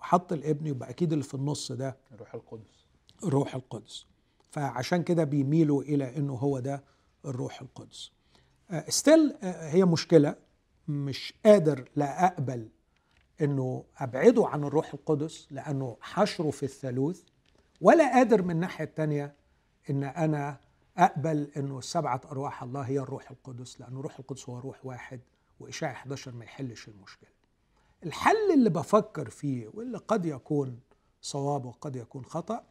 وحط 0.00 0.32
الابن 0.32 0.66
يبقى 0.66 0.90
أكيد 0.90 1.12
اللي 1.12 1.24
في 1.24 1.34
النص 1.34 1.72
ده 1.72 1.96
الروح 2.12 2.34
القدس. 2.34 2.84
الروح 3.24 3.54
القدس. 3.54 4.06
فعشان 4.50 5.02
كده 5.02 5.24
بيميلوا 5.24 5.82
إلى 5.82 6.16
إنه 6.16 6.34
هو 6.34 6.58
ده 6.58 6.84
الروح 7.24 7.60
القدس. 7.60 8.10
ستيل 8.88 9.34
هي 9.42 9.84
مشكلة 9.84 10.36
مش 10.88 11.34
قادر 11.46 11.88
لا 11.96 12.26
أقبل 12.26 12.68
إنه 13.42 13.84
أبعده 13.98 14.46
عن 14.46 14.64
الروح 14.64 14.94
القدس 14.94 15.46
لأنه 15.50 15.96
حشره 16.00 16.50
في 16.50 16.62
الثالوث 16.62 17.22
ولا 17.80 18.12
قادر 18.14 18.42
من 18.42 18.50
الناحية 18.50 18.84
الثانية 18.84 19.34
إن 19.90 20.04
أنا 20.04 20.60
أقبل 20.98 21.50
إنه 21.56 21.78
السبعه 21.78 22.20
أرواح 22.30 22.62
الله 22.62 22.80
هي 22.80 22.98
الروح 22.98 23.30
القدس 23.30 23.80
لأنه 23.80 23.98
الروح 24.00 24.18
القدس 24.18 24.48
هو 24.48 24.58
روح 24.58 24.86
واحد 24.86 25.20
وإشاعة 25.60 25.92
11 25.92 26.32
ما 26.32 26.44
يحلش 26.44 26.88
المشكلة. 26.88 27.28
الحل 28.04 28.52
اللي 28.54 28.70
بفكر 28.70 29.30
فيه 29.30 29.68
واللي 29.74 29.98
قد 29.98 30.26
يكون 30.26 30.80
صواب 31.22 31.64
وقد 31.64 31.96
يكون 31.96 32.24
خطأ 32.24 32.64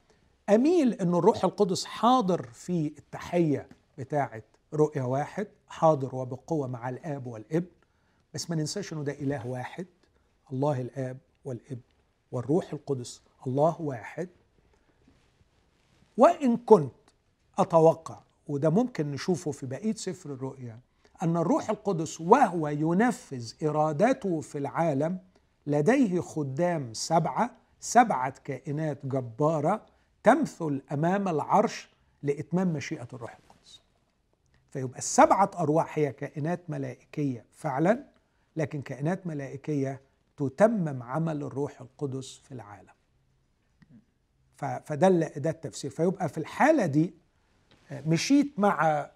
أميل 0.49 0.93
انه 0.93 1.19
الروح 1.19 1.43
القدس 1.43 1.85
حاضر 1.85 2.43
في 2.53 2.87
التحية 2.97 3.69
بتاعه 3.97 4.43
رؤيه 4.73 5.01
واحد 5.01 5.47
حاضر 5.67 6.15
وبقوة 6.15 6.67
مع 6.67 6.89
الآب 6.89 7.27
والابن 7.27 7.67
بس 8.33 8.49
ما 8.49 8.55
ننساش 8.55 8.93
إنه 8.93 9.03
ده 9.03 9.11
إله 9.13 9.47
واحد 9.47 9.85
الله 10.53 10.81
الآب 10.81 11.17
والابن 11.45 11.81
والروح 12.31 12.73
القدس 12.73 13.21
الله 13.47 13.81
واحد. 13.81 14.29
وإن 16.17 16.57
كنت 16.57 16.93
أتوقع 17.57 18.19
وده 18.47 18.69
ممكن 18.69 19.11
نشوفه 19.11 19.51
في 19.51 19.65
بقية 19.65 19.93
سفر 19.95 20.33
الرؤيا 20.33 20.79
أن 21.23 21.37
الروح 21.37 21.69
القدس 21.69 22.21
وهو 22.21 22.67
ينفذ 22.67 23.53
إرادته 23.63 24.41
في 24.41 24.57
العالم 24.57 25.19
لديه 25.67 26.19
خدام 26.19 26.93
سبعة 26.93 27.51
سبعة 27.79 28.33
كائنات 28.43 29.05
جبارة 29.05 29.85
تمثل 30.23 30.81
أمام 30.91 31.27
العرش 31.27 31.89
لإتمام 32.23 32.73
مشيئة 32.73 33.07
الروح 33.13 33.35
القدس. 33.43 33.81
فيبقى 34.69 34.97
السبعه 34.97 35.51
أرواح 35.57 35.97
هي 35.99 36.11
كائنات 36.11 36.69
ملائكية 36.69 37.45
فعلا 37.51 38.03
لكن 38.55 38.81
كائنات 38.81 39.27
ملائكية 39.27 40.01
تتمم 40.37 41.03
عمل 41.03 41.43
الروح 41.43 41.81
القدس 41.81 42.37
في 42.37 42.51
العالم. 42.51 42.89
فده 44.57 45.09
ده 45.37 45.49
التفسير. 45.49 45.91
فيبقى 45.91 46.29
في 46.29 46.37
الحالة 46.37 46.85
دي 46.85 47.13
مشيت 47.91 48.59
مع 48.59 49.09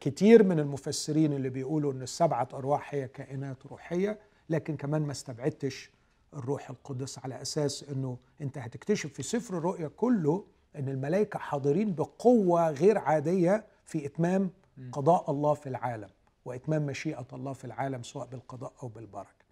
كتير 0.00 0.42
من 0.42 0.58
المفسرين 0.60 1.32
اللي 1.32 1.48
بيقولوا 1.48 1.92
إن 1.92 2.02
السبعة 2.02 2.48
أرواح 2.54 2.94
هي 2.94 3.08
كائنات 3.08 3.66
روحية 3.66 4.18
لكن 4.50 4.76
كمان 4.76 5.02
ما 5.02 5.12
استبعدتش 5.12 5.90
الروح 6.34 6.70
القدس 6.70 7.18
على 7.18 7.42
أساس 7.42 7.84
إنه 7.84 8.18
أنت 8.40 8.58
هتكتشف 8.58 9.12
في 9.12 9.22
سفر 9.22 9.58
الرؤيا 9.58 9.88
كله 9.88 10.44
إن 10.76 10.88
الملائكة 10.88 11.38
حاضرين 11.38 11.94
بقوة 11.94 12.70
غير 12.70 12.98
عادية 12.98 13.66
في 13.84 14.06
إتمام 14.06 14.50
قضاء 14.92 15.30
الله 15.30 15.54
في 15.54 15.68
العالم 15.68 16.08
وإتمام 16.44 16.86
مشيئة 16.86 17.26
الله 17.32 17.52
في 17.52 17.64
العالم 17.64 18.02
سواء 18.02 18.26
بالقضاء 18.26 18.72
أو 18.82 18.88
بالبركة. 18.88 19.42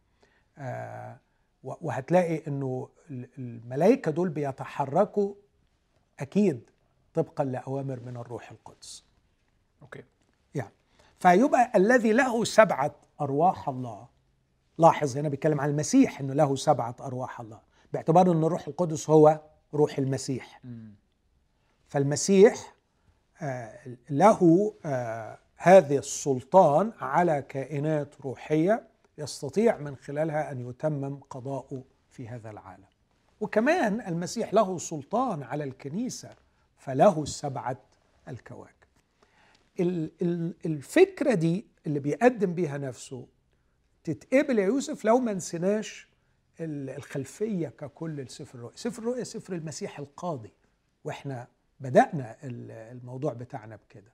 آه 0.61 1.17
وهتلاقي 1.63 2.43
إنه 2.49 2.89
الملائكه 3.11 4.11
دول 4.11 4.29
بيتحركوا 4.29 5.35
أكيد 6.21 6.71
طبقا 7.15 7.45
لأوامر 7.45 8.01
من 8.01 8.17
الروح 8.17 8.51
القدس. 8.51 9.05
أوكي. 9.83 10.05
يعني 10.55 10.73
فيبقى 11.19 11.73
الذي 11.77 12.13
له 12.13 12.45
سبعة 12.45 12.95
أرواح 13.21 13.69
الله 13.69 14.09
لاحظ 14.79 15.17
هنا 15.19 15.29
بيتكلم 15.29 15.61
عن 15.61 15.71
المسيح 15.71 16.21
إنه 16.21 16.35
له 16.35 16.57
سبعة 16.57 16.97
أرواح 17.01 17.41
الله 17.41 17.61
باعتبار 17.93 18.33
إن 18.33 18.45
الروح 18.45 18.69
القدس 18.69 19.11
هو 19.11 19.41
روح 19.75 19.99
المسيح. 19.99 20.61
فالمسيح 21.89 22.75
آه 23.43 23.79
له 24.11 24.75
آه 24.85 25.39
هذا 25.57 25.99
السلطان 25.99 26.93
على 27.01 27.43
كائنات 27.43 28.21
روحية 28.21 28.90
يستطيع 29.21 29.79
من 29.79 29.97
خلالها 29.97 30.53
أن 30.53 30.71
يتمم 30.71 31.17
قضاؤه 31.17 31.85
في 32.11 32.29
هذا 32.29 32.51
العالم. 32.51 32.85
وكمان 33.41 34.01
المسيح 34.01 34.55
له 34.55 34.79
سلطان 34.79 35.43
على 35.43 35.65
الكنيسة 35.65 36.35
فله 36.77 37.25
سبعة 37.25 37.81
الكواكب. 38.29 38.75
الفكرة 40.67 41.35
دي 41.35 41.67
اللي 41.87 42.01
بيقدم 42.01 42.55
بيها 42.55 42.79
نفسه 42.79 43.27
تتقبل 44.05 44.59
يا 44.59 44.65
يوسف 44.65 45.05
لو 45.05 45.19
ما 45.19 45.33
نسيناش 45.33 46.09
الخلفية 46.61 47.69
ككل 47.69 48.17
لسفر 48.21 48.59
الرؤيا، 48.59 48.77
سفر 48.77 49.03
الرؤيا 49.03 49.25
سفر 49.25 49.55
المسيح 49.55 49.99
القاضي 49.99 50.53
وإحنا 51.05 51.49
بدأنا 51.81 52.37
الموضوع 52.43 53.33
بتاعنا 53.33 53.77
بكده. 53.77 54.13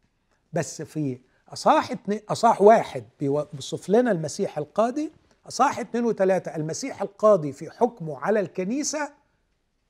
بس 0.53 0.83
في 0.83 1.21
اصح 1.49 1.91
اتنين 1.91 2.21
اصح 2.29 2.63
واحد 2.63 3.05
بيوصف 3.21 3.89
لنا 3.89 4.11
المسيح 4.11 4.59
القاضي 4.59 5.13
اصح 5.49 5.79
اثنين 5.79 6.05
وثلاثة 6.05 6.57
المسيح 6.57 7.03
القاضي 7.03 7.53
في 7.53 7.71
حكمه 7.71 8.19
على 8.19 8.41
الكنيسة 8.41 9.13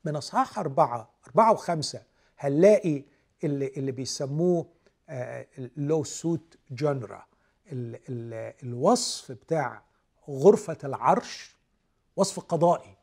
من 0.05 0.17
اصحاح 0.17 0.59
أربعة 0.59 1.11
أربعة 1.27 1.53
وخمسة 1.53 2.03
هنلاقي 2.39 3.03
اللي 3.45 3.67
اللي 3.77 3.93
بيسموه 3.93 4.67
اللو 5.59 6.05
سوت 6.05 6.57
جنرا 6.71 7.27
الوصف 8.63 9.33
بتاع 9.33 9.83
غرفة 10.29 10.79
العرش 10.85 11.57
وصف 12.17 12.41
قضائي. 12.41 12.97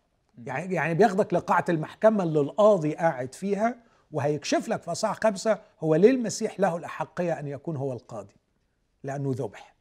يعني 0.45 0.75
يعني 0.75 0.93
بياخدك 0.93 1.33
لقاعة 1.33 1.65
المحكمة 1.69 2.23
اللي 2.23 2.39
القاضي 2.39 2.95
قاعد 2.95 3.33
فيها 3.35 3.75
وهيكشف 4.11 4.67
لك 4.67 4.81
في 4.83 4.91
اصحاح 4.91 5.19
خمسة 5.23 5.61
هو 5.79 5.95
ليه 5.95 6.09
المسيح 6.11 6.59
له 6.59 6.77
الأحقية 6.77 7.39
أن 7.39 7.47
يكون 7.47 7.77
هو 7.77 7.93
القاضي. 7.93 8.35
لأنه 9.03 9.31
ذبح 9.35 9.73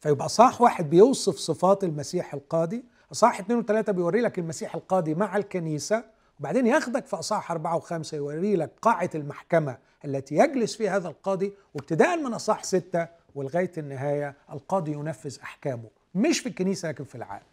فيبقى 0.00 0.28
صح 0.28 0.60
واحد 0.60 0.90
بيوصف 0.90 1.36
صفات 1.36 1.84
المسيح 1.84 2.34
القاضي 2.34 2.84
اصحاح 3.12 3.40
اثنين 3.40 3.58
وثلاثة 3.58 3.92
بيوري 3.92 4.20
لك 4.20 4.38
المسيح 4.38 4.74
القاضي 4.74 5.14
مع 5.14 5.36
الكنيسة 5.36 6.04
وبعدين 6.40 6.66
ياخدك 6.66 7.06
في 7.06 7.16
اصحاح 7.16 7.50
أربعة 7.50 7.76
وخمسة 7.76 8.16
يوري 8.16 8.56
لك 8.56 8.70
قاعة 8.82 9.10
المحكمة 9.14 9.78
التي 10.04 10.34
يجلس 10.34 10.76
فيها 10.76 10.96
هذا 10.96 11.08
القاضي 11.08 11.52
وابتداء 11.74 12.16
من 12.16 12.34
اصحاح 12.34 12.64
ستة 12.64 13.08
ولغاية 13.34 13.72
النهاية 13.78 14.34
القاضي 14.52 14.92
ينفذ 14.92 15.38
أحكامه 15.42 15.88
مش 16.14 16.40
في 16.40 16.48
الكنيسة 16.48 16.88
لكن 16.88 17.04
في 17.04 17.14
العالم. 17.14 17.46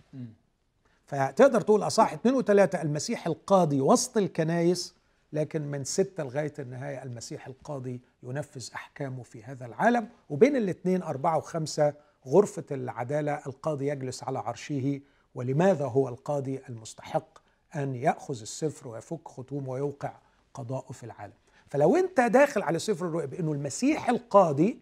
فتقدر 1.05 1.61
تقول 1.61 1.83
اصحاح 1.83 2.13
اثنين 2.13 2.35
وثلاثة 2.35 2.81
المسيح 2.81 3.27
القاضي 3.27 3.81
وسط 3.81 4.17
الكنايس 4.17 4.93
لكن 5.33 5.61
من 5.61 5.83
ستة 5.83 6.23
لغاية 6.23 6.53
النهاية 6.59 7.03
المسيح 7.03 7.47
القاضي 7.47 8.01
ينفذ 8.23 8.69
أحكامه 8.75 9.23
في 9.23 9.43
هذا 9.43 9.65
العالم. 9.65 10.09
وبين 10.29 10.55
الاثنين 10.55 11.03
أربعة 11.03 11.37
وخمسة 11.37 11.93
غرفة 12.27 12.63
العدالة 12.71 13.33
القاضي 13.47 13.87
يجلس 13.87 14.23
على 14.23 14.39
عرشه 14.39 14.99
ولماذا 15.35 15.85
هو 15.85 16.09
القاضي 16.09 16.59
المستحق 16.69 17.37
أن 17.75 17.95
يأخذ 17.95 18.41
السفر 18.41 18.87
ويفك 18.87 19.27
ختومه 19.27 19.69
ويوقع 19.69 20.13
قضاءه 20.53 20.91
في 20.91 21.03
العالم؟ 21.03 21.33
فلو 21.67 21.95
أنت 21.95 22.19
داخل 22.21 22.61
على 22.61 22.79
سفر 22.79 23.05
الرؤيا 23.05 23.25
بأنه 23.25 23.51
المسيح 23.51 24.09
القاضي 24.09 24.79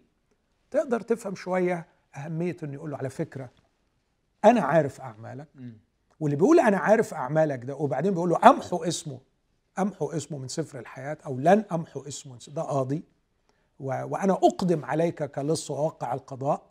تقدر 0.72 1.02
تفهم 1.02 1.36
شوية 1.36 1.86
أهمية 2.16 2.58
أنه 2.64 2.74
يقول 2.74 2.92
له 2.92 2.98
على 2.98 3.10
فكرة 3.10 3.50
أنا 4.46 4.62
عارف 4.62 5.02
أعمالك. 5.02 5.48
واللي 6.20 6.36
بيقول 6.38 6.60
أنا 6.60 6.78
عارف 6.78 7.14
أعمالك 7.14 7.66
ده 7.66 7.76
وبعدين 7.76 8.12
بيقول 8.14 8.30
له 8.30 8.50
أمحو 8.50 8.84
اسمه. 8.84 9.20
أمحو 9.82 10.12
اسمه 10.12 10.38
من 10.38 10.48
سفر 10.48 10.80
الحياة 10.80 11.18
أو 11.26 11.38
لن 11.38 11.66
أمحو 11.72 12.02
اسمه 12.08 12.38
ده 12.48 12.62
قاضي. 12.62 13.04
وأنا 13.80 14.34
أقدم 14.34 14.86
عليك 14.86 15.24
كلص 15.24 15.72
واوقع 15.72 16.14
القضاء 16.14 16.62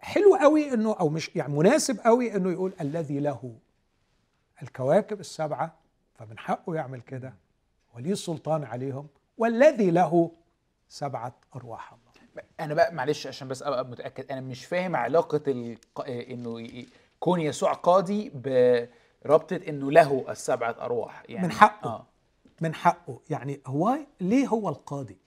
حلو 0.00 0.34
قوي 0.34 0.74
إنه 0.74 0.92
أو 1.00 1.08
مش 1.08 1.30
يعني 1.36 1.52
مناسب 1.54 1.98
قوي 2.00 2.36
إنه 2.36 2.52
يقول 2.52 2.72
الذي 2.80 3.20
له 3.20 3.54
الكواكب 4.62 5.20
السبعة 5.20 5.74
فمن 6.14 6.38
حقه 6.38 6.74
يعمل 6.74 7.00
كده 7.00 7.34
وليه 7.94 8.12
السلطان 8.12 8.64
عليهم 8.64 9.06
والذي 9.38 9.90
له 9.90 10.30
سبعة 10.88 11.34
أرواح 11.56 11.92
الله 11.92 12.44
أنا 12.60 12.74
بقى 12.74 12.94
معلش 12.94 13.26
عشان 13.26 13.48
بس 13.48 13.62
أبقى 13.62 13.84
متأكد 13.86 14.32
أنا 14.32 14.40
مش 14.40 14.64
فاهم 14.64 14.96
علاقة. 14.96 15.72
إنه 16.08 16.84
كون 17.20 17.40
يسوع 17.40 17.72
قاضي 17.72 18.30
بربطه 19.24 19.56
إنه 19.56 19.90
له 19.90 20.24
السبعة 20.28 20.76
أرواح 20.80 21.22
يعني. 21.28 21.46
من 21.46 21.52
حقه. 21.52 21.90
آه. 21.90 22.06
من 22.60 22.74
حقه. 22.74 23.20
يعني 23.30 23.60
هو 23.66 23.98
ليه 24.20 24.46
هو 24.46 24.68
القاضي؟ 24.68 25.18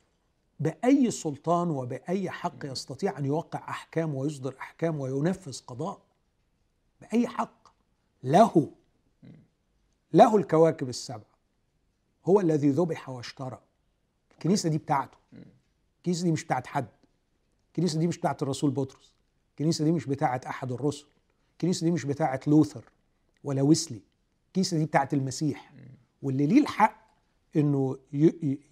بأي 0.60 1.12
سلطان 1.12 1.70
وبأي 1.70 2.30
حق 2.30 2.66
يستطيع 2.66 3.18
أن 3.18 3.26
يوقع 3.26 3.70
أحكام 3.70 4.16
ويصدر 4.16 4.56
أحكام 4.60 5.00
وينفذ 5.00 5.60
قضاء؟ 5.68 6.02
بأي 7.02 7.28
حق. 7.28 7.74
له. 8.24 8.72
له 10.14 10.38
الكواكب 10.38 10.90
السبع. 10.90 11.24
هو 12.26 12.40
الذي 12.40 12.70
ذبح 12.70 13.10
واشترى. 13.10 13.60
الكنيسة 14.32 14.70
دي 14.70 14.78
بتاعته. 14.78 15.18
الكنيسة 15.98 16.24
دي 16.24 16.32
مش 16.32 16.44
بتاعت 16.44 16.68
حد. 16.68 16.88
الكنيسة 17.68 18.00
دي 18.00 18.08
مش 18.08 18.18
بتاعت 18.18 18.44
الرسول 18.44 18.72
بطرس. 18.72 19.14
الكنيسة 19.52 19.86
دي 19.86 19.92
مش 19.92 20.06
بتاعت 20.06 20.46
أحد 20.46 20.72
الرسل. 20.72 21.06
الكنيسة 21.54 21.86
دي 21.86 21.92
مش 21.92 22.06
بتاعت 22.06 22.48
لوثر. 22.48 22.84
ولا 23.44 23.62
ويسلي 23.62 24.02
الكنيسه 24.48 24.78
دي 24.78 24.86
بتاعت 24.86 25.14
المسيح. 25.14 25.74
واللي 26.22 26.46
ليه 26.48 26.62
الحق 26.62 27.04
إنه 27.56 27.98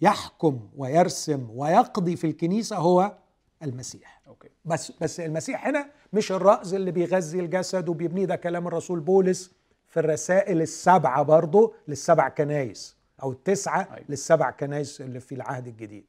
يحكم 0.00 0.68
ويرسم 0.76 1.48
ويقضي 1.50 2.16
في 2.16 2.26
الكنيسة 2.26 2.76
هو 2.76 3.18
المسيح. 3.62 4.22
okay. 4.28 4.48
بس 4.64 4.92
بس 5.00 5.20
المسيح 5.20 5.66
هنا 5.66 5.90
مش 6.12 6.32
الرأس 6.32 6.74
اللي 6.74 6.90
بيغذي 6.90 7.40
الجسد 7.40 7.88
وبيبنيه 7.88 8.24
ده 8.24 8.36
كلام 8.36 8.66
الرسول 8.66 9.00
بولس 9.00 9.50
في 9.88 10.00
الرسائل 10.00 10.62
السبعة 10.62 11.22
برضه 11.22 11.74
للسبع 11.88 12.28
كنايس 12.28 12.96
أو 13.22 13.32
التسعة 13.32 13.80
أيوة. 13.94 14.04
للسبع 14.08 14.50
كنايس 14.50 15.00
اللي 15.00 15.20
في 15.20 15.34
العهد 15.34 15.66
الجديد. 15.66 16.04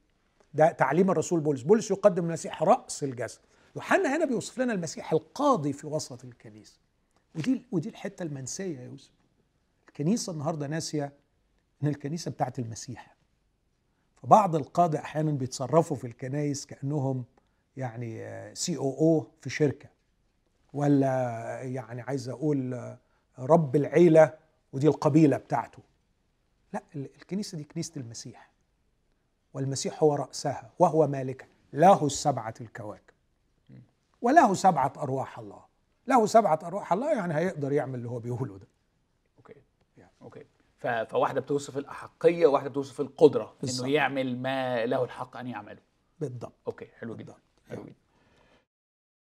ده 0.54 0.72
تعليم 0.72 1.10
الرسول 1.10 1.40
بولس. 1.40 1.62
بولس 1.62 1.90
يقدم 1.90 2.24
المسيح 2.24 2.62
رأس 2.62 3.04
الجسد. 3.04 3.40
يوحنا 3.76 4.16
هنا 4.16 4.24
بيوصف 4.24 4.58
لنا 4.58 4.72
المسيح 4.72 5.12
القاضي 5.12 5.72
في 5.72 5.86
وسط 5.86 6.24
الكنيسة. 6.24 6.78
ودي 7.34 7.66
ودي 7.72 7.88
الحتة 7.88 8.22
المنسية 8.22 8.78
يا 8.78 8.84
يوسف. 8.84 9.12
الكنيسة 9.88 10.32
النهاردة 10.32 10.66
ناسية 10.66 11.12
إن 11.82 11.88
الكنيسة 11.88 12.30
بتاعت 12.30 12.58
المسيح. 12.58 13.16
فبعض 14.16 14.56
القادة 14.56 14.98
أحيانا 14.98 15.30
بيتصرفوا 15.32 15.96
في 15.96 16.06
الكنايس 16.06 16.66
كأنهم 16.66 17.24
يعني 17.76 18.54
سي 18.54 18.76
أو 18.76 18.90
أو 18.90 19.26
في 19.40 19.50
شركة. 19.50 19.88
ولا 20.72 21.08
يعني 21.62 22.00
عايز 22.00 22.28
أقول 22.28 22.96
رب 23.38 23.76
العيلة 23.76 24.34
ودي 24.72 24.88
القبيلة 24.88 25.36
بتاعته. 25.36 25.82
لا 26.72 26.82
الكنيسة 26.94 27.58
دي 27.58 27.64
كنيسة 27.64 27.92
المسيح. 27.96 28.50
والمسيح 29.54 30.02
هو 30.02 30.14
رأسها 30.14 30.72
وهو 30.78 31.06
مالكها. 31.06 31.48
له 31.72 32.06
السبعة 32.06 32.54
الكواكب. 32.60 33.14
وله 34.22 34.54
سبعة 34.54 34.92
أرواح 34.96 35.38
الله. 35.38 35.64
له 36.06 36.26
سبعة 36.26 36.58
أرواح 36.62 36.92
الله 36.92 37.12
يعني 37.12 37.34
هيقدر 37.34 37.72
يعمل 37.72 37.94
اللي 37.98 38.08
هو 38.10 38.18
بيقوله 38.18 38.58
ده. 38.58 38.66
okay. 39.38 39.54
okay. 40.22 40.44
ف- 40.78 40.86
فواحدة 40.86 41.40
بتوصف 41.40 41.78
الأحقية 41.78 42.46
وواحدة 42.46 42.68
بتوصف 42.70 43.00
القدرة 43.00 43.54
بالظبط. 43.60 43.84
انه 43.86 43.94
يعمل 43.94 44.38
ما 44.38 44.86
له 44.86 45.04
الحق 45.04 45.36
أن 45.36 45.46
يعمله. 45.46 45.80
بالضبط. 46.20 46.52
okay 46.66 46.86
حلو 47.00 47.16
جدا. 47.16 47.34
حلو 47.68 47.82
جدا. 47.84 47.94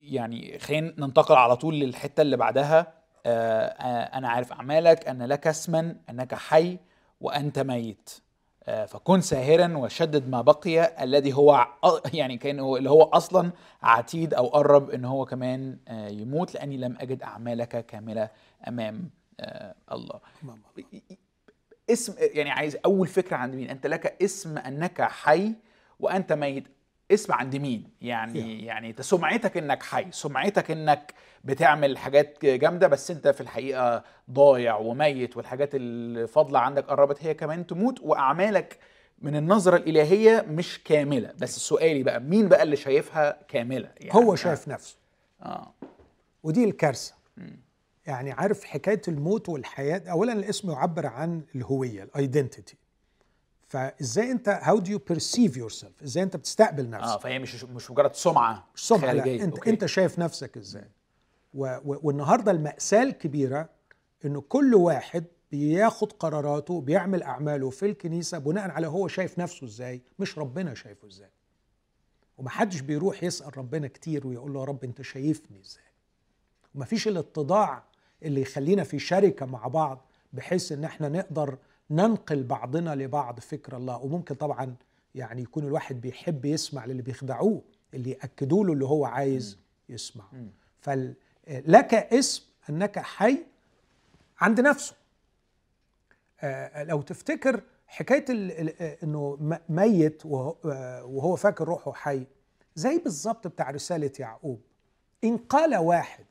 يعني 0.01 0.59
خلينا 0.59 0.93
ننتقل 0.97 1.35
على 1.35 1.55
طول 1.55 1.75
للحتة 1.79 2.21
اللي 2.21 2.37
بعدها. 2.37 2.93
آه 3.25 3.65
آه 3.65 4.17
أنا 4.17 4.29
عارف 4.29 4.51
أعمالك 4.53 5.07
أن 5.07 5.21
لك 5.23 5.47
اسما 5.47 5.95
أنك 6.09 6.35
حي 6.35 6.79
وأنت 7.21 7.59
ميت. 7.59 8.09
فكن 8.65 9.21
ساهرا 9.21 9.77
وشدد 9.77 10.29
ما 10.29 10.41
بقي 10.41 11.03
الذي 11.03 11.33
هو 11.33 11.67
يعني 12.13 12.37
كأن 12.37 12.59
اللي 12.59 12.89
هو 12.89 13.03
أصلا 13.03 13.51
عتيد 13.83 14.33
أو 14.33 14.47
قرب 14.47 14.89
إن 14.89 15.05
هو 15.05 15.25
كمان 15.25 15.77
آه 15.87 16.07
يموت 16.07 16.53
لأني 16.53 16.77
لم 16.77 16.97
أجد 16.99 17.23
أعمالك 17.23 17.85
كاملة 17.85 18.29
أمام 18.67 19.09
آه 19.39 19.75
الله. 19.91 20.19
اسم 21.89 22.15
يعني 22.19 22.51
عايز 22.51 22.77
أول 22.85 23.07
فكرة 23.07 23.35
عند 23.37 23.55
مين؟ 23.55 23.69
أنت 23.69 23.87
لك 23.87 24.23
اسم 24.23 24.57
أنك 24.57 25.01
حي 25.01 25.53
وأنت 25.99 26.33
ميت. 26.33 26.67
اسم 27.11 27.33
عند 27.33 27.55
مين. 27.55 27.89
يعني 28.01 28.65
يعني 28.65 28.89
انت 28.89 29.01
سمعتك 29.01 29.57
انك 29.57 29.83
حي 29.83 30.05
سمعتك 30.11 30.71
انك 30.71 31.13
بتعمل 31.43 31.97
حاجات 31.97 32.45
جامدة 32.45 32.87
بس 32.87 33.11
انت 33.11 33.27
في 33.27 33.41
الحقيقة 33.41 34.03
ضايع 34.31 34.75
وميت 34.77 35.37
والحاجات 35.37 35.69
الفاضلة 35.73 36.59
عندك 36.59 36.85
قربت 36.85 37.23
هي 37.23 37.33
كمان 37.33 37.67
تموت 37.67 37.99
وأعمالك 38.01 38.79
من 39.19 39.35
النظرة 39.35 39.77
الإلهية 39.77 40.45
مش 40.49 40.83
كاملة. 40.83 41.33
بس 41.39 41.57
سؤالي 41.59 42.03
بقى 42.03 42.19
مين 42.19 42.49
بقى 42.49 42.63
اللي 42.63 42.75
شايفها 42.75 43.39
كاملة؟ 43.47 43.91
يعني 43.99 44.13
هو 44.13 44.35
شايف 44.35 44.67
نفسه. 44.67 44.97
آه. 45.41 45.73
ودي 46.43 46.63
الكارثة. 46.63 47.13
يعني 48.05 48.31
عارف 48.31 48.63
حكاية 48.63 49.01
الموت 49.07 49.49
والحياة 49.49 50.01
أولا 50.11 50.33
الاسم 50.33 50.71
يعبر 50.71 51.05
عن 51.07 51.41
الهوية 51.55 52.03
ال 52.03 52.11
identity 52.11 52.77
فإزاي 53.67 54.31
أنت 54.31 54.49
how 54.49 54.79
do 54.79 54.91
you 54.91 54.99
perceive 54.99 55.57
yourself 55.57 56.03
إزاي 56.03 56.23
أنت 56.23 56.35
بتستقبل 56.35 56.89
نفسك؟ 56.89 57.07
آه 57.07 57.17
فهي 57.17 57.39
مش 57.39 57.63
مش 57.63 57.91
مجرد 57.91 58.15
سمعة 58.15 58.67
مش 58.75 58.87
سمعة 58.87 59.11
لا. 59.11 59.43
أنت 59.43 59.55
okay. 59.57 59.69
أنت 59.69 59.85
شايف 59.85 60.19
نفسك 60.19 60.57
إزاي؟ 60.57 60.89
و 61.53 61.65
و 61.65 61.99
والنهاردة 62.03 62.51
المأساة 62.51 63.03
الكبيرة 63.03 63.69
إنه 64.25 64.41
كل 64.41 64.75
واحد 64.75 65.25
بياخد 65.51 66.11
قراراته 66.13 66.81
بيعمل 66.81 67.23
أعماله 67.23 67.69
في 67.69 67.85
الكنيسة 67.85 68.37
بناء 68.37 68.71
على 68.71 68.87
هو 68.87 69.07
شايف 69.07 69.39
نفسه 69.39 69.65
إزاي 69.65 70.01
مش 70.19 70.37
ربنا 70.37 70.73
شايفه 70.73 71.07
إزاي. 71.07 71.29
ومحدش 72.37 72.79
بيروح 72.79 73.23
يسأل 73.23 73.57
ربنا 73.57 73.87
كتير 73.87 74.27
ويقول 74.27 74.53
له 74.53 74.59
يا 74.59 74.65
رب 74.65 74.83
أنت 74.83 75.01
شايفني 75.01 75.59
إزاي؟ 75.59 75.83
ومفيش 76.75 77.07
الاتضاع 77.07 77.83
اللي 78.23 78.41
يخلينا 78.41 78.83
في 78.83 78.99
شركة 78.99 79.45
مع 79.45 79.67
بعض 79.67 80.05
بحيث 80.33 80.71
إن 80.71 80.83
إحنا 80.83 81.09
نقدر 81.09 81.57
ننقل 81.89 82.43
بعضنا 82.43 82.95
لبعض 82.95 83.39
فكر 83.39 83.77
الله. 83.77 83.97
وممكن 83.97 84.35
طبعا 84.35 84.75
يعني 85.15 85.41
يكون 85.41 85.63
الواحد 85.63 86.01
بيحب 86.01 86.45
يسمع 86.45 86.85
للي 86.85 87.01
بيخدعوه 87.01 87.61
اللي 87.93 88.11
يأكدوا 88.11 88.65
له 88.65 88.73
اللي 88.73 88.85
هو 88.85 89.05
عايز 89.05 89.59
يسمع 89.89 90.25
فلك 90.79 91.93
اسم 91.93 92.43
أنك 92.69 92.99
حي 92.99 93.45
عند 94.39 94.61
نفسه. 94.61 94.95
آه، 96.41 96.83
لو 96.83 97.01
تفتكر 97.01 97.63
حكاية 97.87 98.25
آه، 98.29 98.97
إنه 99.03 99.37
ميت 99.69 100.25
آه، 100.25 101.05
وهو 101.05 101.35
فاكر 101.35 101.65
روحه 101.65 101.93
حي 101.93 102.25
زي 102.75 102.97
بالظبط 102.97 103.47
بتاع 103.47 103.71
رسالة 103.71 104.11
يعقوب. 104.19 104.61
إن 105.23 105.37
قال 105.37 105.75
واحد 105.75 106.25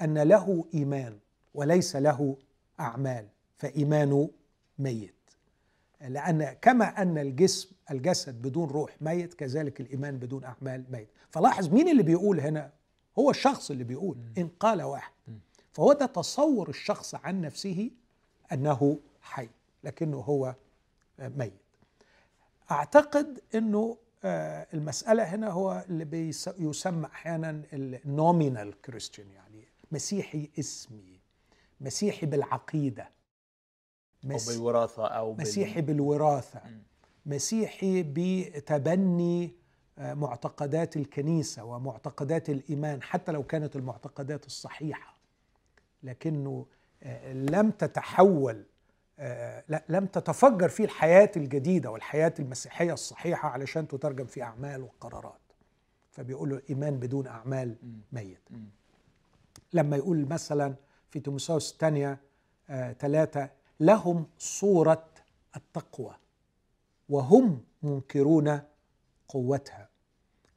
أن 0.00 0.18
له 0.18 0.64
إيمان 0.74 1.18
وليس 1.54 1.96
له 1.96 2.36
أعمال. 2.80 3.28
فإيمانه 3.58 4.30
ميت. 4.78 5.14
لأن 6.00 6.56
كما 6.62 7.02
أن 7.02 7.18
الجسم 7.18 7.68
الجسد 7.90 8.42
بدون 8.42 8.68
روح 8.68 8.96
ميت 9.00 9.34
كذلك 9.34 9.80
الإيمان 9.80 10.18
بدون 10.18 10.44
أعمال 10.44 10.84
ميت. 10.90 11.08
فلاحظ 11.30 11.68
مين 11.68 11.88
اللي 11.88 12.02
بيقول 12.02 12.40
هنا؟ 12.40 12.72
هو 13.18 13.30
الشخص 13.30 13.70
اللي 13.70 13.84
بيقول 13.84 14.16
إن 14.38 14.48
قال 14.60 14.82
واحد. 14.82 15.12
فهو 15.72 15.92
ده 15.92 16.06
تصور 16.06 16.68
الشخص 16.68 17.14
عن 17.14 17.40
نفسه 17.40 17.90
أنه 18.52 18.98
حي 19.22 19.48
لكنه 19.84 20.16
هو 20.16 20.54
ميت. 21.18 21.52
أعتقد 22.70 23.40
إنه 23.54 23.96
آه، 24.24 24.66
المسألة 24.74 25.22
هنا 25.22 25.50
هو 25.50 25.84
اللي 25.88 26.32
يسمى 26.58 27.06
أحيانا 27.06 27.62
النومينال 27.72 28.80
كريستيان 28.80 29.30
يعني 29.30 29.64
مسيحي 29.92 30.50
اسمي 30.58 31.20
مسيحي 31.80 32.26
بالعقيدة. 32.26 33.08
أو 34.24 34.28
مس- 34.30 34.48
بالوراثة 34.52 35.06
أو 35.06 35.32
بال... 35.32 35.42
مسيحي 35.46 35.80
بالوراثة 35.80 36.60
مم. 36.64 36.82
مسيحي 37.26 38.02
بتبني 38.02 39.54
آه، 39.98 40.14
معتقدات 40.14 40.96
الكنيسة 40.96 41.64
ومعتقدات 41.64 42.50
الإيمان 42.50 43.02
حتى 43.02 43.32
لو 43.32 43.42
كانت 43.42 43.76
المعتقدات 43.76 44.46
الصحيحة 44.46 45.16
لكنه 46.02 46.66
آه، 47.02 47.32
لم 47.32 47.70
تتحول 47.70 48.64
آه، 49.18 49.64
لا 49.68 49.84
لم 49.88 50.06
تتفجر 50.06 50.68
فيه 50.68 50.84
الحياة 50.84 51.30
الجديدة 51.36 51.90
والحياة 51.90 52.34
المسيحية 52.38 52.92
الصحيحة 52.92 53.48
علشان 53.48 53.88
تترجم 53.88 54.26
في 54.26 54.42
أعمال 54.42 54.82
وقرارات 54.82 55.40
فبيقولوا 56.10 56.58
الايمان 56.58 56.96
بدون 56.98 57.26
أعمال 57.26 57.76
مم. 57.82 58.00
ميت. 58.12 58.48
لما 59.72 59.96
يقول 59.96 60.26
مثلا 60.28 60.74
في 61.10 61.20
تيموثاوس 61.20 61.72
الثانية 61.72 62.18
ثلاثة 62.98 63.50
لهم 63.80 64.26
صورة 64.38 65.04
التقوى 65.56 66.14
وهم 67.08 67.60
منكرون 67.82 68.60
قوتها. 69.28 69.88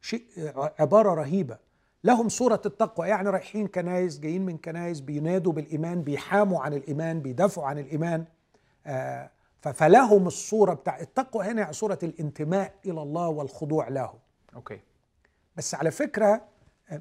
شيء 0.01 0.23
آه، 0.37 0.73
عبارة 0.79 1.13
رهيبة. 1.13 1.57
لهم 2.03 2.29
صورة 2.29 2.61
التقوى 2.65 3.07
يعني 3.07 3.29
رايحين 3.29 3.67
كنايس 3.67 4.19
جايين 4.19 4.45
من 4.45 4.57
كنايس 4.57 4.99
بينادوا 4.99 5.53
بالإيمان 5.53 6.01
بيحاموا 6.01 6.61
عن 6.61 6.73
الإيمان 6.73 7.19
بيدافعوا 7.19 7.67
عن 7.67 7.79
الإيمان. 7.79 8.25
آه، 8.85 9.29
فلهم 9.61 10.27
الصورة 10.27 10.73
بتاع 10.73 10.99
التقوى 10.99 11.45
هنا 11.45 11.61
يعني 11.61 11.73
صورة 11.73 11.99
الانتماء 12.03 12.73
إلى 12.85 13.01
الله 13.01 13.27
والخضوع 13.27 13.87
له. 13.87 14.13
أوكي. 14.55 14.79
بس 15.55 15.75
على 15.75 15.91
فكرة 15.91 16.41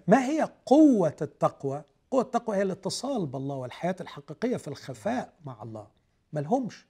ما 0.09 0.25
هي 0.25 0.49
قوة 0.67 1.17
التقوى؟ 1.23 1.83
قوة 2.11 2.23
التقوى 2.23 2.57
هي 2.57 2.63
الاتصال 2.63 3.27
بالله 3.27 3.57
والحياة 3.57 3.97
الحقيقية 4.01 4.57
في 4.57 4.69
الخفاء 4.69 5.33
مع 5.45 5.63
الله. 5.63 5.87
ما 6.33 6.41
لهمش 6.41 6.87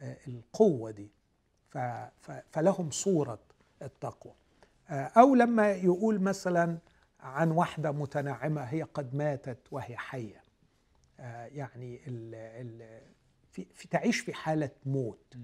آه، 0.00 0.16
القوة 0.28 0.90
دي. 0.90 1.10
فلهم 2.50 2.90
صورة 2.90 3.38
التقوى. 3.82 4.32
آه، 4.88 4.92
أو 5.16 5.34
لما 5.34 5.70
يقول 5.72 6.20
مثلا 6.20 6.78
عن 7.20 7.50
واحدة 7.50 7.92
متنعمة 7.92 8.60
هي 8.62 8.82
قد 8.82 9.14
ماتت 9.14 9.58
وهي 9.70 9.96
حية. 9.96 10.42
آه، 11.20 11.46
يعني 11.46 12.00
ال 12.06 12.34
ال 12.34 13.00
في, 13.52 13.66
في 13.74 13.88
تعيش 13.88 14.20
في 14.20 14.34
حالة 14.34 14.70
موت. 14.86 15.34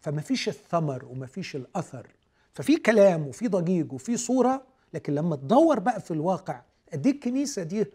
فما 0.00 0.20
فيش 0.20 0.48
الثمر 0.48 1.04
وما 1.04 1.26
فيش 1.26 1.56
الأثر. 1.56 2.10
ففي 2.54 2.76
كلام 2.76 3.26
وفي 3.26 3.48
ضجيج 3.48 3.92
وفي 3.92 4.16
صورة 4.16 4.66
لكن 4.94 5.14
لما 5.14 5.36
تدور 5.36 5.78
بقى 5.78 6.00
في 6.00 6.10
الواقع 6.10 6.62
قد 6.92 7.06
إيه 7.06 7.14
الكنيسة 7.14 7.62
دي 7.62 7.86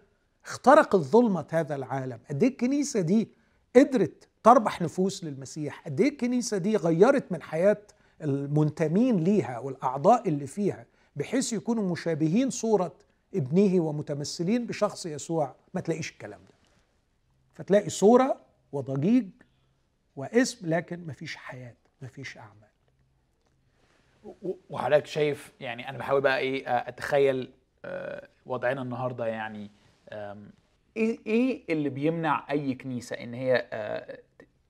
اخترقت 0.45 0.95
ظلمة 0.95 1.47
هذا 1.51 1.75
العالم؟ 1.75 2.19
قد 2.29 2.43
إيه 2.43 2.49
الكنيسة 2.49 3.01
دي 3.01 3.29
قدرت 3.75 4.27
تربح 4.43 4.81
نفوس 4.81 5.23
للمسيح. 5.23 5.81
قد 5.85 6.01
إيه 6.01 6.09
الكنيسة 6.09 6.57
دي 6.57 6.77
غيرت 6.77 7.31
من 7.31 7.41
حياة 7.41 7.77
المنتمين 8.21 9.23
ليها 9.23 9.59
والأعضاء 9.59 10.29
اللي 10.29 10.47
فيها 10.47 10.85
بحيث 11.15 11.53
يكونوا 11.53 11.91
مشابهين 11.91 12.49
صورة 12.49 12.93
ابنه 13.35 13.79
ومتمثلين 13.83 14.65
بشخص 14.67 15.05
يسوع؟ 15.05 15.55
ما 15.73 15.81
تلاقيش 15.81 16.11
الكلام 16.11 16.39
ده. 16.39 16.53
فتلاقي 17.53 17.89
صورة 17.89 18.39
وضجيج 18.71 19.29
واسم 20.15 20.69
لكن 20.69 21.05
ما 21.07 21.13
فيش 21.13 21.35
حياة 21.35 21.75
ما 22.01 22.07
فيش 22.07 22.37
أعمال. 22.37 22.63
وحضرتك 24.69 25.05
شايف 25.05 25.53
يعني 25.59 25.89
أنا 25.89 25.97
بحاول 25.97 26.21
بقى 26.21 26.39
إيه 26.39 26.63
أتخيل 26.87 27.51
آه، 27.85 28.27
وضعنا 28.45 28.81
النهارده 28.81 29.25
يعني 29.25 29.71
إيه 30.97 31.19
إيه 31.27 31.63
اللي 31.69 31.89
بيمنع 31.89 32.45
أي 32.51 32.73
كنيسة 32.75 33.15
إن 33.15 33.33
هي 33.33 33.67
آه، 33.73 34.19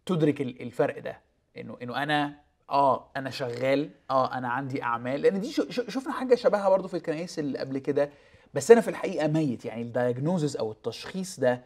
تدرك 0.06 0.42
الفرق 0.42 1.00
ده. 1.00 1.20
إنه 1.58 1.78
إنه 1.82 2.04
أنا 2.04 2.40
آه 2.70 3.12
أنا 3.18 3.30
شغال 3.30 3.90
آه 4.10 4.34
أنا 4.38 4.50
عندي 4.50 4.84
أعمال. 4.84 5.22
لأن 5.22 5.40
دي 5.42 5.52
شفنا 5.70 6.14
حاجة 6.14 6.36
شبهها 6.36 6.70
برضو 6.70 6.88
في 6.88 6.98
الكنائس 6.98 7.40
اللي 7.40 7.60
قبل 7.60 7.78
كده. 7.78 8.10
بس 8.54 8.72
أنا 8.72 8.82
في 8.82 8.88
الحقيقة 8.88 9.28
ميت. 9.28 9.66
يعني 9.66 9.82
الدايجنوزز 9.82 10.58
أو 10.58 10.72
التشخيص 10.72 11.40
ده 11.40 11.64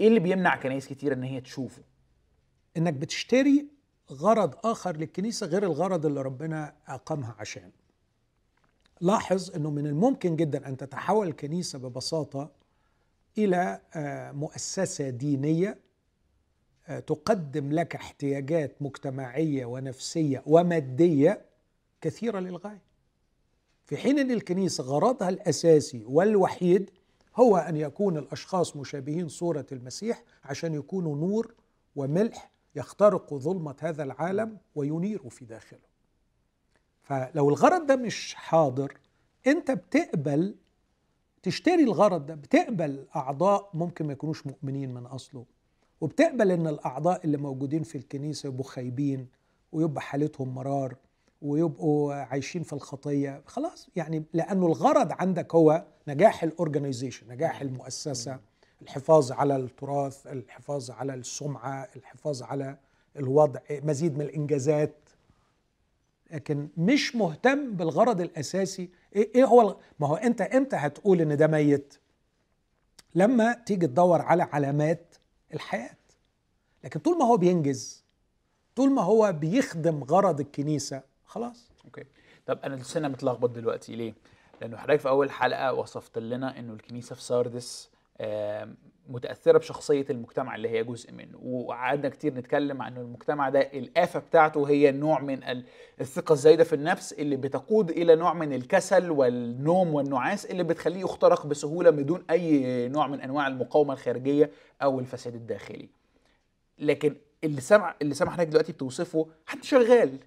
إيه 0.00 0.08
اللي 0.08 0.20
بيمنع 0.20 0.56
كنائس 0.56 0.88
كتير 0.88 1.12
إن 1.12 1.22
هي 1.22 1.40
تشوفه؟ 1.40 1.82
إنك 2.76 2.92
بتشتري 2.94 3.66
غرض 4.12 4.54
آخر 4.66 4.96
للكنيسة 4.96 5.46
غير 5.46 5.62
الغرض 5.62 6.06
اللي 6.06 6.22
ربنا 6.22 6.74
أقامها 6.88 7.34
عشان. 7.38 7.70
لاحظ 9.00 9.56
إنه 9.56 9.70
من 9.70 9.86
الممكن 9.86 10.36
جدا 10.36 10.68
أن 10.68 10.76
تتحول 10.76 11.28
الكنيسة 11.28 11.78
ببساطة 11.78 12.50
إلى 13.38 13.80
آه، 13.94 14.32
مؤسسة 14.32 15.08
دينية 15.10 15.78
تقدم 17.06 17.72
لك 17.72 17.94
احتياجات 17.94 18.82
مجتمعية 18.82 19.64
ونفسية 19.66 20.42
ومادية 20.46 21.44
كثيرة 22.00 22.38
للغاية. 22.40 22.82
في 23.86 23.96
حين 23.96 24.18
أن 24.18 24.30
الكنيسة 24.30 24.84
غرضها 24.84 25.28
الأساسي 25.28 26.04
والوحيد 26.06 26.90
هو 27.36 27.56
أن 27.56 27.76
يكون 27.76 28.16
الأشخاص 28.18 28.76
مشابهين 28.76 29.28
صورة 29.28 29.66
المسيح 29.72 30.22
عشان 30.44 30.74
يكونوا 30.74 31.16
نور 31.16 31.54
وملح 31.96 32.50
يخترق 32.76 33.34
ظلمة 33.34 33.74
هذا 33.80 34.02
العالم 34.02 34.58
وينير 34.74 35.28
في 35.28 35.44
داخله. 35.44 35.78
فلو 37.02 37.48
الغرض 37.48 37.86
ده 37.86 37.96
مش 37.96 38.34
حاضر 38.34 38.98
أنت 39.46 39.70
بتقبل 39.70 40.54
تشتري 41.42 41.82
الغرض 41.82 42.26
ده 42.26 42.34
بتقبل 42.34 43.06
أعضاء 43.16 43.70
ممكن 43.74 44.06
ما 44.06 44.12
يكونوش 44.12 44.46
مؤمنين 44.46 44.94
من 44.94 45.06
أصله. 45.06 45.44
وبتقبل 46.00 46.50
إن 46.50 46.66
الأعضاء 46.66 47.24
اللي 47.24 47.36
موجودين 47.36 47.82
في 47.82 47.98
الكنيسة 47.98 48.46
يبقوا 48.48 48.64
خايبين 48.64 49.28
ويبقى 49.72 50.02
حالتهم 50.02 50.54
مرار 50.54 50.96
ويبقوا 51.42 52.14
عايشين 52.14 52.62
في 52.62 52.72
الخطية. 52.72 53.42
خلاص 53.46 53.88
يعني 53.96 54.24
لأنه 54.32 54.66
الغرض 54.66 55.12
عندك 55.12 55.54
هو 55.54 55.84
نجاح 56.08 56.42
الاورجنايزيشن 56.42 57.28
نجاح 57.28 57.60
المؤسسة 57.60 58.40
الحفاظ 58.82 59.32
على 59.32 59.56
التراث 59.56 60.26
الحفاظ 60.26 60.90
على 60.90 61.14
السمعة 61.14 61.88
الحفاظ 61.96 62.42
على 62.42 62.78
الوضع 63.16 63.60
مزيد 63.70 64.14
من 64.14 64.20
الإنجازات. 64.22 64.94
لكن 66.30 66.68
مش 66.76 67.16
مهتم 67.16 67.72
بالغرض 67.76 68.20
الأساسي. 68.20 68.90
إيه, 69.16 69.30
إيه 69.34 69.44
هو 69.44 69.76
ما 70.00 70.06
هو 70.08 70.14
أنت 70.16 70.40
إمتى 70.40 70.76
هتقول 70.76 71.20
إن 71.20 71.36
ده 71.36 71.46
ميت؟ 71.46 71.94
لما 73.14 73.52
تيجي 73.52 73.86
تدور 73.86 74.22
على 74.22 74.42
علامات 74.42 75.13
الحياة. 75.54 75.96
لكن 76.84 77.00
طول 77.00 77.18
ما 77.18 77.24
هو 77.24 77.36
بينجز 77.36 78.04
طول 78.76 78.90
ما 78.90 79.02
هو 79.02 79.32
بيخدم 79.32 80.04
غرض 80.04 80.40
الكنيسة 80.40 81.02
خلاص. 81.24 81.70
okay. 81.84 82.04
طب 82.46 82.58
أنا 82.64 82.74
لسه 82.74 83.00
متلخبط 83.00 83.50
دلوقتي 83.50 83.96
ليه؟ 83.96 84.14
لأنه 84.60 84.76
حضرتك 84.76 85.00
في 85.00 85.08
أول 85.08 85.30
حلقة 85.30 85.72
وصفت 85.72 86.18
لنا 86.18 86.58
إنه 86.58 86.72
الكنيسة 86.72 87.14
في 87.14 87.22
ساردس 87.22 87.90
متأثرة 89.08 89.58
بشخصية 89.58 90.06
المجتمع 90.10 90.54
اللي 90.54 90.68
هي 90.68 90.84
جزء 90.84 91.12
منه. 91.12 91.38
وقعدنا 91.42 92.08
كتير 92.08 92.34
نتكلم 92.34 92.82
عن 92.82 92.96
المجتمع 92.96 93.48
ده 93.48 93.60
الآفة 93.60 94.20
بتاعته 94.20 94.68
هي 94.68 94.92
نوع 94.92 95.20
من 95.20 95.40
الثقة 96.00 96.32
الزايدة 96.32 96.64
في 96.64 96.72
النفس 96.72 97.12
اللي 97.12 97.36
بتقود 97.36 97.90
إلى 97.90 98.16
نوع 98.16 98.34
من 98.34 98.52
الكسل 98.52 99.10
والنوم 99.10 99.94
والنعاس 99.94 100.46
اللي 100.46 100.62
بتخليه 100.64 101.00
يخترق 101.00 101.46
بسهولة 101.46 101.90
بدون 101.90 102.24
أي 102.30 102.88
نوع 102.88 103.06
من 103.06 103.20
أنواع 103.20 103.46
المقاومة 103.46 103.92
الخارجية 103.94 104.50
أو 104.82 105.00
الفساد 105.00 105.34
الداخلي. 105.34 105.88
لكن 106.78 107.16
اللي 107.44 107.60
سمع 107.60 107.94
اللي 108.02 108.14
سمع 108.14 108.32
حضرتك 108.32 108.48
دلوقتي 108.50 108.72
بتوصفه 108.72 109.26
حد 109.46 109.64
شغال 109.64 110.18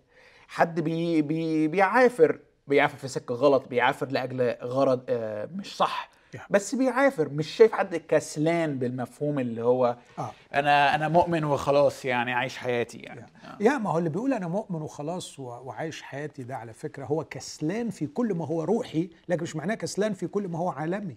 حد 0.47 0.79
بي 0.79 1.21
بي 1.21 1.67
بيعافر. 1.67 2.39
بيعافر 2.67 2.97
في 2.97 3.07
سكة 3.07 3.35
غلط 3.35 3.67
بيعافر 3.67 4.07
لأجل 4.11 4.55
غرض 4.63 5.03
آه، 5.09 5.49
مش 5.55 5.77
صح. 5.77 6.09
بس 6.49 6.75
بيعافر 6.75 7.29
مش 7.29 7.47
شايف 7.47 7.71
حد 7.71 7.95
كسلان 7.95 8.79
بالمفهوم 8.79 9.39
اللي 9.39 9.63
هو 9.63 9.97
آه. 10.19 10.31
أنا 10.53 10.95
أنا 10.95 11.07
مؤمن 11.07 11.43
وخلاص 11.43 12.05
يعني 12.05 12.33
عايش 12.33 12.57
حياتي 12.57 12.97
يعني 12.97 13.21
آه. 13.21 13.57
يا 13.61 13.77
ما 13.77 13.89
هو 13.91 13.97
اللي 13.97 14.09
بيقول 14.09 14.33
أنا 14.33 14.47
مؤمن 14.47 14.81
وخلاص 14.81 15.39
وعايش 15.39 16.01
حياتي 16.01 16.43
ده 16.43 16.55
على 16.55 16.73
فكرة 16.73 17.05
هو 17.05 17.23
كسلان 17.23 17.89
في 17.89 18.07
كل 18.07 18.33
ما 18.33 18.45
هو 18.45 18.63
روحي 18.63 19.09
لكن 19.29 19.43
مش 19.43 19.55
معناه 19.55 19.75
كسلان 19.75 20.13
في 20.13 20.27
كل 20.27 20.47
ما 20.47 20.59
هو 20.59 20.69
عالمي 20.69 21.15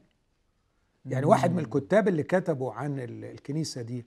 يعني 1.06 1.24
مم. 1.24 1.30
واحد 1.30 1.52
من 1.52 1.58
الكتاب 1.58 2.08
اللي 2.08 2.22
كتبوا 2.22 2.72
عن 2.72 2.96
الكنيسة 2.98 3.82
دي 3.82 4.06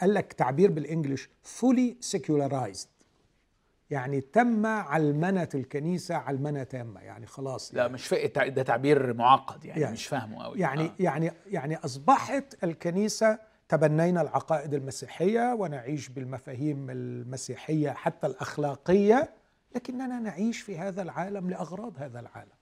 قال 0.00 0.14
لك 0.14 0.32
تعبير 0.32 0.70
بالإنجلش 0.70 1.28
fully 1.60 2.16
secularized 2.16 2.88
يعني 3.92 4.20
تم 4.20 4.66
علمنة 4.66 5.48
الكنيسة 5.54 6.14
علمنة 6.14 6.62
تامة 6.62 7.00
يعني 7.00 7.26
خلاص 7.26 7.74
لا 7.74 7.88
مش 7.88 8.06
فاهم 8.06 8.30
ده 8.54 8.62
تعبير 8.62 9.14
معقد 9.14 9.64
يعني, 9.64 9.80
يعني 9.80 9.92
مش 9.92 10.06
فاهمه 10.06 10.44
قوي 10.44 10.58
يعني 10.58 10.84
آه. 10.84 10.94
يعني 10.98 11.32
يعني 11.46 11.76
أصبحت 11.76 12.64
الكنيسة 12.64 13.38
تبنينا 13.68 14.22
العقائد 14.22 14.74
المسيحية 14.74 15.54
ونعيش 15.54 16.08
بالمفاهيم 16.08 16.90
المسيحية 16.90 17.90
حتى 17.90 18.26
الأخلاقية 18.26 19.30
لكننا 19.74 20.20
نعيش 20.20 20.60
في 20.60 20.78
هذا 20.78 21.02
العالم 21.02 21.50
لأغراض 21.50 21.98
هذا 21.98 22.20
العالم. 22.20 22.52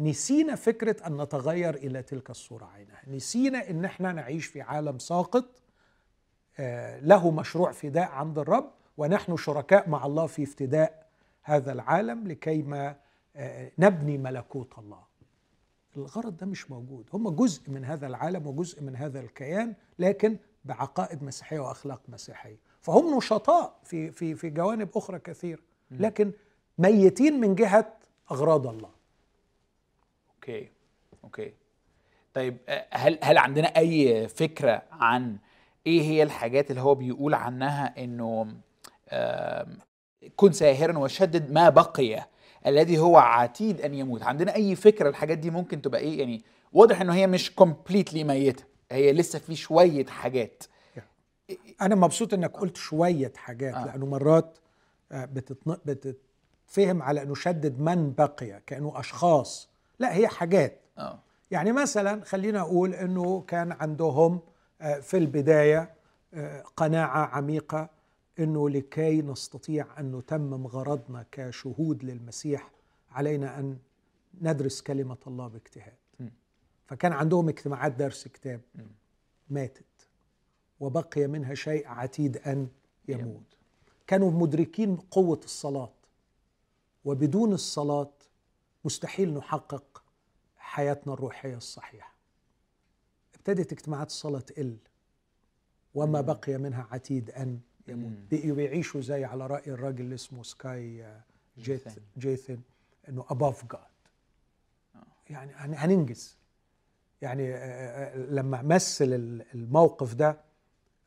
نسينا 0.00 0.54
فكرة 0.54 0.96
أن 1.06 1.22
نتغير 1.22 1.74
إلى 1.74 2.02
تلك 2.02 2.30
الصورة 2.30 2.64
عينها. 2.64 3.02
نسينا 3.08 3.70
أن 3.70 3.84
إحنا 3.84 4.12
نعيش 4.12 4.46
في 4.46 4.60
عالم 4.60 4.98
ساقط 4.98 5.44
آه، 6.58 7.00
له 7.00 7.30
مشروع 7.30 7.72
فداء 7.72 8.08
عند 8.08 8.38
الرب 8.38 8.77
ونحن 8.98 9.36
شركاء 9.36 9.88
مع 9.88 10.06
الله 10.06 10.26
في 10.26 10.42
افتداء 10.42 11.06
هذا 11.42 11.72
العالم 11.72 12.28
لكيما 12.28 12.96
آه، 13.36 13.70
نبني 13.78 14.18
ملكوت 14.18 14.78
الله. 14.78 15.02
الغرض 15.96 16.36
ده 16.36 16.46
مش 16.46 16.70
موجود. 16.70 17.08
هم 17.12 17.30
جزء 17.30 17.70
من 17.70 17.84
هذا 17.84 18.06
العالم 18.06 18.46
وجزء 18.46 18.82
من 18.82 18.96
هذا 18.96 19.20
الكيان 19.20 19.74
لكن 19.98 20.36
بعقائد 20.64 21.22
مسيحية 21.22 21.60
وأخلاق 21.60 22.00
مسيحية. 22.08 22.56
فهم 22.80 23.16
نشطاء 23.16 23.78
في 23.84 24.10
في 24.10 24.34
في 24.34 24.50
جوانب 24.50 24.88
أخرى 24.96 25.18
كثيرة 25.18 25.60
لكن 25.90 26.32
ميتين 26.78 27.40
من 27.40 27.54
جهة 27.54 27.92
أغراض 28.30 28.66
الله. 28.66 28.90
okay. 30.34 30.68
okay. 31.24 31.52
طيب 32.34 32.56
آه، 32.68 32.86
هل 32.90 33.18
هل 33.22 33.38
عندنا 33.38 33.66
أي 33.66 34.28
فكرة 34.28 34.82
عن 34.92 35.38
إيه 35.86 36.00
هي 36.02 36.22
الحاجات 36.22 36.70
اللي 36.70 36.82
هو 36.82 36.94
بيقول 36.94 37.34
عنها 37.34 38.04
إنه 38.04 38.54
كن 40.36 40.52
ساهرا 40.52 40.98
وشدد 40.98 41.52
ما 41.52 41.68
بقي 41.68 42.26
الذي 42.66 42.98
هو 42.98 43.16
عتيد 43.16 43.80
أن 43.80 43.94
يموت. 43.94 44.22
عندنا 44.22 44.54
أي 44.54 44.74
فكرة 44.76 45.08
الحاجات 45.08 45.38
دي 45.38 45.50
ممكن 45.50 45.82
تبقى 45.82 46.00
إيه؟ 46.00 46.18
يعني 46.18 46.42
واضح 46.72 47.00
إنه 47.00 47.14
هي 47.14 47.26
مش 47.26 47.54
كومبليتلي 47.54 48.24
ميتة. 48.24 48.64
هي 48.92 49.12
لسه 49.12 49.38
في 49.38 49.56
شوية 49.56 50.06
حاجات. 50.06 50.62
أنا 51.82 51.94
مبسوط 51.94 52.34
إنك 52.34 52.56
قلت 52.56 52.76
شوية 52.76 53.32
حاجات 53.36 53.74
آه. 53.74 53.86
لأنه 53.86 54.06
مرات 54.06 54.58
آه، 55.12 55.24
بتتن... 55.24 55.76
بتتفهم 55.84 57.02
على 57.02 57.22
إنه 57.22 57.34
شدد 57.34 57.80
من 57.80 58.12
بقي 58.12 58.62
كأنه 58.66 58.92
أشخاص. 59.00 59.68
لا 59.98 60.14
هي 60.16 60.28
حاجات. 60.28 60.80
آه. 60.98 61.18
يعني 61.50 61.72
مثلا 61.72 62.24
خلينا 62.24 62.60
أقول 62.60 62.94
إنه 62.94 63.44
كان 63.46 63.72
عندهم 63.72 64.40
آه، 64.80 65.00
في 65.00 65.16
البداية 65.16 65.90
آه، 66.34 66.62
قناعة 66.76 67.26
عميقة 67.26 67.88
إنه 68.38 68.68
لكي 68.70 69.22
نستطيع 69.22 70.00
أن 70.00 70.16
نتمم 70.16 70.66
غرضنا 70.66 71.26
كشهود 71.32 72.04
للمسيح 72.04 72.70
علينا 73.10 73.58
أن 73.58 73.78
ندرس 74.40 74.82
كلمة 74.82 75.16
الله 75.26 75.48
باجتهاد. 75.48 75.96
فكان 76.86 77.12
عندهم 77.12 77.48
اجتماعات 77.48 77.92
درس 77.92 78.28
كتاب. 78.28 78.60
ماتت 79.50 80.08
وبقي 80.80 81.26
منها 81.26 81.54
شيء 81.54 81.88
عتيد 81.88 82.36
أن 82.36 82.68
يموت. 83.08 83.58
كانوا 84.06 84.30
مدركين 84.30 84.96
قوة 84.96 85.40
الصلاة 85.44 85.92
وبدون 87.04 87.52
الصلاة 87.52 88.12
مستحيل 88.84 89.34
نحقق 89.34 90.02
حياتنا 90.56 91.12
الروحية 91.12 91.56
الصحيحة 91.56 92.14
ابتدت 93.34 93.72
اجتماعات 93.72 94.06
الصلاه 94.06 94.40
تقل 94.40 94.76
وما. 95.94 96.20
بقي 96.20 96.58
منها 96.58 96.88
عتيد 96.90 97.30
أن 97.30 97.60
يموت. 97.88 98.12
بقيوا 98.30 98.56
بيعيشوا 98.56 99.00
زي 99.00 99.24
على 99.24 99.46
رأي 99.46 99.70
الراجل 99.72 100.00
اللي 100.04 100.14
اسمه 100.14 100.42
سكاي 100.42 101.04
آه، 101.04 101.20
جيثن. 101.58 102.00
جيثن 102.18 102.58
إنه 103.08 103.22
God. 103.24 103.76
آه. 104.96 104.98
يعني 105.30 105.52
هن- 105.54 105.74
هننجز 105.74 106.36
يعني 107.22 107.54
آه، 107.54 108.16
لما 108.16 108.62
مثل 108.62 109.04
ال- 109.04 109.44
الموقف 109.54 110.14
ده 110.14 110.40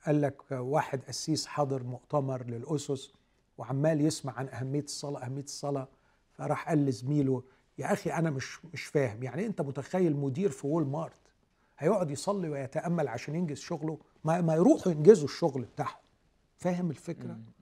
قال 0.06 0.22
لك 0.22 0.52
واحد 0.52 1.02
قسيس 1.08 1.46
حاضر 1.46 1.84
مؤتمر 1.84 2.44
للأسس 2.46 3.14
وعمال 3.58 4.02
يسمع 4.02 4.34
عن 4.34 4.48
أهمية 4.50 4.84
الصلاة 4.84 5.26
أهمية 5.26 5.44
الصلاة. 5.44 5.88
فراح 6.34 6.70
قال 6.70 6.86
لزميله 6.86 7.44
يا 7.78 7.94
أخي 7.94 8.12
أنا 8.12 8.30
مش 8.30 8.66
مش 8.74 8.84
فاهم. 8.86 9.24
يعني 9.24 9.46
أنت 9.46 9.62
متخيل 9.62 10.16
مدير 10.16 10.50
في 10.50 10.68
وول 10.68 10.88
مارت 10.88 11.16
هيقعد 11.78 12.12
يصلي 12.12 12.50
ويتأمل 12.50 13.08
عشان 13.08 13.36
ينجز 13.36 13.58
شغله؟ 13.60 13.98
ما, 14.24 14.42
ما 14.42 14.56
يروحوا 14.56 14.92
ينجزوا 14.92 15.26
الشغل 15.28 15.62
بتاعهم. 15.62 16.01
فاهم 16.62 16.92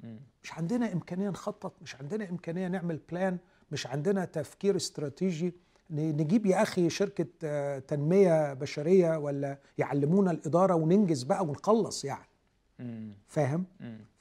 م. 0.04 0.18
مش 0.44 0.54
عندنا 0.54 0.94
إمكانية 0.94 1.30
نخطط 1.30 1.74
مش 1.82 1.96
عندنا 1.96 2.30
إمكانية 2.30 2.68
نعمل 2.68 3.00
بلان 3.10 3.38
مش 3.72 3.88
عندنا 3.88 4.26
تفكير 4.26 4.76
استراتيجي. 4.76 5.54
نجيب 5.92 6.46
يا 6.46 6.62
أخي 6.62 6.90
شركة 6.90 7.28
آه، 7.44 7.80
تنمية 7.80 8.54
بشرية 8.54 9.18
ولا 9.18 9.58
يعلمونا 9.78 10.32
الإدارة 10.32 10.76
وننجز 10.76 11.24
بقى 11.24 11.46
ونخلص 11.46 12.06
يعني. 12.06 12.26
فاهم؟ 13.28 13.66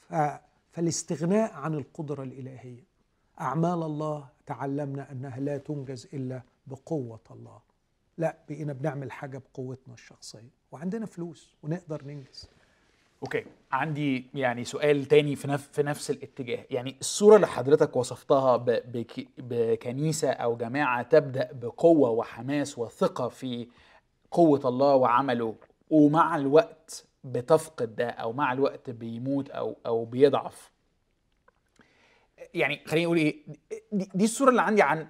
فالاستغناء 0.08 1.52
عن 1.54 1.74
القدرة 1.74 2.22
الإلهية. 2.22 2.84
أعمال 3.40 3.82
الله 3.82 4.28
تعلمنا 4.46 5.12
أنها 5.12 5.40
لا 5.40 5.58
تنجز 5.58 6.08
إلا 6.14 6.42
بقوة 6.66 7.20
الله. 7.30 7.60
لا 8.18 8.36
بقينا 8.48 8.72
بنعمل 8.72 9.12
حاجة 9.12 9.38
بقوتنا 9.38 9.94
الشخصية. 9.94 10.50
وعندنا 10.72 11.06
فلوس 11.06 11.56
ونقدر 11.62 12.04
ننجز. 12.04 12.48
أوكي. 13.22 13.44
عندي 13.72 14.26
يعني 14.34 14.64
سؤال 14.64 15.04
تاني 15.04 15.36
في 15.36 15.48
نفس 15.48 15.68
في 15.72 15.82
نفس 15.82 16.10
الاتجاه. 16.10 16.64
يعني 16.70 16.96
الصورة 17.00 17.36
اللي 17.36 17.46
حضرتك 17.46 17.96
وصفتها 17.96 18.56
بكنيسة 19.38 20.30
أو 20.30 20.56
جماعة 20.56 21.02
تبدأ 21.02 21.48
بقوة 21.52 22.10
وحماس 22.10 22.78
وثقة 22.78 23.28
في 23.28 23.68
قوة 24.30 24.60
الله 24.64 24.94
وعمله 24.94 25.54
ومع 25.90 26.36
الوقت 26.36 27.06
بتفقد 27.24 27.96
ده 27.96 28.08
أو 28.10 28.32
مع 28.32 28.52
الوقت 28.52 28.90
بيموت 28.90 29.50
أو 29.50 29.76
أو 29.86 30.04
بيضعف. 30.04 30.70
يعني 32.54 32.80
خليني 32.86 33.06
أقول 33.06 33.16
إيه 33.18 33.36
دي, 33.92 34.08
دي 34.14 34.24
الصورة 34.24 34.50
اللي 34.50 34.62
عندي 34.62 34.82
عن 34.82 35.08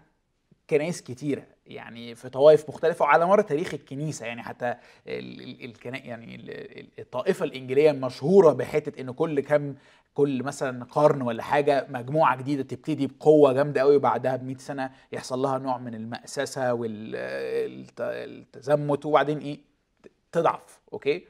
كنائس 0.70 1.02
كتيرة. 1.02 1.46
يعني 1.68 2.14
في 2.14 2.28
طوائف 2.28 2.68
مختلفة 2.68 3.02
وعلى 3.04 3.26
مر 3.26 3.40
تاريخ 3.40 3.74
الكنيسة. 3.74 4.26
يعني 4.26 4.42
حتى 4.42 4.74
ال- 5.06 5.40
ال- 5.42 5.64
الكنا 5.64 5.98
يعني 6.06 6.34
ال- 6.34 6.50
ال- 6.80 6.88
الطائفة 6.98 7.44
الإنجيلية 7.44 7.92
مشهوره 7.92 8.52
بحتة 8.52 9.00
إن 9.00 9.10
كل 9.10 9.40
كم 9.40 9.74
كل 10.14 10.42
مثلا 10.42 10.84
قرن 10.84 11.22
ولا 11.22 11.42
حاجة 11.42 11.86
مجموعة 11.90 12.36
جديدة 12.36 12.62
تبتدي 12.62 13.06
بقوة 13.06 13.52
جامدة 13.52 13.80
قوي 13.80 13.96
وبعدها 13.96 14.36
ب 14.36 14.44
100 14.44 14.56
سنة 14.56 14.90
يحصل 15.12 15.38
لها 15.38 15.58
نوع 15.58 15.78
من 15.78 15.94
المأسسة 15.94 16.74
والتزمت 17.98 19.06
وبعدين 19.06 19.38
إيه 19.38 19.58
تضعف. 20.32 20.80
أوكي؟ 20.92 21.24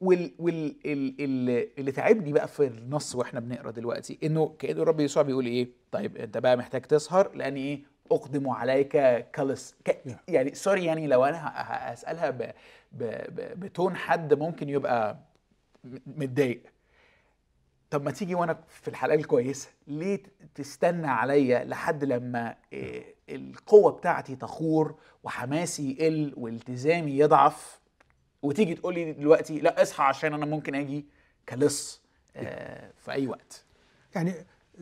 وال 0.00 0.32
وال 0.38 0.76
ال 0.86 1.14
ال 1.20 1.68
اللي 1.78 1.92
تعبني 1.92 2.32
بقى 2.32 2.48
في 2.48 2.66
النص 2.66 3.14
وإحنا 3.14 3.40
بنقرأ 3.40 3.70
دلوقتي 3.70 4.18
إنه 4.22 4.54
كانه 4.58 4.82
الرب 4.82 5.00
يسوع 5.00 5.22
بيقول 5.22 5.46
إيه؟ 5.46 5.68
طيب 5.92 6.16
أنت 6.16 6.38
بقى 6.38 6.56
محتاج 6.56 6.82
تسهر 6.82 7.34
لأن 7.34 7.56
إيه؟ 7.56 7.82
أقدم 8.10 8.48
عليك 8.48 8.96
كلس 9.34 9.76
ك. 9.84 10.02
يعني 10.28 10.54
سوري 10.54 10.84
يعني 10.84 11.06
لو 11.06 11.24
أنا 11.24 11.52
هسألها 11.92 12.30
ب 12.30 12.38
ب 12.92 13.02
ب 13.04 13.60
بتون 13.60 13.96
حد 13.96 14.34
ممكن 14.34 14.68
يبقى 14.68 15.18
متضايق. 16.06 16.62
طب 17.90 18.02
ما 18.04 18.10
تيجي 18.10 18.34
وأنا 18.34 18.58
في 18.68 18.88
الحلقة 18.88 19.14
الكويسة 19.14 19.68
ليه 19.86 20.22
تستنى 20.54 21.06
عليا 21.06 21.64
لحد 21.64 22.04
لما 22.04 22.56
إيه 22.72 23.14
القوة 23.28 23.92
بتاعتي 23.92 24.36
تخور 24.36 24.94
وحماسي 25.24 25.96
يقل 26.00 26.34
والتزامي 26.36 27.18
يضعف؟ 27.18 27.80
وتيجي 28.42 28.74
تقول 28.74 28.94
لي 28.94 29.12
دلوقتي 29.12 29.58
لا 29.58 29.82
اصحى 29.82 30.04
عشان 30.04 30.34
أنا 30.34 30.46
ممكن 30.46 30.74
أجي 30.74 31.06
كلص 31.48 32.02
آه 32.36 32.90
في 32.96 33.12
أي 33.12 33.26
وقت. 33.26 33.64
يعني 34.14 34.34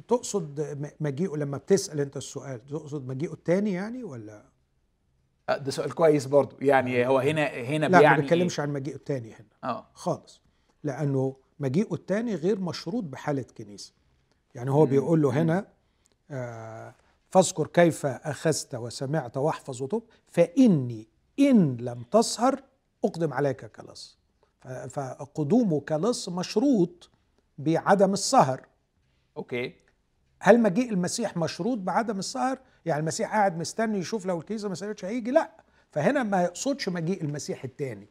تقصد 0.09 0.77
مجيئه 1.01 1.37
لما 1.37 1.57
بتسأل 1.57 2.01
أنت 2.01 2.17
السؤال 2.17 2.67
تقصد 2.67 3.07
مجيئه 3.07 3.33
التاني 3.33 3.73
يعني 3.73 4.05
ولا؟ 4.05 4.45
ده 5.49 5.71
سؤال 5.71 5.95
كويس 5.95 6.27
برضو. 6.27 6.57
يعني 6.61 7.07
هو 7.07 7.19
هنا 7.19 7.47
هنا 7.47 7.87
لا 7.87 7.99
بيعني 7.99 8.17
ما 8.17 8.23
بتكلمش 8.23 8.61
عن 8.61 8.73
مجيئه 8.73 8.95
التاني 8.95 9.35
هنا. 9.35 9.73
آه. 9.73 9.87
خالص. 9.95 10.41
لأنه 10.85 11.37
مجيئه 11.61 11.95
الثاني 11.95 12.35
غير 12.35 12.61
مشروط 12.61 13.05
بحالة 13.05 13.45
كنيسة. 13.59 13.93
يعني 14.55 14.71
هو 14.71 14.87
بيقول 14.87 15.23
له 15.23 15.43
هنا 15.43 15.67
آه 16.31 16.95
فاذكر 17.31 17.67
كيف 17.67 18.07
أخذت 18.07 18.75
وسمعت 18.75 19.37
واحفظ 19.37 19.83
وتب 19.83 20.03
فإني 20.27 21.09
إن 21.39 21.77
لم 21.77 22.03
تسهر 22.03 22.63
أقدم 23.05 23.33
عليك 23.33 23.65
كلص. 23.67 24.19
فقدومه 24.89 25.81
كلص 25.81 26.29
مشروط 26.29 27.11
بعدم 27.59 28.13
السهر. 28.13 28.67
أوكي. 29.37 29.75
هل 30.47 30.61
مجيء 30.63 30.91
المسيح 30.91 31.37
مشروط 31.37 31.79
بعدم 31.79 32.19
السهر؟ 32.19 32.59
يعني 32.87 33.01
المسيح 33.01 33.33
قاعد 33.33 33.59
مستني 33.59 33.99
يشوف 33.99 34.27
لو 34.27 34.39
الكنيسة 34.39 34.69
ما 34.69 34.75
سهرتش 34.75 35.05
هيجي؟ 35.05 35.31
لا. 35.31 35.51
فهنا 35.91 36.23
ما 36.23 36.43
يقصدش 36.43 36.89
مجيء 36.89 37.23
المسيح 37.23 37.65
الثاني 37.65 38.09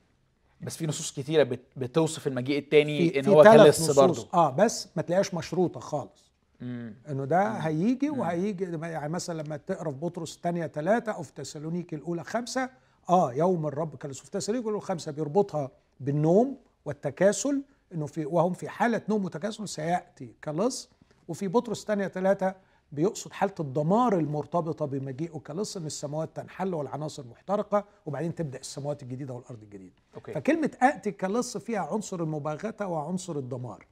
بس 0.61 0.77
في 0.77 0.87
نصوص 0.87 1.11
كتيرة 1.19 1.43
بت 1.43 1.59
بتوصف 1.77 2.27
المجيء 2.27 2.59
التاني 2.59 3.09
في, 3.09 3.19
إن 3.19 3.27
هو 3.27 3.43
نصوص. 3.43 3.99
برضو 3.99 4.27
آه 4.33 4.49
بس 4.49 4.87
ما 4.95 5.01
تلاقيهاش 5.01 5.33
مشروطة 5.33 5.79
خالص. 5.79 6.31
مم. 6.61 6.93
إنه 7.09 7.25
ده 7.25 7.47
هيجي 7.49 8.09
وهيجي. 8.09 8.63
يعني 8.63 9.13
مثلا 9.13 9.41
لما 9.41 9.57
تقرأ 9.57 9.91
في 9.91 9.97
بطرس 9.97 10.35
الثانية 10.35 10.67
ثلاثة 10.67 11.11
أو 11.11 11.23
في 11.23 11.33
تسالونيكي 11.33 11.95
الأولى 11.95 12.23
خمسة 12.23 12.69
آه 13.09 13.33
يوم 13.33 13.65
الرب 13.67 13.95
كان 13.95 14.11
في 14.11 14.31
تسالونيكي 14.31 14.69
الأولى 14.69 14.85
خمسة 14.85 15.11
بيربطها 15.11 15.71
بالنوم 15.99 16.57
والتكاسل. 16.85 17.61
إنه 17.93 18.05
في 18.05 18.25
وهم 18.25 18.53
في 18.53 18.69
حالة 18.69 19.01
نوم 19.09 19.25
وتكاسل 19.25 19.67
سيأتي 19.67 20.33
كلص. 20.43 20.89
وفي 21.27 21.47
بطرس 21.47 21.81
الثانية 21.81 22.07
ثلاثة 22.07 22.55
بيقصد 22.91 23.33
حالة 23.33 23.53
الدمار 23.59 24.19
المرتبطة 24.19 24.85
بمجيئه 24.85 25.37
كلص 25.39 25.77
إن 25.77 25.85
السماوات 25.85 26.35
تنحل 26.35 26.73
والعناصر 26.73 27.27
محترقة 27.27 27.85
وبعدين 28.05 28.35
تبدأ 28.35 28.59
السماوات 28.59 29.03
الجديدة 29.03 29.33
والأرض 29.33 29.63
الجديدة. 29.63 29.93
okay. 30.15 30.33
فكلمة 30.33 30.71
آتي 30.81 31.11
كلص 31.11 31.57
فيها 31.57 31.79
عنصر 31.79 32.23
المباغتة 32.23 32.87
وعنصر 32.87 33.37
الدمار. 33.37 33.85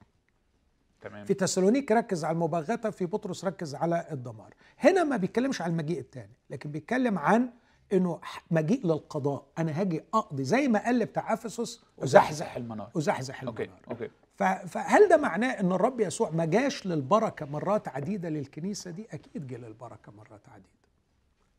تمام. 1.00 1.24
في 1.24 1.34
تسالونيكي 1.34 1.92
ركز 1.92 2.24
على 2.24 2.34
المباغتة 2.34 2.90
في 2.90 3.06
بطرس 3.06 3.44
ركز 3.44 3.74
على 3.74 4.06
الدمار. 4.12 4.54
هنا 4.78 5.04
ما 5.04 5.16
بيتكلمش 5.16 5.62
عن 5.62 5.70
المجيء 5.70 5.98
الثاني 6.00 6.32
لكن 6.50 6.70
بيتكلم 6.70 7.18
عن 7.18 7.50
إنه 7.92 8.20
مجيء 8.50 8.86
للقضاء. 8.86 9.46
أنا 9.58 9.80
هاجي 9.80 10.04
أقضي 10.14 10.44
زي 10.44 10.68
ما 10.68 10.84
قال 10.84 11.04
بتاع 11.06 11.32
أفسس 11.32 11.84
وزحزح 11.98 12.56
المنار. 12.56 12.90
أزحزح 12.96 13.44
okay 13.44 13.64
المنار. 13.64 13.80
okay 13.90 14.08
ف- 14.08 14.23
فهل 14.36 15.08
ده 15.08 15.16
معناه 15.16 15.60
إن 15.60 15.72
الرب 15.72 16.00
يسوع 16.00 16.30
ما 16.30 16.44
جاش 16.44 16.86
للبركة 16.86 17.46
مرات 17.46 17.88
عديدة 17.88 18.28
للكنيسة 18.28 18.90
دي؟ 18.90 19.06
أكيد 19.12 19.46
جه 19.46 19.56
للبركة 19.56 20.12
مرات 20.12 20.48
عديدة. 20.48 20.68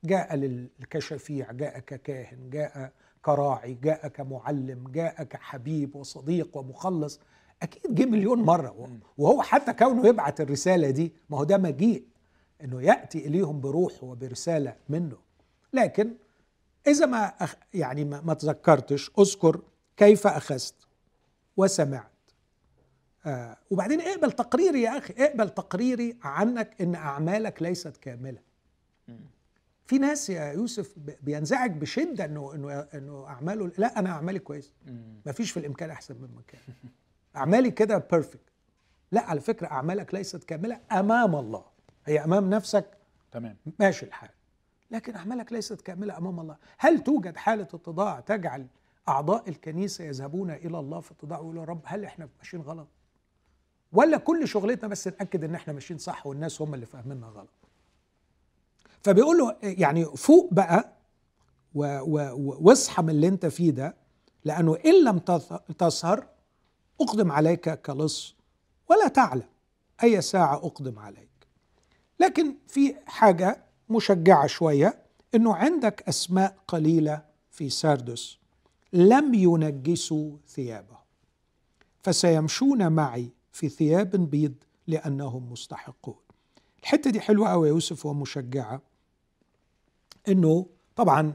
جاء 0.04 0.68
كشفيع 0.90 1.52
جاء 1.52 1.80
ككاهن 1.80 2.50
جاء 2.50 2.92
كراعي 3.26 3.74
جاء 3.74 4.08
كمعلم 4.08 4.88
جاء 4.88 5.24
كحبيب 5.24 5.96
وصديق 5.96 6.58
ومخلص. 6.58 7.20
أكيد 7.62 7.96
جه 7.96 8.06
مليون 8.06 8.40
مرة. 8.42 9.00
وهو 9.18 9.42
حتى 9.42 9.74
كونه 9.74 10.08
يبعت 10.08 10.42
الرسالة 10.42 10.90
دي 10.90 11.14
ما 11.30 11.38
هو 11.38 11.44
ده 11.44 11.58
مجيء 11.58 12.04
إنه 12.64 12.82
يأتي 12.82 13.28
إليهم 13.28 13.62
بروح 13.62 14.04
وبرسالة 14.04 14.76
منه. 14.90 15.18
لكن 15.74 16.14
إذا 16.88 17.06
ما 17.06 17.26
أخ 17.26 17.56
يعني 17.74 18.06
ما 18.06 18.34
تذكرتش 18.34 19.12
اذكر 19.20 19.62
كيف 19.98 20.28
أخذت 20.28 20.76
وسمعت. 21.58 22.15
آه 23.26 23.58
وبعدين 23.72 24.02
اقبل 24.02 24.32
تقريري 24.32 24.82
يا 24.82 24.98
أخي 24.98 25.14
اقبل 25.18 25.50
تقريري 25.50 26.18
عنك 26.24 26.82
إن 26.82 26.96
أعمالك 26.96 27.62
ليست 27.62 27.98
كاملة. 27.98 28.40
في 29.88 29.98
ناس 29.98 30.30
يا 30.30 30.44
يوسف 30.52 30.94
بينزعج 31.22 31.72
بشدة 31.72 32.26
إنه 32.26 32.54
إنه 32.56 32.80
إنه 32.94 33.26
أعماله 33.28 33.72
لا 33.78 34.00
أنا 34.00 34.10
أعمالي 34.10 34.40
كويسة. 34.40 34.72
فيش 35.32 35.52
في 35.52 35.58
الإمكان 35.60 35.90
أحسن 35.90 36.16
مما 36.16 36.42
كان 36.48 36.62
أعمالي 37.36 37.72
كده 37.72 37.98
بيرفكت 38.12 38.40
لا 39.12 39.22
على 39.22 39.42
فكرة 39.42 39.68
أعمالك 39.68 40.14
ليست 40.14 40.44
كاملة 40.44 40.80
أمام 40.92 41.36
الله. 41.36 41.66
هي 42.06 42.24
أمام 42.24 42.50
نفسك. 42.50 42.98
تمام. 43.32 43.58
ماشي 43.80 44.06
الحال. 44.06 44.30
لكن 44.92 45.16
أعمالك 45.16 45.54
ليست 45.54 45.82
كاملة 45.82 46.18
أمام 46.18 46.40
الله. 46.40 46.58
هل 46.78 47.04
توجد 47.04 47.38
حالة 47.38 47.64
اتضاع 47.74 48.20
تجعل 48.20 48.68
أعضاء 49.08 49.50
الكنيسة 49.50 50.04
يذهبون 50.04 50.52
إلى 50.52 50.80
الله 50.80 51.00
في 51.00 51.12
اتضاع 51.12 51.40
ويقولوا 51.40 51.62
يا 51.64 51.68
رب 51.68 51.82
هل 51.86 52.06
إحنا 52.06 52.30
ماشيين 52.38 52.64
غلط؟ 52.64 52.88
ولا 53.94 54.18
كل 54.18 54.48
شغلتنا 54.48 54.90
بس 54.90 55.08
نأكد 55.08 55.44
إن 55.44 55.56
إحنا 55.56 55.74
ماشيين 55.74 55.98
صح 55.98 56.28
والناس 56.28 56.62
هم 56.62 56.74
اللي 56.74 56.86
فاهميننا 56.86 57.28
غلط. 57.28 57.50
فبيقول 59.04 59.38
له 59.38 59.56
يعني 59.64 60.06
فوق 60.06 60.54
بقى 60.54 60.92
واصحى 61.76 63.02
من 63.04 63.10
اللي 63.10 63.28
أنت 63.28 63.46
فيه 63.46 63.72
ده 63.72 63.96
لأنه 64.46 64.78
إن 64.86 65.04
لم 65.04 65.20
تسهر 65.78 66.28
أقدم 67.02 67.32
عليك 67.32 67.82
كلص 67.82 68.36
ولا 68.90 69.08
تعلم 69.08 69.48
أي 70.04 70.22
ساعة 70.22 70.56
أقدم 70.56 71.00
عليك. 71.00 71.30
لكن 72.20 72.56
في 72.68 72.96
حاجة 73.06 73.64
مشجعة 73.90 74.48
شوية 74.48 75.02
إنه 75.36 75.56
عندك 75.56 76.04
أسماء 76.10 76.56
قليلة 76.68 77.22
في 77.52 77.70
ساردس 77.70 78.38
لم 78.94 79.34
ينجسوا 79.34 80.38
ثيابهم. 80.48 80.98
فسيمشون 82.04 82.92
معي 82.92 83.30
في 83.56 83.70
ثياب 83.70 84.10
بيض 84.10 84.54
لأنهم 84.88 85.52
مستحقون 85.52 86.16
الحتة 86.84 87.10
دي 87.10 87.20
حلوة 87.22 87.50
قوي 87.50 87.68
يا 87.68 87.74
يوسف 87.74 88.06
ومشجعة 88.06 88.82
إنه 90.28 90.66
طبعا 90.96 91.34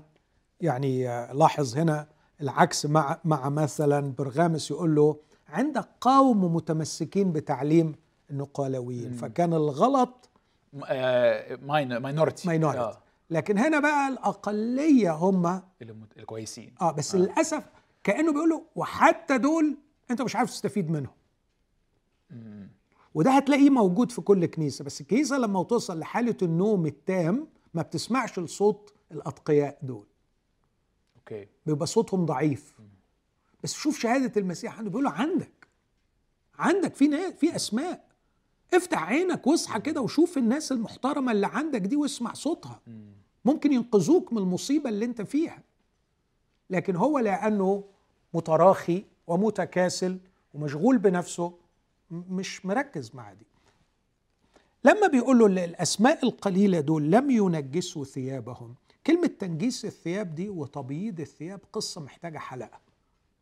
يعني 0.61 1.09
آه، 1.09 1.33
لاحظ 1.33 1.77
هنا 1.77 2.09
العكس 2.41 2.87
مع 2.87 3.21
مع 3.25 3.49
مثلا 3.49 4.13
برغامس 4.19 4.71
يقول 4.71 4.95
له 4.95 5.17
عندك 5.49 5.89
قوم 6.01 6.55
متمسكين 6.55 7.33
بتعليم 7.33 7.95
النقولاويين. 8.31 9.13
فكان 9.13 9.55
الغلط 9.55 10.29
minority 11.63 12.49
minority 12.49 12.99
لكن 13.31 13.59
هنا 13.59 13.81
بقى 13.81 14.09
الأقلية 14.09 15.15
هم 15.15 15.63
الكويسين 16.17 16.75
آه 16.81 16.93
بس 16.93 17.15
آه. 17.15 17.19
آه. 17.19 17.23
للأسف 17.23 17.65
كأنه 18.05 18.33
بيقول 18.33 18.49
له 18.49 18.63
وحتى 18.77 19.39
دول 19.39 19.77
أنت 20.11 20.23
مش 20.23 20.37
عارف 20.37 20.51
تستفيد 20.51 20.91
منهم. 20.91 21.20
وده 23.15 23.31
هتلاقيه 23.31 23.71
موجود 23.71 24.13
في 24.13 24.21
كل 24.21 24.47
كنيسه 24.47 24.85
بس 24.85 25.01
الكنيسة 25.01 25.39
لما 25.39 25.63
توصل 25.63 25.99
لحالة 25.99 26.37
النوم 26.43 26.87
التام 26.87 27.49
ما 27.75 27.83
بتسمعش 27.83 28.39
لصوت 28.39 28.95
الأتقياء 29.13 29.79
دول. 29.83 30.07
أوكي. 31.17 31.47
بيبقى 31.67 31.87
صوتهم 31.87 32.27
ضعيف. 32.27 32.75
بس 33.65 33.73
شوف 33.75 33.99
شهادة 33.99 34.41
المسيح 34.41 34.79
عنده 34.79 34.91
بيقول 34.91 35.05
له 35.05 35.11
عندك 35.11 35.69
عندك 36.59 36.95
في 36.95 37.09
ناس 37.09 37.33
في 37.35 37.57
أسماء. 37.57 38.05
افتح 38.75 39.03
عينك 39.03 39.47
واصحى 39.47 39.81
كده 39.81 40.01
وشوف 40.01 40.39
الناس 40.39 40.73
المحترمة 40.73 41.33
اللي 41.33 41.47
عندك 41.47 41.81
دي 41.81 41.97
واسمع 41.97 42.33
صوتها. 42.33 42.81
مم. 42.87 43.13
ممكن 43.45 43.73
ينقذوك 43.73 44.33
من 44.33 44.39
المصيبة 44.39 44.91
اللي 44.91 45.05
انت 45.05 45.23
فيها. 45.23 45.63
لكن 46.71 46.97
هو 46.97 47.19
لأنه 47.19 47.85
متراخي 48.35 49.05
ومتكاسل 49.27 50.19
ومشغول 50.55 50.99
بنفسه 50.99 51.55
مش 52.11 52.67
مركز 52.67 53.15
مع 53.15 53.33
دي. 53.33 53.47
لما 54.85 55.07
بيقول 55.07 55.39
له 55.39 55.47
الأسماء 55.65 56.25
القليلة 56.27 56.81
دول 56.81 57.11
لم 57.11 57.31
ينجسوا 57.31 58.05
ثيابهم 58.05 58.75
كلمة 59.07 59.27
تنجيس 59.39 59.85
الثياب 59.85 60.35
دي 60.35 60.49
وتبييض 60.49 61.21
الثياب 61.21 61.61
قصة 61.73 62.01
محتاجة 62.01 62.39
حلقة 62.39 62.79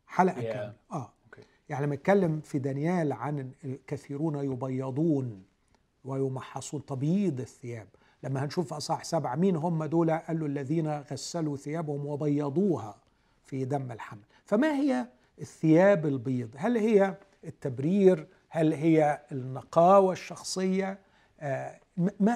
حلقة 0.07 0.41
Yeah. 0.41 0.43
كاملة. 0.43 0.73
آه. 0.91 1.11
أوكي. 1.25 1.41
يعني 1.69 1.85
لما 1.85 1.93
اتكلم 1.95 2.41
في 2.41 2.59
دانيال 2.59 3.13
عن 3.13 3.51
الكثيرون 3.65 4.35
يبيضون 4.51 5.43
ويمحصون 6.05 6.85
تبييض 6.85 7.39
الثياب 7.39 7.87
لما 8.23 8.43
هنشوف 8.45 8.67
في 8.67 8.77
أصحاح 8.77 9.03
سبعة 9.03 9.35
مين 9.35 9.55
هم 9.55 9.83
دول؟ 9.83 10.11
قال 10.11 10.39
له 10.39 10.45
الذين 10.45 10.87
غسلوا 11.11 11.57
ثيابهم 11.57 12.05
وبيضوها 12.05 12.97
في 13.45 13.65
دم 13.65 13.91
الحمل. 13.91 14.21
فما 14.45 14.75
هي 14.75 15.07
الثياب 15.41 16.05
البيض؟ 16.05 16.49
هل 16.57 16.77
هي 16.77 17.17
التبرير 17.43 18.27
هل 18.49 18.73
هي 18.73 19.21
النقاوة 19.31 20.13
الشخصية؟ 20.13 20.99
آه، 21.39 21.79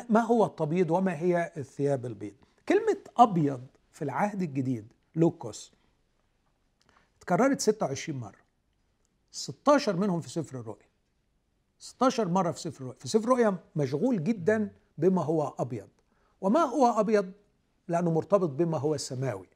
ما 0.10 0.20
هو 0.22 0.46
التبييض 0.46 0.92
وما 0.92 1.18
هي 1.18 1.52
الثياب 1.58 2.06
البيض؟ 2.06 2.34
كلمة 2.70 2.98
أبيض 3.18 3.62
في 3.92 4.02
العهد 4.02 4.42
الجديد 4.42 4.94
لوكوس 5.16 5.74
اتكررت 7.18 7.62
26 7.62 8.20
مرة. 8.20 8.44
16 9.32 9.96
منهم 9.96 10.22
في 10.22 10.30
سفر 10.30 10.60
الرؤيا. 10.60 10.88
16 11.80 12.28
مرة 12.28 12.52
في 12.52 12.60
سفر 12.60 12.82
الرؤيا. 12.82 13.00
في 13.00 13.08
سفر 13.08 13.24
الرؤيا 13.24 13.58
مشغول 13.76 14.24
جدا 14.24 14.72
بما 14.98 15.24
هو 15.24 15.54
أبيض. 15.60 15.88
وما 16.42 16.60
هو 16.60 17.00
أبيض؟ 17.00 17.32
لأنه 17.88 18.12
مرتبط 18.12 18.50
بما 18.50 18.78
هو 18.78 18.98
سماوي. 18.98 19.48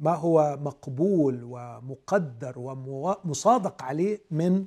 ما 0.00 0.14
هو 0.14 0.58
مقبول 0.60 1.40
ومقدر 1.44 2.54
ومصادق 2.58 3.82
عليه 3.82 4.20
من 4.30 4.66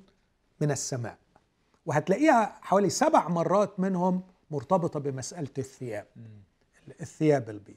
من 0.61 0.71
السماء. 0.71 1.17
وهتلاقيها 1.85 2.59
حوالي 2.61 2.89
سبع 2.89 3.27
مرات 3.27 3.79
منهم 3.79 4.23
مرتبطة 4.51 4.99
بمسألة 4.99 5.49
الثياب. 5.57 6.07
الثياب 7.01 7.49
البيض. 7.49 7.75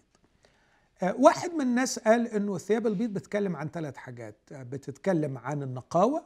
آه، 1.03 1.15
واحد 1.19 1.51
من 1.51 1.61
الناس 1.61 1.99
قال 1.99 2.29
إنه 2.29 2.57
الثياب 2.57 2.87
البيض 2.87 3.11
بتتكلم 3.13 3.57
عن 3.57 3.69
ثلاث 3.69 3.97
حاجات. 3.97 4.37
آه، 4.53 4.63
بتتكلم 4.63 5.39
عن 5.39 5.63
النقاوة 5.63 6.25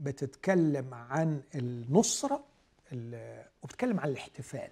بتتكلم 0.00 0.94
عن 0.94 1.42
النصرة 1.54 2.44
ال- 2.92 3.44
وبتتكلم 3.62 4.00
عن 4.00 4.08
الاحتفال. 4.08 4.70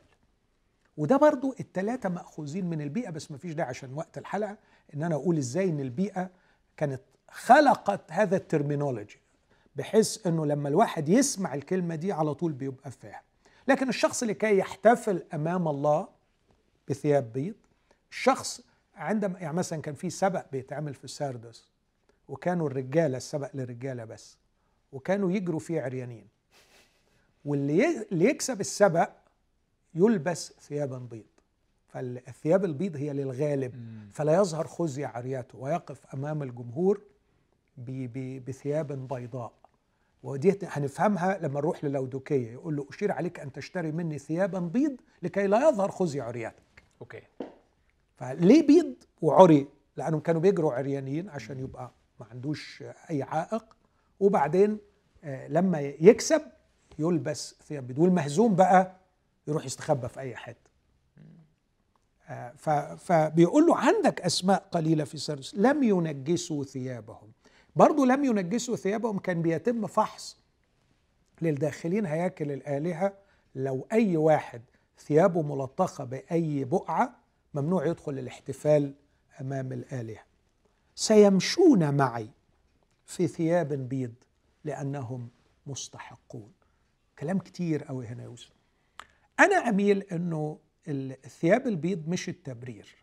وده 0.97 1.17
برضو 1.17 1.55
الثلاثه 1.61 2.09
مأخوذين 2.09 2.67
من 2.71 2.81
البيئة 2.81 3.11
بس 3.11 3.31
ما 3.31 3.39
فيش 3.39 3.53
داعي 3.53 3.69
عشان 3.69 3.95
وقت 3.95 4.19
الحلقة 4.19 4.57
إن 4.95 5.03
أنا 5.03 5.15
أقول 5.15 5.37
إزاي 5.39 5.69
إن 5.69 5.81
البيئة 5.81 6.31
كانت 6.77 7.01
خلقت 7.31 8.13
هذا 8.13 8.37
الترمينولوجي. 8.37 9.22
بحيث 9.77 10.27
إنه 10.27 10.47
لما 10.47 10.69
الواحد 10.69 11.09
يسمع 11.09 11.55
الكلمة 11.55 11.95
دي 11.95 12.13
على 12.13 12.35
طول 12.35 12.53
بيبقى 12.53 12.91
فاهم. 12.91 13.23
لكن 13.69 13.89
الشخص 13.89 14.23
لكي 14.23 14.59
يحتفل 14.59 15.23
أمام 15.35 15.69
الله 15.69 16.09
بثياب 16.89 17.33
بيض 17.33 17.55
الشخص 18.11 18.61
عندما 18.97 19.39
يعني 19.39 19.57
مثلا 19.57 19.83
كان 19.83 19.95
في 19.95 20.11
سبق 20.11 20.45
بيتعمل 20.53 20.95
في 20.95 21.09
ساردس 21.09 21.69
وكانوا 22.29 22.69
الرجالة 22.69 23.17
السبق 23.17 23.51
للرجالة 23.55 24.05
بس 24.05 24.37
وكانوا 24.93 25.33
يجروا 25.33 25.61
فيه 25.61 25.83
عريانين 25.83 26.27
واللي 27.45 28.07
اللي 28.13 28.25
يكسب 28.25 28.61
السبق 28.61 29.11
يلبس 29.95 30.53
ثيابا 30.61 30.99
بيض. 30.99 31.25
فالثياب 31.89 32.65
البيض 32.65 32.97
هي 32.97 33.13
للغالب. 33.13 33.75
فلا 34.13 34.35
يظهر 34.35 34.67
خزي 34.67 35.05
عرياته 35.05 35.59
ويقف 35.59 36.15
أمام 36.15 36.43
الجمهور 36.43 37.01
بثياب 38.47 39.09
بيضاء. 39.09 39.53
ودي 40.23 40.59
هنفهمها 40.63 41.39
لما 41.39 41.61
نروح 41.61 41.85
للودوكيه 41.85 42.53
يقول 42.53 42.77
له 42.77 42.87
أشير 42.91 43.13
عليك 43.13 43.41
أن 43.41 43.53
تشتري 43.53 43.93
مني 43.93 44.19
ثيابا 44.19 44.59
بيض 44.59 44.97
لكي 45.23 45.47
لا 45.47 45.69
يظهر 45.69 45.91
خزي 45.91 46.21
عرياتك 46.21 46.83
أوكي. 47.01 47.23
فليه 48.17 48.67
بيض 48.67 48.95
وعري؟ 49.23 49.69
لأنهم 49.97 50.21
كانوا 50.21 50.41
بيجروا 50.41 50.73
عريانين 50.73 51.29
عشان 51.29 51.59
يبقى 51.59 51.91
ما 52.21 52.27
عندوش 52.31 52.85
أي 53.11 53.23
عائق. 53.23 53.65
وبعدين 54.21 54.79
آه، 55.25 55.49
لما 55.49 55.81
يكسب 55.81 56.43
يلبس 56.99 57.55
ثياب 57.69 57.87
بيض. 57.87 57.99
والمهزوم 57.99 58.55
بقى 58.55 58.97
يروح 59.47 59.65
يستخبى 59.67 60.09
في 60.09 60.21
أي 60.21 60.37
حتة. 60.37 60.71
آه، 62.29 62.53
فبيقول 62.97 63.67
له 63.67 63.77
عندك 63.77 64.21
أسماء 64.21 64.69
قليلة 64.71 65.05
في 65.05 65.19
سرس 65.19 65.55
لم 65.55 65.83
ينجسوا 65.83 66.65
ثيابهم. 66.65 67.33
برضو 67.77 68.05
لم 68.05 68.25
ينجسوا 68.25 68.77
ثيابهم 68.77 69.19
كان 69.19 69.43
بيتم 69.43 69.87
فحص 69.87 70.37
للداخلين 71.43 72.07
هياكل 72.07 72.53
الآلهة. 72.53 73.15
لو 73.55 73.87
أي 73.93 74.17
واحد 74.17 74.63
ثيابه 74.99 75.43
ملطخة 75.43 76.05
بأي 76.05 76.65
بقعة 76.65 77.17
ممنوع 77.55 77.87
يدخل 77.87 78.19
الاحتفال 78.19 78.95
أمام 79.41 79.73
الآلهة. 79.73 80.25
سيمشون 80.95 81.95
معي 81.95 82.29
في 83.07 83.29
ثياب 83.29 83.73
بيض 83.73 84.15
لأنهم 84.65 85.29
مستحقون. 85.67 86.53
كلام 87.19 87.39
كتير 87.39 87.85
قوي 87.85 88.07
هنا 88.07 88.23
يوسف. 88.23 88.53
أنا 89.41 89.57
أميل 89.57 90.03
إنه 90.03 90.59
الثياب 90.89 91.67
البيض 91.67 92.09
مش 92.09 92.29
التبرير. 92.29 93.02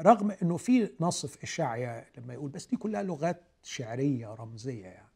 رغم 0.00 0.30
إنه 0.42 0.56
في 0.56 0.90
نص 1.00 1.26
في 1.26 1.44
اشعيا 1.44 2.04
لما 2.18 2.34
يقول 2.34 2.50
بس 2.50 2.66
دي 2.66 2.76
كلها 2.76 3.02
لغات 3.02 3.40
شعرية 3.62 4.34
رمزية 4.34 4.86
يعني. 4.86 5.08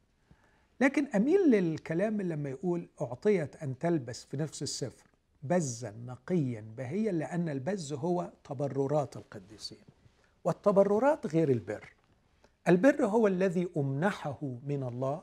لكن 0.80 1.06
أميل 1.06 1.50
للكلام 1.50 2.20
اللي 2.20 2.34
لما 2.34 2.50
يقول 2.50 2.88
أعطيت 3.00 3.56
أن 3.56 3.78
تلبس 3.78 4.24
في 4.24 4.36
نفس 4.36 4.62
السفر 4.62 5.06
بزا 5.42 5.90
نقيا 5.90 6.64
بهيا 6.76 7.12
لأن 7.12 7.48
البز 7.48 7.92
هو 7.92 8.32
تبررات 8.44 9.16
القديسين. 9.16 9.84
والتبررات 10.44 11.26
غير 11.26 11.48
البر. 11.50 11.92
البر 12.68 13.06
هو 13.06 13.26
الذي 13.26 13.68
أمنحه 13.76 14.38
من 14.66 14.82
الله 14.82 15.22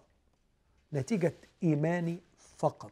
نتيجة 0.93 1.33
ايماني 1.63 2.19
فقط 2.57 2.91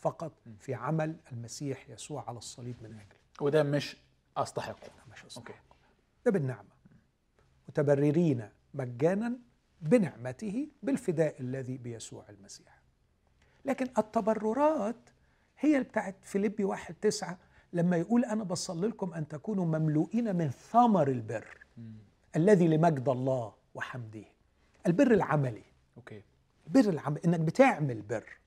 فقط 0.00 0.32
في 0.60 0.74
عمل 0.74 1.16
المسيح 1.32 1.90
يسوع 1.90 2.24
على 2.28 2.38
الصليب 2.38 2.76
من 2.82 2.90
اجلي 2.90 3.18
وده 3.40 3.62
مش 3.62 3.96
أستحقه. 4.36 4.92
مش 5.12 5.24
أستحق. 5.24 5.76
ده 6.26 6.30
بالنعمة. 6.30 6.74
متبررين 7.68 8.48
مجانا 8.74 9.38
بنعمته 9.80 10.68
بالفداء 10.82 11.40
الذي 11.40 11.78
بيسوع 11.78 12.24
المسيح. 12.28 12.82
لكن 13.64 13.86
التبررات 13.98 15.10
هي 15.58 15.72
اللي 15.76 15.88
بتاعت 15.88 16.16
فيليبي 16.22 16.64
واحد 16.64 16.94
تسعة 16.94 17.38
لما 17.72 17.96
يقول 17.96 18.24
أنا 18.24 18.44
بصلي 18.44 18.88
لكم 18.88 19.14
أن 19.14 19.28
تكونوا 19.28 19.64
مملوئين 19.64 20.36
من 20.36 20.50
ثمر 20.50 21.08
البر 21.08 21.58
الذي 22.36 22.68
لمجد 22.68 23.08
الله 23.08 23.54
وحمده. 23.74 24.24
البر 24.86 25.10
العملي. 25.14 25.64
okay. 25.96 26.22
بر 26.66 26.80
العمل 26.80 27.18
إنك 27.18 27.40
بتعمل 27.40 28.02
بر. 28.02 28.38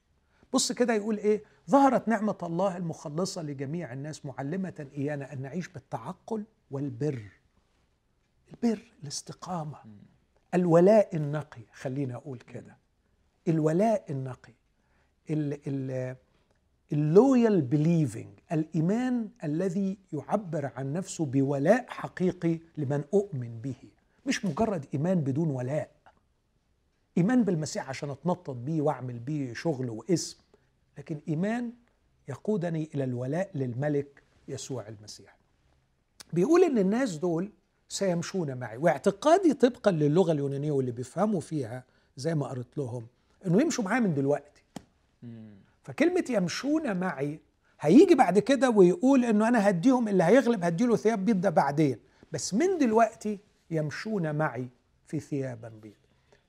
بص 0.53 0.71
كده 0.71 0.93
يقول 0.93 1.17
إيه؟ 1.17 1.43
ظهرت 1.69 2.07
نعمة 2.07 2.37
الله 2.43 2.77
المخلصة 2.77 3.41
لجميع 3.41 3.93
الناس 3.93 4.25
معلمة 4.25 4.87
إيانا 4.97 5.33
أن 5.33 5.41
نعيش 5.41 5.67
بالتعقل 5.67 6.43
والبر. 6.71 7.31
البر 8.53 8.81
الاستقامة. 9.03 9.77
الولاء 10.53 11.15
النقي 11.15 11.61
خلينا 11.73 12.15
أقول 12.15 12.37
كده. 12.37 12.77
الولاء 13.47 14.11
النقي. 14.11 14.53
ال 16.93 17.04
loyal 17.04 17.61
believing 17.61 18.39
الإيمان 18.51 19.29
الذي 19.43 19.97
يعبر 20.13 20.71
عن 20.75 20.93
نفسه 20.93 21.25
بولاء 21.25 21.85
حقيقي 21.89 22.59
لمن 22.77 23.03
أؤمن 23.13 23.59
به. 23.61 23.75
مش 24.25 24.45
مجرد 24.45 24.85
إيمان 24.93 25.21
بدون 25.21 25.49
ولاء. 25.49 25.91
إيمان 27.17 27.43
بالمسيح 27.43 27.89
عشان 27.89 28.09
أتنطط 28.09 28.55
بيه 28.55 28.81
وأعمل 28.81 29.19
بيه 29.19 29.53
شغل 29.53 29.89
واسم 29.89 30.37
لكن 30.97 31.19
إيمان 31.27 31.71
يقودني 32.27 32.89
إلى 32.95 33.03
الولاء 33.03 33.49
للملك 33.55 34.23
يسوع 34.47 34.87
المسيح. 34.87 35.37
بيقول 36.33 36.63
إن 36.63 36.77
الناس 36.77 37.15
دول 37.15 37.51
سيمشون 37.89 38.57
معي 38.57 38.77
واعتقادي 38.77 39.53
طبقا 39.53 39.91
للغة 39.91 40.31
اليونانية 40.31 40.71
واللي 40.71 40.91
بيفهموا 40.91 41.41
فيها 41.41 41.83
زي 42.17 42.35
ما 42.35 42.47
قريت 42.47 42.77
لهم 42.77 43.07
إنه 43.47 43.61
يمشوا 43.61 43.83
معايا 43.83 43.99
من 43.99 44.13
دلوقتي. 44.13 44.63
فكلمة 45.83 46.23
يمشون 46.29 46.97
معي 46.97 47.39
هيجي 47.79 48.15
بعد 48.15 48.39
كده 48.39 48.69
ويقول 48.69 49.25
إنه 49.25 49.47
أنا 49.47 49.69
هديهم 49.69 50.07
اللي 50.07 50.23
هيغلب 50.23 50.63
هديله 50.63 50.95
ثياب 50.95 51.25
بيض 51.25 51.41
ده 51.41 51.49
بعدين 51.49 51.97
بس 52.31 52.53
من 52.53 52.77
دلوقتي 52.77 53.39
يمشون 53.71 54.35
معي 54.35 54.67
في 55.05 55.19
ثيابا 55.19 55.69
بيض 55.69 55.93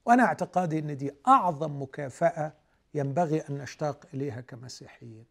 وأنا 0.09 0.25
اعتقادي 0.25 0.79
أن 0.79 0.97
دي 0.97 1.13
أعظم 1.27 1.83
مكافأة 1.83 2.53
ينبغي 2.95 3.41
أن 3.41 3.59
نشتاق 3.59 4.07
إليها 4.15 4.41
كمسيحيين. 4.41 5.25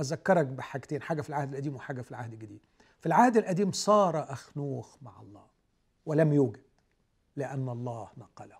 أذكرك 0.00 0.46
بحاجتين 0.46 1.02
حاجة 1.02 1.22
في 1.22 1.28
العهد 1.28 1.50
القديم 1.50 1.74
وحاجة 1.74 2.02
في 2.02 2.10
العهد 2.10 2.32
الجديد. 2.32 2.60
في 3.00 3.06
العهد 3.06 3.36
القديم 3.36 3.72
سار 3.72 4.32
أخنوخ 4.32 4.96
مع 5.02 5.20
الله 5.20 5.46
ولم 6.06 6.32
يوجد 6.32 6.62
لأن 7.36 7.68
الله 7.68 8.08
نقله. 8.16 8.56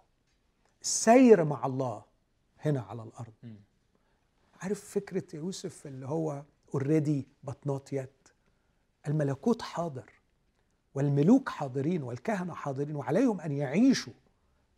السير 0.83 1.45
مع 1.45 1.67
الله 1.67 2.05
هنا 2.61 2.81
على 2.81 3.03
الأرض. 3.03 3.35
عارف 4.63 4.85
فكرة 4.85 5.37
يوسف 5.37 5.87
اللي 5.87 6.07
هو 6.07 6.43
already 6.75 7.29
but 7.43 7.67
not 7.67 7.93
yet 7.93 8.29
الملكوت 9.09 9.63
حاضر 9.63 10.13
والملوك 10.95 11.49
حاضرين 11.49 12.03
والكهنة 12.03 12.55
حاضرين 12.55 12.97
وعليهم 12.97 13.41
أن 13.41 13.53
يعيشوا 13.53 14.13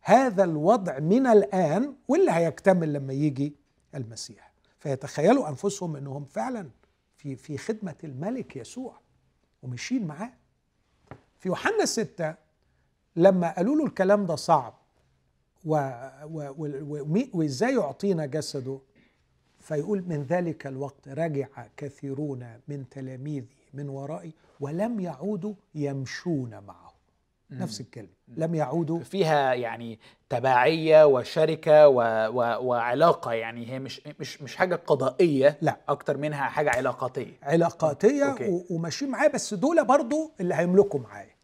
هذا 0.01 0.43
الوضع 0.43 0.99
من 0.99 1.27
الآن 1.27 1.95
واللي 2.07 2.31
هيكتمل 2.31 2.93
لما 2.93 3.13
يجي 3.13 3.55
المسيح. 3.95 4.51
فيتخيلوا 4.79 5.49
أنفسهم 5.49 5.95
أنهم 5.95 6.25
فعلا 6.25 6.69
في 7.17 7.35
في 7.35 7.57
خدمة 7.57 7.95
الملك 8.03 8.55
يسوع 8.55 8.99
وماشيين 9.63 10.07
معاه. 10.07 10.33
في 11.39 11.47
يوحنا 11.49 11.85
ستة 11.85 12.35
لما 13.15 13.51
قالوا 13.55 13.75
له 13.75 13.85
الكلام 13.85 14.25
ده 14.25 14.35
صعب 14.35 14.73
وإزاي 17.33 17.75
يعطينا 17.75 18.25
جسده؟ 18.25 18.79
فيقول 19.59 20.03
من 20.07 20.23
ذلك 20.23 20.67
الوقت 20.67 21.07
رجع 21.07 21.47
كثيرون 21.77 22.59
من 22.67 22.89
تلاميذه 22.89 23.47
من 23.73 23.89
ورائي 23.89 24.33
ولم 24.59 24.99
يعودوا 24.99 25.53
يمشون 25.75 26.59
معه. 26.63 26.88
نفس 27.51 27.81
الكلمة. 27.81 28.09
لم 28.27 28.55
يعودوا. 28.55 28.99
فيها 28.99 29.53
يعني 29.53 29.99
تبعية 30.29 31.05
وشركة 31.05 31.87
و... 31.87 32.01
و... 32.29 32.65
وعلاقة 32.67 33.33
يعني 33.33 33.71
هي 33.71 33.79
مش 33.79 34.01
مش 34.19 34.41
مش 34.41 34.55
حاجة 34.55 34.75
قضائية. 34.75 35.57
لا. 35.61 35.77
أكتر 35.89 36.17
منها 36.17 36.43
حاجة 36.49 36.69
علاقاتية. 36.69 37.33
علاقاتية 37.43 38.25
و... 38.41 38.63
وماشيين 38.69 39.11
معايا 39.11 39.29
بس 39.29 39.53
دول 39.53 39.85
برضو 39.85 40.31
اللي 40.39 40.55
هيملكوا 40.55 40.99
معايا. 40.99 41.35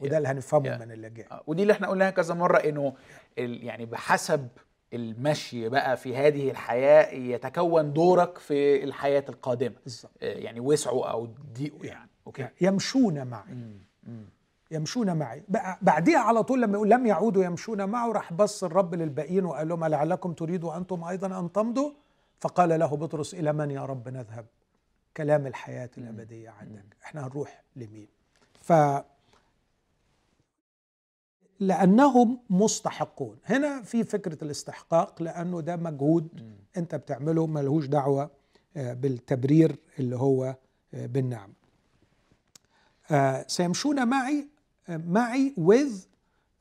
وده 0.00 0.16
اللي 0.18 0.28
هنفهمه 0.28 0.78
من 0.78 0.92
اللي 0.92 1.10
جاي. 1.10 1.26
ودي 1.46 1.62
اللي 1.62 1.72
إحنا 1.72 1.88
قلناها 1.88 2.10
كذا 2.10 2.34
مرة 2.34 2.56
إنه 2.58 2.94
ال... 3.38 3.64
يعني 3.64 3.86
بحسب 3.86 4.48
المشي 4.92 5.68
بقى 5.68 5.96
في 5.96 6.16
هذه 6.16 6.50
الحياة 6.50 7.14
يتكون 7.14 7.92
دورك 7.92 8.38
في 8.38 8.84
الحياة 8.84 9.24
القادمة. 9.28 9.74
بالظبط. 9.84 10.12
آه، 10.22 10.26
يعني 10.38 10.60
وسعوا 10.60 11.06
أو 11.06 11.28
ضيقوا 11.58 11.84
يعني. 11.86 12.10
أوكي. 12.26 12.48
يمشون 12.60 13.26
معي. 13.26 13.52
مم. 13.52 13.78
مم. 14.02 14.28
يمشون 14.70 15.16
معي. 15.16 15.42
بعديها 15.82 16.18
على 16.18 16.42
طول 16.42 16.62
لما 16.62 16.74
يقول 16.74 16.90
لم 16.90 17.06
يعودوا 17.06 17.44
يمشون 17.44 17.84
معه 17.84 18.12
راح 18.12 18.32
بص 18.32 18.64
الرب 18.64 18.94
للباقيين 18.94 19.44
وقال 19.44 19.68
لهم 19.68 19.84
لعلكم 19.84 20.32
تريدوا 20.32 20.76
أنتم 20.76 21.04
أيضا 21.04 21.40
أن 21.40 21.52
تمضوا؟ 21.52 21.90
فقال 22.40 22.68
له 22.80 22.86
بطرس 22.86 23.34
إلى 23.34 23.52
من 23.52 23.70
يا 23.70 23.84
رب 23.84 24.08
نذهب؟ 24.08 24.46
كلام 25.16 25.46
الحياة 25.46 25.90
الأبدية 25.98 26.50
عندك. 26.50 26.96
إحنا 27.04 27.26
هنروح 27.26 27.62
لمين؟ 27.76 28.08
ف 28.60 28.72
لأنهم 31.60 32.38
مستحقون. 32.50 33.36
هنا 33.44 33.82
في 33.82 34.04
فكرة 34.04 34.44
الاستحقاق 34.44 35.22
لأنه 35.22 35.60
ده 35.60 35.76
مجهود 35.76 36.28
أنت 36.76 36.94
بتعمله 36.94 37.46
ملهوش 37.46 37.86
دعوة 37.86 38.30
آه، 38.76 38.92
بالتبرير 38.92 39.76
اللي 39.98 40.16
هو 40.16 40.56
آه، 40.94 41.06
بالنعم. 41.06 41.52
آه، 43.10 43.44
سيمشون 43.48 44.08
معي 44.08 44.48
معي 44.88 45.54
with 45.60 46.06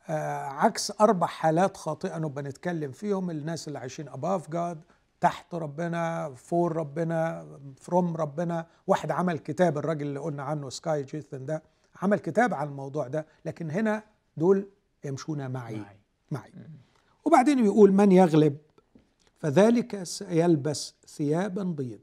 آه 0.10 0.46
عكس 0.46 0.92
أربع 1.02 1.28
حالات 1.28 1.78
خاطئة 1.78 2.18
نبقى 2.18 2.44
نتكلم 2.44 2.92
فيهم. 2.92 3.30
الناس 3.30 3.68
اللي 3.68 3.80
عايشين 3.80 4.10
above 4.10 4.42
God 4.56 4.78
تحت 5.22 5.56
ربنا 5.56 6.34
for 6.36 6.76
ربنا 6.76 7.48
from 7.78 8.16
ربنا. 8.18 8.68
واحد 8.88 9.12
عمل 9.12 9.40
كتاب 9.40 9.78
الراجل 9.78 10.08
اللي 10.08 10.20
قلنا 10.20 10.44
عنه 10.44 10.70
Skye 10.70 11.04
Jethani 11.04 11.46
ده 11.46 11.64
عمل 12.02 12.20
كتاب 12.20 12.54
عن 12.54 12.68
الموضوع 12.68 13.08
ده. 13.08 13.26
لكن 13.46 13.72
هنا 13.72 14.04
دول 14.38 14.70
يمشون 15.06 15.52
معي. 15.52 15.76
معي, 15.76 15.98
معي. 16.32 16.52
وبعدين 17.26 17.66
يقول 17.66 17.92
من 17.92 18.12
يغلب؟ 18.12 18.58
فذلك 19.40 20.04
سيلبس 20.04 20.96
ثيابا 21.08 21.64
بيض 21.64 22.00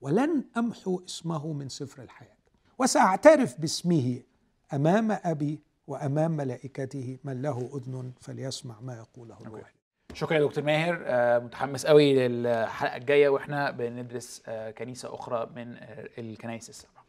ولن 0.00 0.44
أمحو 0.56 1.02
اسمه 1.06 1.52
من 1.52 1.68
سفر 1.68 2.02
الحياة. 2.02 2.36
وسأعترف 2.78 3.60
باسمه 3.60 4.22
أمام 4.72 5.12
أبي 5.24 5.60
وأمام 5.86 6.30
ملائكته 6.30 7.18
من 7.24 7.42
له 7.42 7.70
أذن 7.74 8.12
فليسمع 8.20 8.80
ما 8.80 8.96
يقوله 8.96 9.36
الروح 9.40 9.72
شكرا 10.14 10.36
يا 10.36 10.42
دكتور 10.42 10.64
ماهر. 10.64 11.02
آه، 11.06 11.38
متحمس 11.38 11.86
قوي 11.86 12.28
للحلقة 12.28 12.96
الجاية 12.96 13.28
وإحنا 13.28 13.70
بندرس 13.70 14.42
آه، 14.46 14.70
كنيسة 14.70 15.14
أخرى 15.14 15.50
من 15.56 15.76
آه، 15.76 16.08
الكنائس 16.18 16.68
السبعه 16.68 17.04